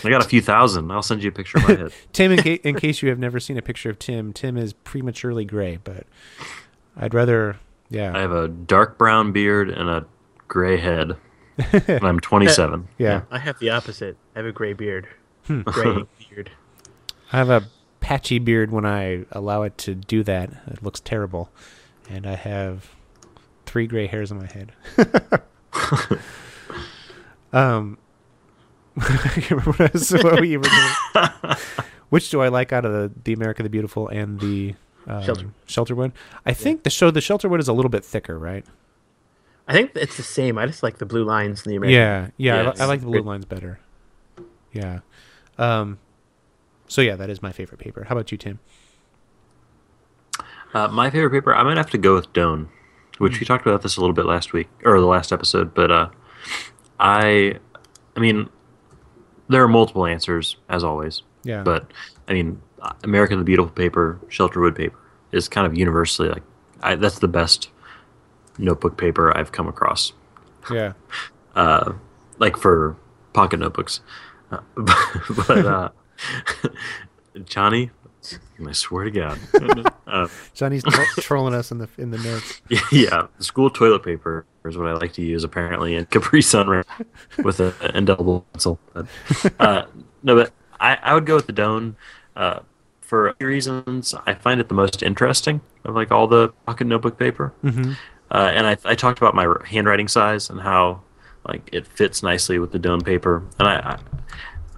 [0.03, 0.91] I got a few thousand.
[0.91, 1.93] I'll send you a picture of my head.
[2.11, 4.73] Tim, in, ca- in case you have never seen a picture of Tim, Tim is
[4.73, 6.05] prematurely gray, but
[6.97, 7.55] I'd rather
[7.89, 8.11] yeah.
[8.15, 10.05] I have a dark brown beard and a
[10.49, 11.15] gray head.
[11.57, 12.87] And I'm 27.
[12.97, 13.21] yeah.
[13.31, 14.17] I have the opposite.
[14.35, 15.07] I have a gray beard.
[15.45, 15.61] Hmm.
[15.61, 16.51] Gray beard.
[17.31, 17.67] I have a
[17.99, 20.49] patchy beard when I allow it to do that.
[20.67, 21.49] It looks terrible.
[22.09, 22.91] And I have
[23.65, 24.71] three gray hairs on my head.
[27.51, 27.97] um,
[28.97, 31.57] I can't remember what, I was, what we were doing.
[32.09, 34.75] Which do I like out of the, the America the Beautiful and the
[35.05, 35.49] um, Shelter.
[35.67, 36.13] Shelterwood?
[36.45, 38.65] I think the show the Shelterwood is a little bit thicker, right?
[39.67, 40.57] I think it's the same.
[40.57, 41.95] I just like the blue lines in the American.
[41.99, 42.61] Yeah, yeah.
[42.61, 42.79] I, Yes.
[42.79, 43.79] I like the blue lines better.
[44.71, 44.99] Yeah.
[45.57, 45.99] Um.
[46.87, 48.05] So yeah, that is my favorite paper.
[48.05, 48.59] How about you, Tim?
[50.73, 52.67] Uh, my favorite paper, I might have to go with Doane,
[53.17, 55.73] which we talked about this a little bit last week or the last episode.
[55.73, 56.09] But uh,
[56.99, 57.57] I,
[58.15, 58.49] I mean,
[59.49, 61.23] there are multiple answers as always.
[61.43, 61.63] Yeah.
[61.63, 61.91] But
[62.27, 62.61] I mean,
[63.03, 64.97] American the Beautiful paper, Shelterwood paper
[65.31, 66.43] is kind of universally like
[66.81, 67.69] I, that's the best
[68.57, 70.13] notebook paper I've come across.
[70.71, 70.93] yeah.
[71.55, 71.93] Uh,
[72.37, 72.95] like for
[73.33, 74.01] pocket notebooks,
[74.51, 74.59] uh,
[75.47, 75.89] but uh,
[77.45, 77.89] Johnny,
[78.63, 79.39] I swear to God.
[80.05, 82.61] uh, Johnny's tro- trolling us in the in the notes.
[82.91, 86.87] yeah, school toilet paper is what I like to use apparently, and Capri Sun wrap
[87.43, 88.79] with an indelible pencil.
[88.93, 89.07] But,
[89.59, 89.85] uh,
[90.21, 91.95] no, but I, I would go with the Doane
[92.35, 92.59] uh,
[93.01, 97.53] for reasons, I find it the most interesting of like all the pocket notebook paper.
[97.63, 97.93] Mm-hmm.
[98.31, 101.01] Uh, and I, I talked about my handwriting size and how
[101.47, 103.99] like it fits nicely with the Doane paper, and I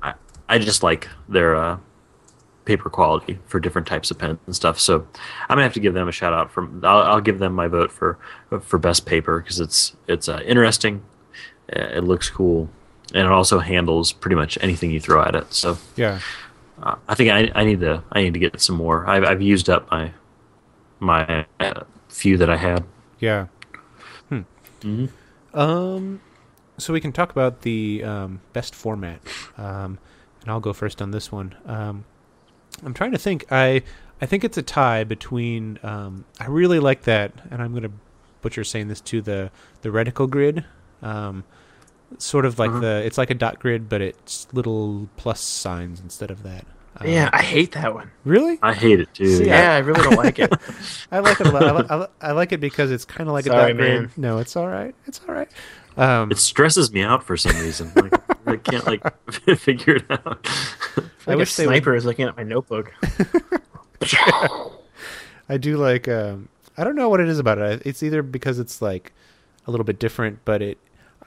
[0.03, 0.13] I,
[0.47, 1.77] I just like their uh,
[2.65, 4.79] paper quality for different types of pens and stuff.
[4.79, 4.99] So
[5.43, 6.51] I'm gonna have to give them a shout out.
[6.51, 8.19] From I'll, I'll give them my vote for
[8.61, 11.03] for best paper because it's it's uh, interesting,
[11.75, 12.69] uh, it looks cool,
[13.15, 15.51] and it also handles pretty much anything you throw at it.
[15.51, 16.19] So Yeah.
[16.83, 19.07] uh, I think I, I need to I need to get some more.
[19.07, 20.11] I've I've used up my
[20.99, 22.83] my uh, few that I had.
[23.19, 23.47] Yeah.
[24.29, 24.41] Hmm.
[24.81, 25.09] Mhm.
[25.53, 26.21] Um,
[26.77, 29.19] so we can talk about the um, best format,
[29.57, 29.97] um,
[30.41, 31.55] and I'll go first on this one.
[31.65, 32.05] Um,
[32.83, 33.45] I'm trying to think.
[33.51, 33.83] I
[34.21, 35.79] I think it's a tie between.
[35.83, 37.91] Um, I really like that, and I'm gonna
[38.41, 39.21] butcher saying this too.
[39.21, 39.51] The
[39.81, 40.63] the reticle grid.
[41.01, 41.43] Um,
[42.17, 42.79] sort of like Uh-huh.
[42.79, 46.65] the it's like a dot grid, but it's little plus signs instead of that.
[46.99, 48.11] Um, yeah, I hate that one.
[48.25, 48.59] Really?
[48.61, 49.37] I hate it too.
[49.37, 50.51] See, Yeah, I really don't like it.
[51.11, 51.63] I like it a lot.
[51.63, 53.77] I, li- I, li- I like it because it's kind of like Sorry, a dot
[53.81, 54.11] man.
[54.17, 54.93] No, it's all right.
[55.07, 55.49] It's all right.
[55.97, 57.91] Um, It stresses me out for some reason.
[57.95, 58.13] Like,
[58.47, 59.01] I can't like
[59.57, 60.45] figure it out.
[60.97, 62.93] I Like wish a they would- sniper is looking at my notebook.
[65.49, 66.07] I do like.
[66.07, 67.81] Um, I don't know what it is about it.
[67.85, 69.11] It's either because it's like
[69.67, 70.77] a little bit different, but it.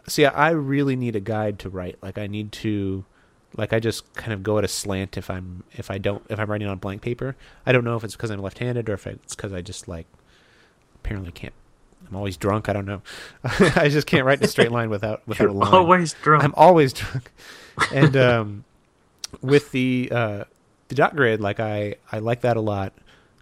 [0.08, 1.96] See, I really need a guide to write.
[2.02, 3.04] Like, I need to,
[3.54, 6.38] like, I just kind of go at a slant if I'm if I don't if
[6.38, 7.36] I'm writing on blank paper.
[7.66, 10.06] I don't know if it's because I'm left-handed or if it's because I just like
[10.96, 11.54] apparently can't.
[12.08, 12.68] I'm always drunk.
[12.68, 13.02] I don't know.
[13.44, 15.74] I just can't write in a straight line without without a You're line.
[15.74, 16.44] always drunk.
[16.44, 17.30] I'm always drunk.
[17.92, 18.64] And um,
[19.40, 20.44] with the uh,
[20.88, 22.92] the dot grid, like I I like that a lot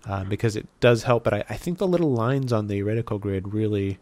[0.06, 1.24] uh, because it does help.
[1.24, 3.98] But I, I think the little lines on the reticle grid really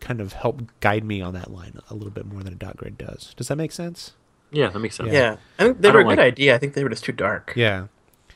[0.00, 2.76] kind of help guide me on that line a little bit more than a dot
[2.76, 3.34] grid does.
[3.36, 4.12] Does that make sense?
[4.50, 5.10] Yeah, that makes sense.
[5.12, 5.18] Yeah.
[5.18, 6.54] Yeah, I think they I were a good like- idea.
[6.54, 7.52] I think they were just too dark.
[7.56, 7.86] Yeah.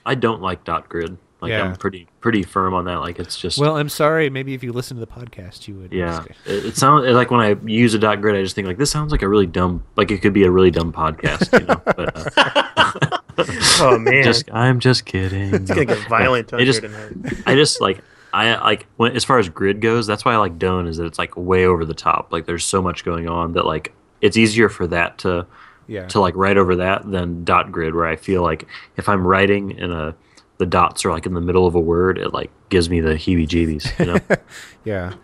[0.05, 1.17] I don't like dot grid.
[1.41, 1.65] Like Yeah.
[1.65, 2.97] I'm pretty pretty firm on that.
[3.01, 4.31] Like it's just Well, I'm sorry.
[4.31, 5.93] Maybe if you listen to the podcast, you would.
[5.93, 6.23] yeah.
[6.47, 8.91] It, it sounds like when I use a dot grid, I just think like this
[8.91, 9.83] sounds like a really dumb.
[9.97, 11.59] Like it could be a really dumb podcast.
[11.59, 11.83] You know.
[11.85, 13.19] But uh,
[13.81, 15.55] Oh man, just I'm just kidding.
[15.55, 17.13] it's gonna get violent on just- tonight.
[17.47, 18.01] I just like
[18.33, 21.07] I like when as far as grid goes, that's why I like Doane is that
[21.07, 22.33] it's like way over the top.
[22.33, 25.47] Like there's so much going on that like it's easier for that to
[25.93, 26.07] Yeah.
[26.07, 28.67] to like write over that than dot grid where I feel like
[28.97, 30.15] if I'm writing in a
[30.59, 33.15] the dots are like in the middle of a word, it like gives me the
[33.15, 34.19] heebie jeebies, you know?
[34.85, 35.15] Yeah,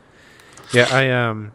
[0.73, 0.89] yeah.
[0.91, 1.53] I um,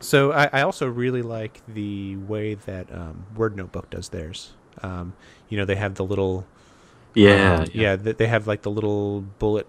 [0.00, 4.52] so I, I also really like the way that um, Word Notebook does theirs.
[4.82, 5.14] Um,
[5.48, 6.46] you know, they have the little
[7.14, 7.60] yeah.
[7.60, 7.96] um, yeah.
[7.96, 9.66] th- they have like the little bullet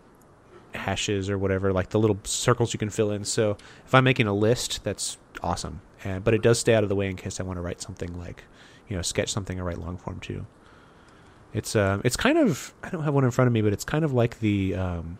[0.73, 3.23] hashes or whatever, like the little circles you can fill in.
[3.23, 5.81] So if I'm making a list, that's awesome.
[6.03, 7.81] And but it does stay out of the way in case I want to write
[7.81, 8.43] something like,
[8.89, 10.45] you know, sketch something or write long form too.
[11.53, 13.83] It's um, it's kind of I don't have one in front of me, but it's
[13.85, 15.17] kind of like the um,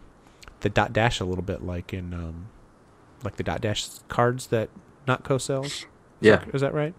[0.60, 2.50] the dot dash a little bit, like in um,
[3.24, 4.70] like the dot dash cards that
[5.08, 5.38] Nock Co.
[5.38, 5.68] sells.
[5.72, 5.86] Is
[6.22, 6.36] Yeah.
[6.38, 6.94] that, is that right?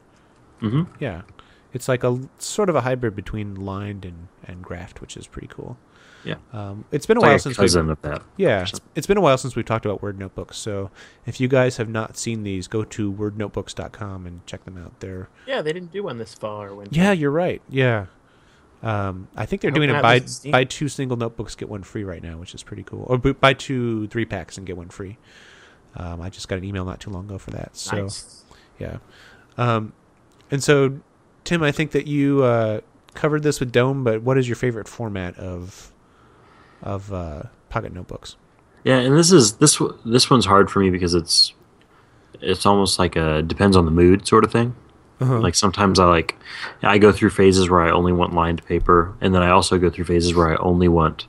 [0.60, 1.22] hmm Yeah,
[1.72, 5.48] it's like a sort of a hybrid between lined and and graphed, which is pretty
[5.48, 5.76] cool.
[6.24, 6.34] Yeah.
[6.52, 8.22] Um, it's been a It's while like a since we cousin of that.
[8.36, 10.56] yeah, it's, it's been a while since we've talked about Word Notebooks.
[10.58, 10.90] So
[11.26, 14.98] if you guys have not seen these, go to wordnotebooks.com and check them out.
[15.00, 16.94] They're Yeah, they didn't do one this fall or winter.
[16.98, 17.62] yeah, you're right.
[17.68, 18.06] Yeah,
[18.82, 21.68] um, I think they're I doing they're it not buy buy two single notebooks get
[21.68, 23.04] one free right now, which is pretty cool.
[23.08, 25.18] Or buy two three packs and get one free.
[25.96, 27.76] Um, I just got an email not too long ago for that.
[27.76, 28.44] So Nice.
[28.78, 28.98] yeah,
[29.58, 29.92] um,
[30.50, 31.00] and so
[31.44, 32.80] Tim, I think that you uh,
[33.14, 35.89] covered this with Doane, but what is your favorite format of
[36.82, 38.36] of uh, pocket notebooks?
[38.84, 41.52] Yeah, and this is this this one's hard for me because it's
[42.40, 44.74] it's almost like a depends on the mood sort of thing.
[45.20, 45.38] Uh-huh.
[45.38, 46.36] Like sometimes I like
[46.82, 49.90] I go through phases where I only want lined paper, and then I also go
[49.90, 51.26] through phases where I only want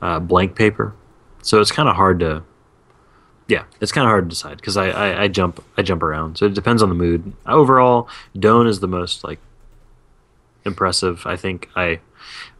[0.00, 0.94] uh, blank paper.
[1.42, 2.44] So it's kind of hard to
[3.48, 6.38] yeah, it's kind of hard to decide because I, I I jump I jump around.
[6.38, 7.32] So it depends on the mood.
[7.46, 9.40] Overall, Doane is the most like
[10.64, 11.26] impressive.
[11.26, 12.00] I think I,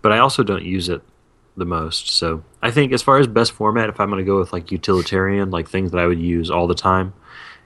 [0.03, 1.03] but I also don't use it
[1.59, 2.09] the most.
[2.11, 4.71] So I think as far as best format, if I'm going to go with like
[4.73, 7.13] utilitarian, like things that I would use all the time,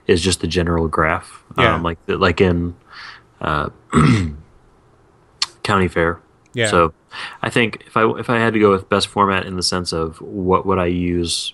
[0.07, 1.43] is just the general graph.
[1.57, 1.75] Yeah.
[1.75, 2.75] Um, like like in
[3.41, 3.69] uh,
[5.63, 6.19] county fair.
[6.53, 6.69] Yeah.
[6.69, 6.93] So
[7.41, 9.91] I think if I if I had to go with best format in the sense
[9.91, 11.53] of what would I use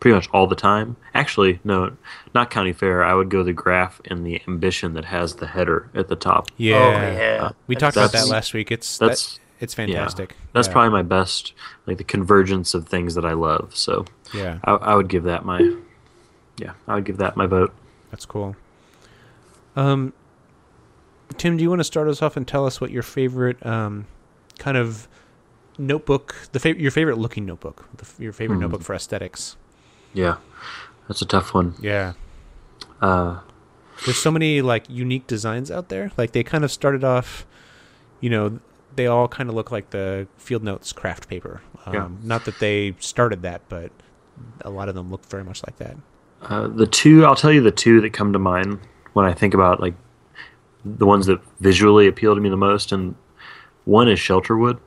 [0.00, 0.96] pretty much all the time.
[1.14, 1.96] Actually, no,
[2.34, 3.04] not county fair.
[3.04, 6.48] I would go the graph and the ambition that has the header at the top.
[6.56, 6.76] Yeah.
[6.76, 7.50] Oh yeah.
[7.66, 8.70] We talked about that last week.
[8.72, 10.30] It's that's- that, it's fantastic.
[10.38, 10.46] Yeah.
[10.54, 10.72] That's Yeah.
[10.72, 11.52] probably my best,
[11.86, 13.76] like the convergence of things that I love.
[13.76, 14.04] So
[14.34, 15.76] yeah, I, I would give that my,
[16.56, 17.72] yeah, I would give that my vote.
[18.10, 18.56] that's cool.
[19.76, 20.12] Um,
[21.36, 24.06] Tim, do you want to start us off and tell us what your favorite um,
[24.58, 25.06] kind of
[25.78, 28.62] notebook, the fav- your favorite looking notebook, the, your favorite Hmm.
[28.62, 29.56] notebook for aesthetics.
[30.12, 30.36] Yeah,
[31.08, 31.74] that's a tough one.
[31.80, 32.14] Yeah.
[33.00, 33.40] Uh,
[34.04, 36.10] There's so many like unique designs out there.
[36.18, 37.46] Like they kind of started off,
[38.20, 38.58] you know,
[38.96, 41.60] they all kind of look like the Field Notes Kraft paper.
[41.86, 42.08] Um, Yeah.
[42.22, 43.90] Not that they started that, but
[44.62, 45.96] a lot of them look very much like that.
[46.42, 48.78] Uh, the two, I'll tell you the two that come to mind
[49.12, 49.94] when I think about like
[50.84, 53.14] the ones that visually appeal to me the most, and
[53.84, 54.78] one is Shelterwood.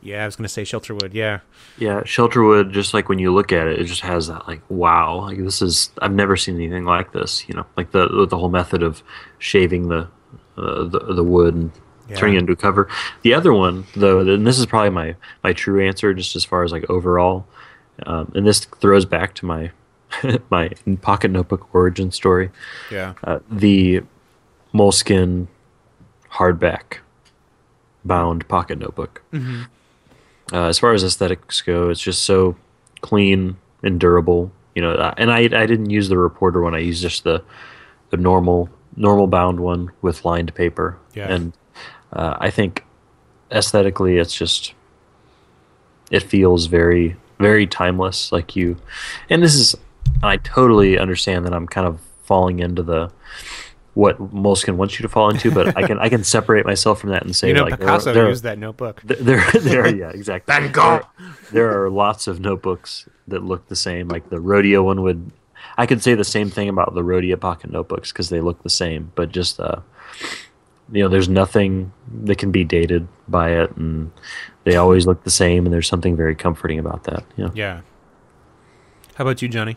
[0.00, 1.12] Yeah, I was gonna say Shelterwood.
[1.12, 1.40] Yeah,
[1.76, 2.70] Yeah, Shelterwood.
[2.70, 5.60] Just like when you look at it, it just has that like wow, like this
[5.60, 7.48] is I've never seen anything like this.
[7.48, 9.02] You know, like the the whole method of
[9.38, 10.08] shaving the
[10.56, 11.72] uh, the, the wood and
[12.08, 12.16] Yeah.
[12.16, 12.88] turning it into a cover.
[13.22, 15.14] The other one, though, and this is probably my
[15.44, 17.46] my true answer, just as far as like overall,
[18.06, 19.70] um, and this throws back to my
[20.50, 20.70] my
[21.02, 22.50] pocket notebook origin story.
[22.90, 24.02] yeah, Uh, the
[24.74, 25.46] Moleskine
[26.32, 26.98] hardback
[28.04, 29.22] bound pocket notebook.
[29.32, 29.62] Mm-hmm.
[30.52, 32.56] Uh, as far as aesthetics go, it's just so
[33.00, 34.50] clean and durable.
[34.74, 36.74] You know, uh, and I I didn't use the reporter one.
[36.74, 37.42] I used just the
[38.10, 40.96] the normal normal bound one with lined paper.
[41.14, 41.30] Yeah.
[41.32, 41.52] And
[42.12, 42.84] uh, I think
[43.50, 44.74] aesthetically, it's just
[46.10, 48.32] it feels very very timeless.
[48.32, 48.76] Like you,
[49.30, 49.74] and this is
[50.22, 53.10] I totally understand that I'm kind of falling into the
[53.94, 57.10] what Moleskine wants you to fall into, but I can I can separate myself from
[57.10, 59.02] that and say you know, like there- Picasso there- used that notebook.
[59.06, 60.52] Th- There, there, yeah, exactly.
[60.54, 61.00] Van Gogh.
[61.18, 64.08] There, there are lots of notebooks that look the same.
[64.08, 65.30] Like the Rhodia one would,
[65.76, 68.70] I could say the same thing about the Rhodia pocket notebooks because they look the
[68.70, 69.10] same.
[69.16, 69.80] But just, uh,
[70.92, 71.92] you know, there's nothing
[72.24, 74.10] that can be dated by it, and
[74.64, 75.66] they always look the same.
[75.66, 77.24] And there's something very comforting about that.
[77.36, 77.50] Yeah.
[77.54, 77.80] Yeah.
[79.16, 79.76] How about you, Johnny?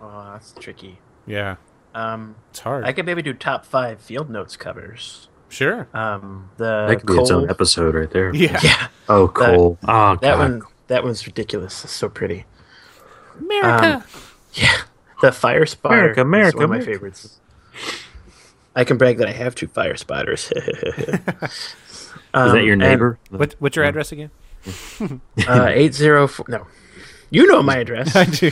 [0.00, 0.98] Oh, that's tricky.
[1.26, 1.56] Yeah,
[1.94, 2.84] Um, it's hard.
[2.84, 5.28] I could maybe do top five field notes covers.
[5.48, 5.88] sure.
[5.92, 8.34] Um, the That could be its own episode right there.
[8.34, 8.60] Yeah.
[8.62, 9.78] Yeah, Oh, Cole.
[9.88, 10.38] oh, that God.
[10.38, 10.62] one.
[10.88, 11.82] That one's ridiculous.
[11.84, 12.44] It's so pretty.
[13.40, 13.96] America.
[13.96, 14.02] Um,
[14.54, 14.76] Yeah,
[15.20, 15.94] the fire spotter.
[16.12, 16.92] America, is America, one of my America.
[16.92, 17.40] favorites.
[18.76, 20.52] I can brag that I have two fire spotters.
[20.56, 23.18] Is that your Um, neighbor?
[23.30, 24.30] what, what's your address again?
[25.48, 26.44] Uh, eight zero four.
[26.48, 26.66] No,
[27.30, 28.14] you know my address.
[28.16, 28.50] I do.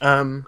[0.00, 0.46] Um,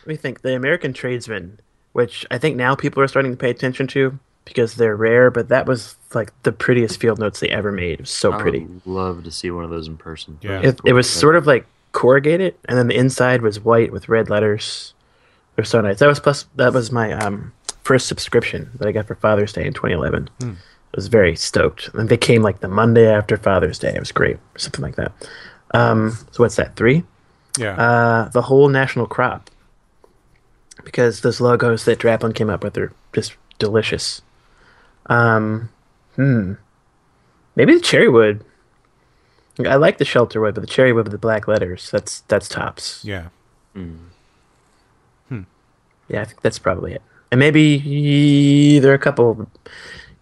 [0.00, 0.42] let me think.
[0.42, 1.58] The American Tradesman,
[1.92, 5.48] which I think now people are starting to pay attention to because they're rare, but
[5.48, 7.94] that was like the prettiest field notes they ever made.
[7.94, 8.60] It was so I pretty.
[8.60, 10.38] would love to see one of those in person.
[10.42, 10.60] Yeah.
[10.60, 14.30] It, it was sort of like corrugated, and then the inside was white with red
[14.30, 14.94] letters.
[15.60, 15.98] They're so nice.
[15.98, 19.66] That was plus that was my um, first subscription that I got for Father's Day
[19.66, 20.30] in 2011.
[20.42, 23.92] I was very stoked, and they came like the Monday after Father's Day.
[23.94, 25.12] It was great, something like that.
[25.74, 26.76] Um, so what's that?
[26.76, 27.04] Three?
[27.58, 27.74] Yeah.
[27.74, 29.50] uh, the whole national crop
[30.82, 34.22] because those logos that Draplin came up with are just delicious.
[35.06, 35.68] Um,
[36.16, 36.54] hmm.
[37.54, 38.46] Maybe the cherry wood.
[39.58, 42.48] I like the shelter wood, but the cherry wood with the black letters, that's that's
[42.48, 43.04] tops.
[43.76, 44.00] yeah.
[46.10, 47.02] Yeah, I think that's probably it.
[47.30, 49.48] And maybe there are a couple,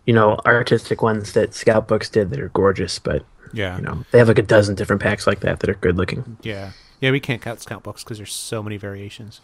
[0.06, 3.76] you know, artistic ones that Scout Books did that are gorgeous, but Yeah.
[3.76, 6.36] you know, they have like a dozen different packs like that that are good looking.
[6.42, 9.40] Yeah, yeah, we can't count scout books because there's so many variations.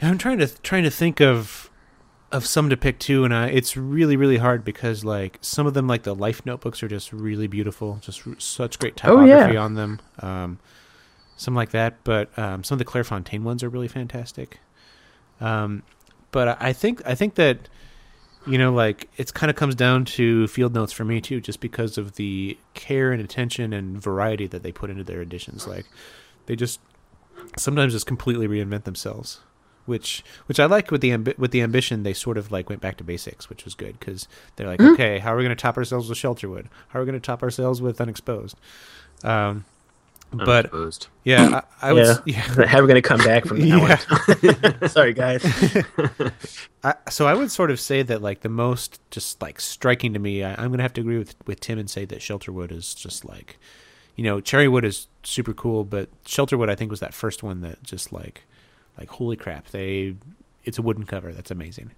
[0.00, 1.70] And I'm trying to trying to think of
[2.32, 5.74] of some to pick too, and I, it's really really hard because like some of
[5.74, 9.54] them, like the life notebooks, are just really beautiful, just r- such great Oh, typography
[9.54, 9.60] yeah.
[9.60, 10.00] on them.
[10.18, 10.58] Um,
[11.36, 14.58] some like that, but um, some of the Clairefontaine ones are really fantastic.
[15.40, 15.82] Um,
[16.32, 17.68] but I think I think that
[18.46, 21.60] you know like it's kind of comes down to field notes for me too just
[21.60, 25.84] because of the care and attention and variety that they put into their editions like
[26.46, 26.78] they just
[27.56, 29.40] sometimes just completely reinvent themselves
[29.84, 32.80] which which I like with the ambi- with the ambition they sort of like went
[32.80, 35.60] back to basics which was good because they're like okay how are we going to
[35.60, 36.66] top ourselves with Shelterwood?
[36.88, 38.56] How are we going to top ourselves with Unexposed?
[39.24, 39.64] Um
[40.32, 41.06] but Unexposed.
[41.24, 41.92] yeah I, I yeah.
[41.92, 44.88] was yeah How are going to come back from that one?
[44.90, 45.44] Sorry, guys.
[46.84, 50.18] I, so I would sort of say that like the most just like striking to
[50.18, 52.94] me, I, I'm gonna have to agree with with Tim and say that Shelterwood is
[52.94, 53.58] just like,
[54.16, 57.82] you know, Cherrywood is super cool, but Shelterwood I think was that first one that
[57.82, 58.42] just like,
[58.98, 60.16] like holy crap, they,
[60.64, 61.92] it's a wooden cover that's amazing,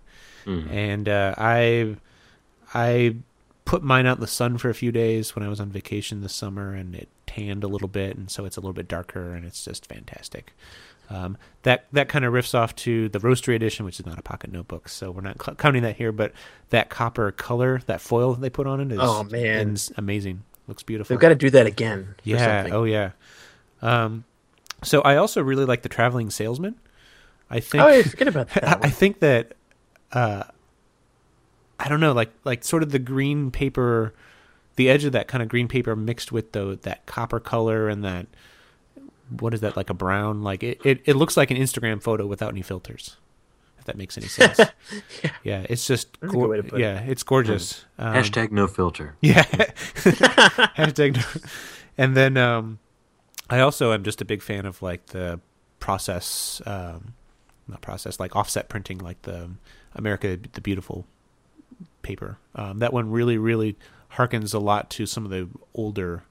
[0.46, 1.96] and uh, I,
[2.72, 3.16] I
[3.68, 6.22] put mine out in the sun for a few days when I was on vacation
[6.22, 9.34] this summer, and it tanned a little bit, and so it's a little bit darker,
[9.34, 10.54] and it's just fantastic.
[11.10, 14.22] Um, that that kind of riffs off to the roastery edition, which is not a
[14.22, 16.12] pocket notebook, so we're not cl- counting that here.
[16.12, 16.32] But
[16.70, 19.74] that copper color, that foil that they put on it is Oh, man.
[19.74, 20.42] is amazing.
[20.66, 21.14] Looks beautiful.
[21.14, 22.14] They've got to do that again.
[22.24, 22.68] yeah.
[22.72, 23.10] Oh yeah.
[23.82, 24.24] Um,
[24.82, 26.74] so I also really like the traveling salesman.
[27.50, 28.64] I think Oh, yeah, forget about that.
[28.64, 28.90] I one.
[28.90, 29.52] think that
[30.12, 30.44] uh,
[31.78, 34.14] I don't know, like like sort of the green paper
[34.76, 38.04] the edge of that kind of green paper mixed with the that copper color and
[38.04, 38.26] that
[39.40, 42.26] what is that like a brown like it, it, it looks like an Instagram photo
[42.26, 43.16] without any filters.
[43.78, 44.58] If that makes any sense.
[45.22, 45.30] Yeah.
[45.42, 45.66] yeah.
[45.68, 46.82] it's just That's a good way to put it.
[46.82, 47.84] yeah, it's gorgeous.
[47.98, 49.16] Um, Hashtag no filter.
[49.20, 49.42] yeah.
[50.74, 51.50] Hashtag no-
[51.98, 52.78] and then um,
[53.50, 55.40] I also am just a big fan of like the
[55.80, 57.14] process, um,
[57.66, 59.50] not process, like offset printing, like the
[59.94, 61.04] America the Beautiful
[62.02, 62.38] paper.
[62.54, 63.76] Um, that one really, really
[64.12, 66.22] harkens a lot to some of the older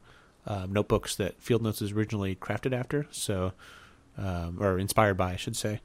[0.45, 3.05] um, notebooks that Field Notes is originally crafted after.
[3.11, 3.53] So,
[4.17, 5.81] um, or inspired by, I should say.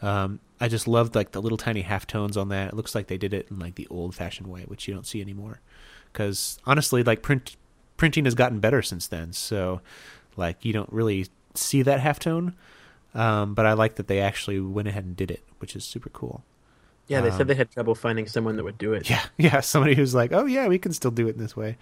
[0.00, 2.68] Um, I just loved like the little tiny halftones on that.
[2.68, 5.06] It looks like they did it in like the old fashioned way, which you don't
[5.06, 5.60] see anymore.
[6.12, 7.56] Because honestly, like print
[7.96, 9.32] printing has gotten better since then.
[9.32, 9.80] So,
[10.36, 12.54] like you don't really see that halftone.
[13.14, 16.10] Um, but I like that they actually went ahead and did it, which is super
[16.10, 16.44] cool.
[17.08, 19.08] Yeah, they Um, said they had trouble finding someone that would do it.
[19.10, 21.76] Yeah, yeah, somebody who's like, oh yeah, we can still do it in this way.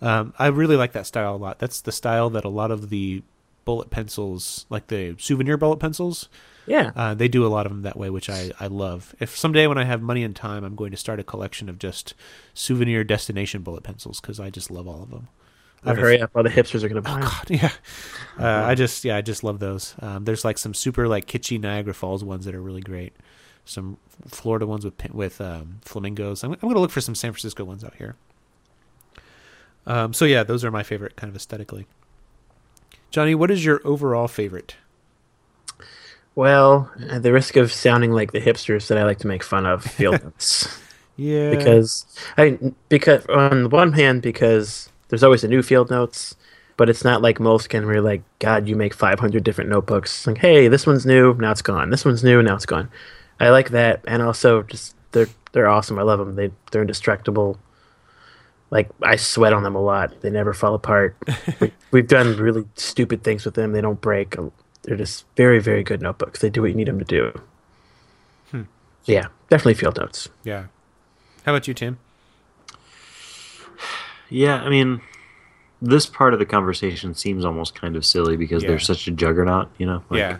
[0.00, 1.58] Um, I really like that style a lot.
[1.58, 3.22] That's the style that a lot of the
[3.66, 6.28] bullet pencils, like the souvenir bullet pencils,
[6.66, 6.92] Yeah.
[6.96, 9.14] uh, they do a lot of them that way, which I, I love.
[9.20, 11.78] If someday when I have money and time, I'm going to start a collection of
[11.78, 12.14] just
[12.54, 15.28] souvenir destination bullet pencils because I just love all of them.
[15.84, 17.22] Well, a hurry up, all the hipsters are going to Oh buy 'em.
[17.22, 17.72] god, yeah.
[18.38, 19.94] Uh, I just yeah, I just love those.
[20.00, 23.12] Um, there's like some super like kitschy Niagara Falls ones that are really great.
[23.64, 26.42] Some Florida ones with with um, flamingos.
[26.42, 28.16] I'm, I'm going to look for some San Francisco ones out here.
[29.86, 31.86] Um, so yeah, those are my favorite kind of aesthetically.
[33.10, 34.76] Johnny, what is your overall favorite?
[36.34, 39.66] Well, at the risk of sounding like the hipsters that I like to make fun
[39.66, 40.80] of, field notes.
[41.16, 42.06] Yeah, because
[42.38, 42.58] I
[42.88, 46.36] because on the one hand because there's always a new field notes,
[46.76, 50.26] but it's not like Moleskine where you're like, God, you make 500 different notebooks.
[50.26, 51.90] Like, hey, this one's new, now it's gone.
[51.90, 52.88] This one's new, now it's gone.
[53.40, 55.98] I like that, and also just they're they're awesome.
[55.98, 56.34] I love them.
[56.36, 57.58] They they're indestructible.
[58.70, 60.20] Like I sweat on them a lot.
[60.20, 61.16] They never fall apart.
[61.60, 63.72] we, we've done really stupid things with them.
[63.72, 64.36] They don't break.
[64.82, 66.40] They're just very very good notebooks.
[66.40, 67.40] They do what you need them to do.
[68.50, 68.62] Hmm.
[69.06, 70.28] Yeah, definitely field notes.
[70.44, 70.66] yeah.
[71.46, 71.98] How about you, Tim?
[74.28, 75.00] Yeah, I mean,
[75.82, 78.68] this part of the conversation seems almost kind of silly because Yeah.
[78.70, 80.04] they're such a juggernaut, you know.
[80.10, 80.36] Like, yeah,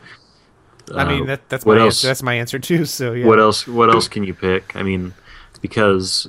[0.95, 1.99] I mean uh, that that's what my else?
[1.99, 2.85] answer, that's my answer too.
[2.85, 3.67] So yeah, What else?
[3.67, 4.75] What else can you pick?
[4.75, 5.15] I mean,
[5.61, 6.29] because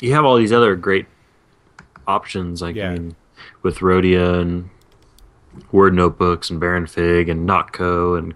[0.00, 1.06] you have all these other great
[2.06, 2.90] options, like Yeah.
[2.90, 3.16] I mean,
[3.62, 4.70] with Rhodia and
[5.72, 8.34] Word Notebooks and Baron Fig and Nock Co., and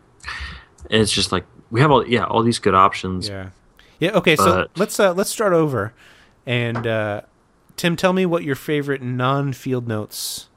[0.91, 3.29] and it's just like we have all yeah all these good options.
[3.29, 3.51] Yeah.
[3.99, 4.13] Yeah.
[4.13, 4.37] Okay.
[4.37, 5.93] So let's uh, let's start over,
[6.47, 7.21] and uh,
[7.77, 10.49] Tim, tell me what your favorite non-field notes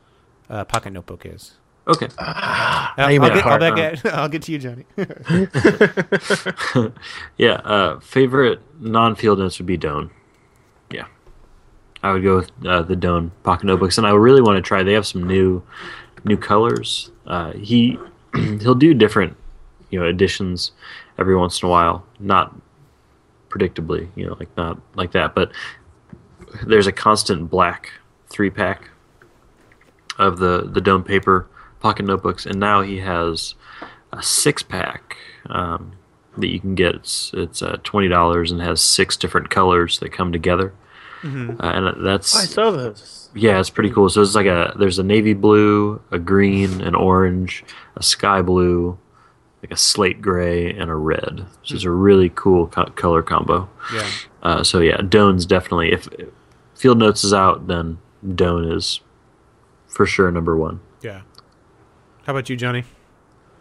[0.50, 1.57] uh, pocket notebook is.
[1.88, 2.10] Okay.
[2.18, 4.86] Uh, Now you I'll, get, I'll, hard, back at, I'll get to you, Johnny.
[7.38, 10.10] yeah, uh, favorite non-field notes would be Doane.
[10.92, 11.06] Yeah,
[12.04, 14.84] I would go with uh, the Doane pocket notebooks, and I really want to try.
[14.84, 15.64] They have some new,
[16.26, 17.12] new colors.
[17.26, 17.98] Uh, he
[18.36, 19.38] he'll do different,
[19.90, 20.72] you know, editions
[21.18, 22.06] every once in a while.
[22.20, 22.54] Not
[23.50, 25.54] predictably, you know, like not like that, but
[26.66, 27.92] there's a constant black
[28.30, 28.90] three pack
[30.18, 31.48] of the the Doane paper
[31.88, 33.56] pocket notebooks, and now he has
[34.12, 35.16] a six pack
[35.50, 35.94] um,
[36.38, 36.96] that you can get.
[36.96, 40.74] It's it's uh, twenty dollars and has six different colors that come together,
[41.22, 41.60] Mhm.
[41.64, 43.30] uh, and that's I saw those.
[43.34, 44.10] yeah, it's pretty cool.
[44.10, 47.64] So it's like a there's a navy blue, a green, an orange,
[47.96, 48.98] a sky blue,
[49.64, 51.46] like a slate gray, and a red.
[51.64, 53.70] So it's a really cool co- color combo.
[53.94, 54.08] Yeah.
[54.44, 56.28] Uh, so yeah, Doane's definitely if, if
[56.76, 59.00] Field Notes is out, then Doane is
[59.88, 60.80] for sure number one.
[61.02, 61.22] Yeah.
[62.28, 62.84] How about you, Johnny?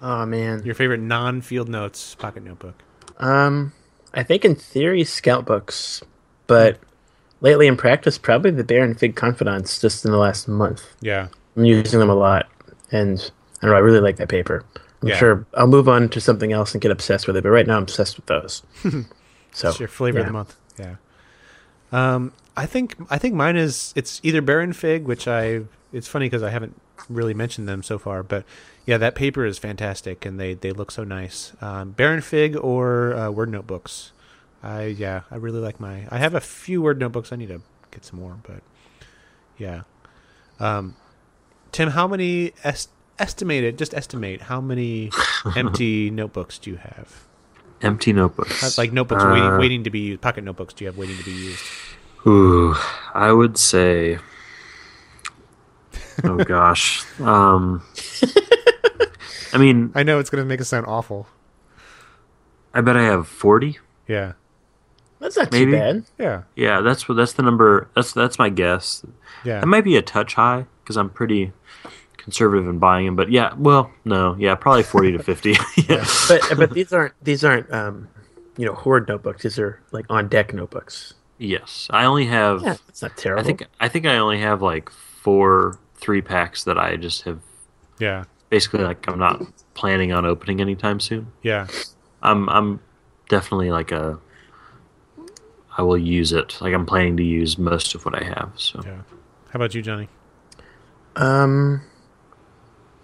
[0.02, 0.64] Oh man.
[0.64, 2.74] Your favorite non-field notes pocket notebook?
[3.18, 3.72] Um,
[4.12, 6.02] I think in theory scout books,
[6.48, 6.78] but
[7.40, 9.80] lately in practice probably the Baron Fig Confidants.
[9.80, 11.28] Just in the last month, Yeah.
[11.56, 12.48] I'm using them a lot,
[12.92, 13.18] and
[13.62, 13.76] I don't know.
[13.76, 14.64] I really like that paper.
[15.00, 15.16] I'm Yeah.
[15.16, 17.76] sure I'll move on to something else and get obsessed with it, but right now
[17.76, 18.62] I'm obsessed with those.
[19.52, 20.56] so It's your flavor of the month.
[20.78, 20.96] Yeah.
[21.92, 25.60] Um, I think I think mine is it's either Baron Fig, which I
[25.92, 26.74] it's funny because I haven't
[27.08, 28.44] really mentioned them so far, but
[28.86, 31.52] yeah, that paper is fantastic and they they look so nice.
[31.60, 34.12] Um, Baron Fig or uh, Word notebooks.
[34.62, 36.06] I yeah, I really like my.
[36.10, 37.32] I have a few Word notebooks.
[37.32, 38.62] I need to get some more, but
[39.58, 39.82] yeah.
[40.60, 40.96] Um,
[41.72, 43.76] Tim, how many est- estimated?
[43.78, 45.10] Just estimate how many
[45.56, 47.24] empty notebooks do you have?
[47.82, 50.20] Empty notebooks, Uh, like notebooks waiting, Uh, waiting to be used.
[50.22, 51.62] Pocket notebooks do you have waiting to be used?
[52.26, 52.74] Ooh,
[53.14, 54.18] I would say.
[56.24, 57.04] Oh gosh.
[57.20, 57.82] Um,
[59.52, 61.26] I mean, I know it's going to make it sound awful.
[62.74, 63.78] I bet I have forty.
[64.06, 64.32] Yeah.
[65.18, 65.72] That's not Maybe.
[65.72, 66.04] too bad.
[66.18, 67.88] Yeah, Yeah, that's what that's the number.
[67.96, 69.02] That's that's my guess.
[69.44, 69.62] yeah.
[69.62, 71.52] It might be a touch high because I'm pretty
[72.18, 73.16] conservative in buying them.
[73.16, 75.52] But yeah, well, no, yeah, probably forty to fifty.
[75.88, 76.04] yeah.
[76.28, 78.08] But but these aren't these aren't um,
[78.58, 79.42] you know hoard notebooks.
[79.42, 81.14] These are like on deck notebooks.
[81.38, 82.62] Yes, I only have.
[82.62, 83.40] Yeah, it's not terrible.
[83.40, 87.40] I think I think I only have like four three packs that I just have
[87.98, 89.42] yeah, basically like I'm not
[89.74, 91.32] planning on opening anytime soon.
[91.42, 91.66] yeah,
[92.22, 92.80] I'm I'm
[93.28, 94.18] definitely like a
[95.78, 96.56] I will use it.
[96.60, 98.52] Like I'm planning to use most of what I have.
[98.56, 99.02] So yeah.
[99.50, 100.08] How about you, Johnny?
[101.16, 101.82] Um,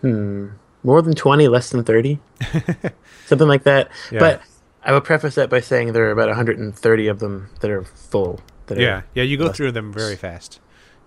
[0.00, 0.48] hmm,
[0.82, 2.18] more than twenty, less than thirty,
[3.26, 3.90] something like that.
[4.10, 4.20] Yeah.
[4.20, 4.42] But
[4.84, 8.40] I would preface that by saying there are about 130 of them that are full.
[8.66, 9.22] That Yeah, are, yeah.
[9.22, 10.58] You go less- through them very fast.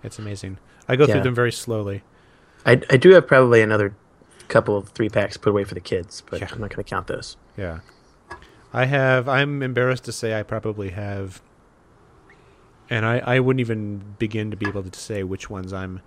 [0.02, 0.58] It's amazing.
[0.88, 2.02] I go through them very slowly.
[2.64, 3.94] I I do have probably another
[4.48, 6.48] couple of three packs put away for the kids, but Yeah.
[6.52, 7.36] I'm not going to count those.
[7.56, 7.80] Yeah.
[8.72, 11.40] I have I'm embarrassed to say I probably have
[12.88, 16.00] and I, I wouldn't even begin to be able to say which ones I'm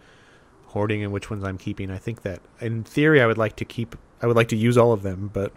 [0.67, 1.89] hoarding and which ones I'm keeping.
[1.91, 4.77] I think that in theory I would like to keep I would like to use
[4.77, 5.51] all of them, but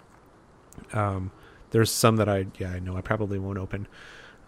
[0.92, 1.30] um
[1.70, 3.86] there's some that I yeah, I know I probably won't open.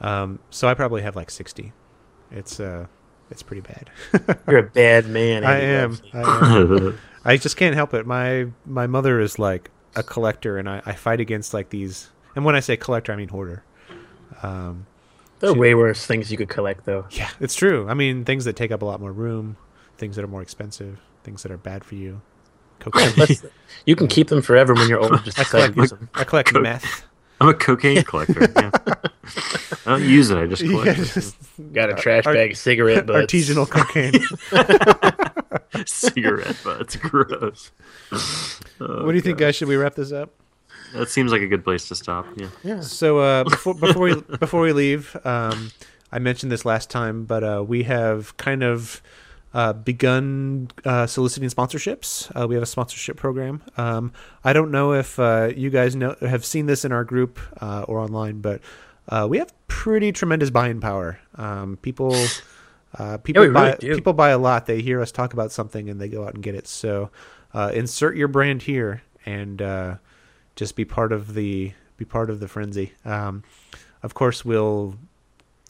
[0.01, 1.73] Um so I probably have like 60.
[2.31, 2.87] It's uh
[3.35, 3.91] it's pretty bad.
[4.49, 5.45] You're a bad man.
[5.45, 5.99] I am.
[6.15, 6.21] I
[6.57, 6.99] am.
[7.27, 8.07] I just can't help it.
[8.07, 12.11] My my mother is like a collector, and I, I fight against like these.
[12.35, 13.63] And when I say collector, I mean hoarder.
[14.43, 14.87] Um,
[15.41, 17.07] There are way worse things you could collect, though.
[17.11, 17.89] yeah, it's true.
[17.89, 19.57] I mean, things that take up a lot more room,
[19.99, 22.21] things that are more expensive, things that are bad for you.
[22.81, 23.27] Cocaine.
[23.87, 25.25] You can keep them forever when you're old.
[25.25, 26.09] Just I collect, them.
[26.15, 27.05] I collect meth.
[27.41, 28.49] I'm a cocaine collector.
[28.57, 28.71] Yeah.
[29.87, 30.39] I don't use it.
[30.39, 31.37] I just collect Yeah, just
[31.73, 33.33] Got a trash Art- bag of cigarette butts.
[33.33, 34.13] artisanal cocaine.
[35.87, 36.97] cigarette butts.
[36.97, 37.71] Gross.
[38.79, 39.57] what do you think, guys?
[39.57, 40.31] Should we wrap this up?
[40.95, 42.27] That seems like a good place to stop.
[42.37, 42.49] Yeah.
[42.63, 42.81] Yeah.
[42.81, 45.71] So uh, before before we before we leave, um,
[46.13, 49.03] I mentioned this last time, but uh, we have kind of
[49.55, 52.31] uh, begun uh, soliciting sponsorships.
[52.35, 53.63] Uh, we have a sponsorship program.
[53.77, 54.13] Um,
[54.43, 57.83] I don't know if uh, you guys know have seen this in our group uh,
[57.83, 58.61] or online, but
[59.09, 61.19] uh, we have pretty tremendous buying power.
[61.37, 62.15] Um, people.
[62.97, 64.67] Uh, people we buy really people buy a lot.
[64.67, 66.69] They hear us talk about something and they go out and get it.
[66.69, 67.11] So,
[67.53, 69.97] uh, insert your brand here and uh,
[70.55, 72.93] just be part of the be part of the frenzy.
[73.05, 73.43] Um,
[74.05, 74.95] of course, we'll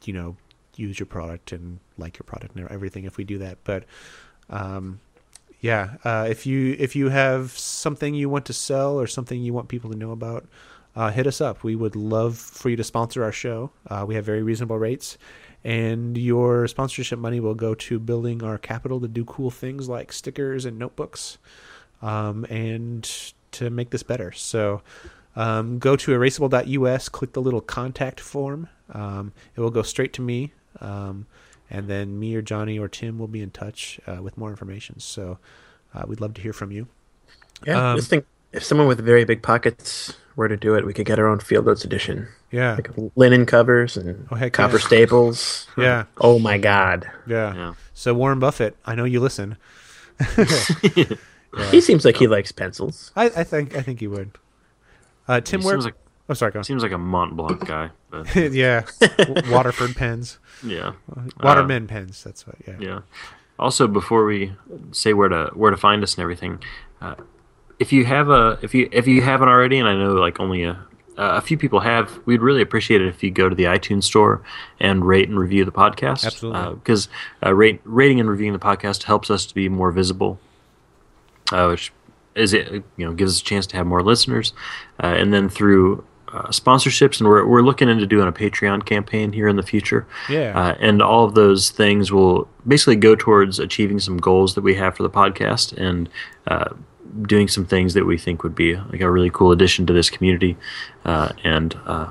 [0.05, 0.37] you know
[0.79, 3.59] use your product and like your product and everything if we do that.
[3.65, 3.85] But
[4.51, 5.01] um,
[5.61, 9.55] yeah, uh, if you if you have something you want to sell or something you
[9.55, 10.47] want people to know about,
[10.95, 11.65] uh, hit us up.
[11.65, 13.71] We would love for you to sponsor our show.
[13.89, 15.17] Uh, we have very reasonable rates,
[15.65, 20.13] and your sponsorship money will go to building our capital to do cool things like
[20.13, 21.39] stickers and notebooks,
[22.03, 24.33] um, and to make this better.
[24.33, 24.83] So.
[25.37, 28.69] Um, go to erasable.us, click the little contact form.
[28.93, 31.27] Um, it will go straight to me, um,
[31.71, 35.01] and then me or Johnny or Tim will be in touch uh, with more information.
[35.01, 35.39] So
[35.95, 36.87] uh, we'd love to hear from you.
[37.67, 37.93] Yeah.
[37.93, 41.07] Um, just think if someone with very big pockets were to do it, we could
[41.07, 42.29] get our own Field Notes edition.
[42.51, 44.87] Yeah, Like linen covers and Oh, heck copper yeah.
[44.87, 45.67] staples.
[45.79, 47.11] yeah, Oh my God.
[47.27, 47.55] yeah.
[47.55, 47.75] Yeah.
[47.95, 49.57] So Warren Buffett, I know you listen.
[51.71, 53.13] He seems like he likes pencils.
[53.15, 54.33] I, I think I think he would.
[55.29, 55.79] Uh, Tim, He where?
[55.81, 55.95] like
[56.29, 56.65] oh, sorry, go on.
[56.65, 57.91] seems like a Mont Blanc guy.
[58.11, 58.85] But yeah,
[59.51, 60.93] Waterford pens, yeah.
[61.43, 62.23] Waterman pens.
[62.23, 62.57] That's what.
[62.67, 62.77] Yeah.
[62.81, 63.01] Yeah.
[63.59, 64.53] Also, before we
[64.93, 66.63] say where to where to find us and everything,
[67.01, 67.15] uh,
[67.79, 70.65] if you have a if you if you haven't already, and I know like only
[70.65, 70.85] a
[71.17, 74.43] a few people have, we'd really appreciate it if you go to the iTunes store
[74.81, 76.27] and rate and review the podcast.
[76.27, 76.75] Absolutely.
[76.75, 77.09] because
[77.45, 80.41] uh, rate rating and reviewing the podcast helps us to be more visible,
[81.53, 81.93] uh, which
[82.35, 84.53] is it you know gives us a chance to have more listeners,
[85.03, 86.05] uh, and then through.
[86.35, 90.05] Uh, sponsorships and we're, we're looking into doing a patreon campaign here in the future
[90.29, 90.51] Yeah.
[90.61, 94.75] uh, and all of those things will basically go towards achieving some goals that we
[94.75, 96.09] have for the podcast and
[96.49, 96.71] uh,
[97.23, 100.11] doing some things that we think would be like a really cool addition to this
[100.11, 100.57] community
[101.05, 102.11] uh, and uh,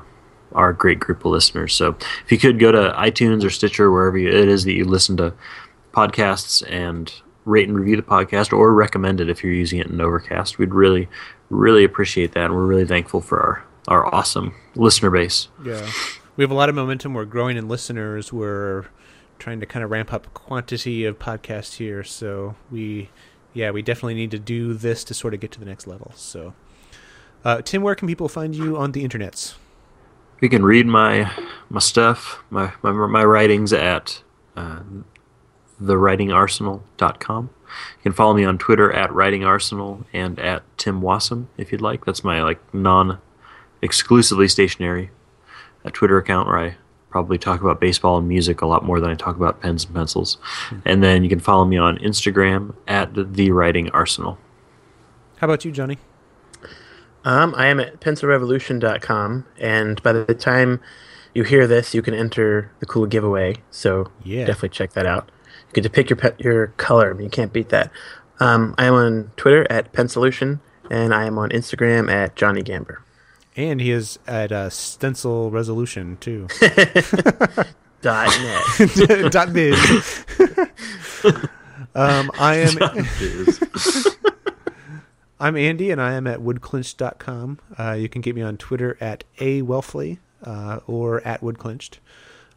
[0.54, 1.74] our great group of listeners.
[1.74, 4.86] So if you could go to iTunes or Stitcher, wherever you, it is that you
[4.86, 5.34] listen to
[5.94, 7.12] podcasts, and
[7.46, 10.74] rate and review the podcast or recommend it if you're using it in Overcast, we'd
[10.74, 11.10] really,
[11.50, 12.46] really appreciate that.
[12.46, 15.50] And we're really thankful for our, our awesome listener base.
[15.64, 15.90] Yeah.
[16.36, 17.14] We have a lot of momentum.
[17.14, 18.34] We're growing in listeners.
[18.34, 18.86] We're
[19.40, 22.04] trying to kind of ramp up quantity of podcasts here.
[22.04, 23.10] So we,
[23.54, 26.12] yeah, we definitely need to do this to sort of get to the next level.
[26.16, 26.54] So,
[27.46, 29.56] uh, Tim, where can people find you on the internets?
[30.42, 31.32] You can read my
[31.70, 34.24] my stuff, my my, my writings at
[34.56, 34.82] uh,
[35.82, 37.50] thewritingarsenal.com.
[37.98, 42.06] You can follow me on Twitter at writingarsenal and at Tim Wasem if you'd like.
[42.06, 43.20] That's my like non
[43.84, 45.12] exclusively stationary
[45.84, 46.76] a Twitter account where I
[47.10, 49.94] probably talk about baseball and music a lot more than I talk about pens and
[49.94, 50.38] pencils.
[50.86, 54.38] And then you can follow me on Instagram at the Writing Arsenal.
[55.38, 55.98] How about you, Johnny?
[57.26, 60.80] Um, I am at pencilrevolution.com, and by the time
[61.34, 63.56] you hear this, you can enter the cool giveaway.
[63.72, 64.46] So Yeah.
[64.46, 65.30] definitely check that out.
[65.70, 67.20] You get to pick your pe- your color.
[67.20, 67.92] You can't beat that.
[68.40, 72.98] Um, I am on Twitter at Pensolution, and I am on Instagram at Johnny Gamber.
[73.56, 76.48] And he is at uh, Stencil Resolution too.
[78.02, 79.32] Dot net.
[79.32, 80.26] Dot biz.
[81.96, 82.78] um, I am
[85.40, 87.60] I'm Andy, and I am at woodclinched.com.
[87.78, 92.00] Uh, you can get me on Twitter at a Welfle uh, or at woodclinched.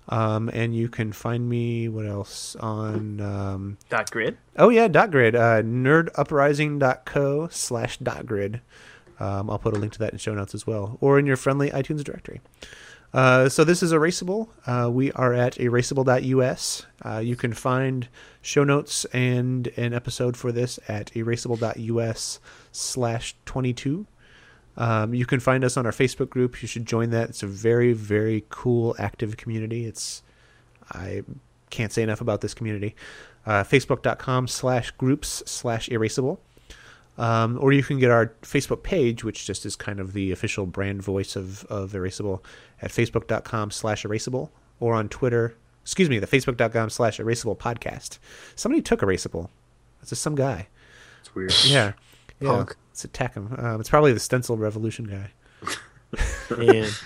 [0.09, 4.39] Um, and you can find me what else on um, Dot grid.
[4.56, 8.60] oh yeah dot grid uh, nerduprising.co slash dot grid
[9.20, 11.36] um, i'll put a link to that in show notes as well or in your
[11.36, 12.40] friendly itunes directory.
[13.14, 14.48] Uh, so this is erasable.
[14.66, 18.09] Uh, we are at erasable.us uh, you can find
[18.43, 22.40] show notes and an episode for this at erasable.us
[22.72, 24.06] slash 22
[24.76, 26.60] um, you can find us on our facebook group.
[26.62, 27.30] You should join that.
[27.30, 29.86] It's a very very cool active community.
[29.86, 30.22] It's
[30.93, 31.22] i
[31.70, 32.94] can't say enough about this community.
[33.44, 36.38] Uh, facebook.com slash groups slash erasable
[37.18, 40.66] um, or you can get our facebook page which just is kind of the official
[40.66, 42.43] brand voice of, of erasable
[42.82, 45.56] at facebook.com slash erasable or on twitter
[45.86, 48.18] excuse me the facebook.com slash erasable podcast.
[48.56, 49.51] Somebody took erasable.
[50.01, 50.66] It's just some guy.
[51.20, 51.55] It's weird.
[51.64, 51.93] yeah.
[52.40, 52.48] Yeah.
[52.48, 52.76] Punk.
[52.90, 55.30] let's attack him um, it's probably the stencil revolution guy.
[56.48, 57.01] And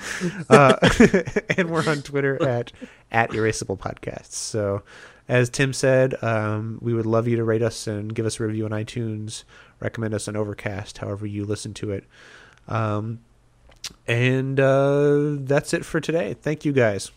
[0.50, 0.76] uh,
[1.56, 2.70] and we're on Twitter at
[3.10, 4.34] at Erasable Podcasts.
[4.34, 4.82] So,
[5.30, 8.42] as Tim said, um, we would love you to rate us and give us a
[8.42, 9.44] review on iTunes.
[9.78, 12.04] Recommend us on Overcast, however you listen to it.
[12.66, 13.20] Um,
[14.08, 16.34] and uh, that's it for today.
[16.34, 17.12] Thank you guys.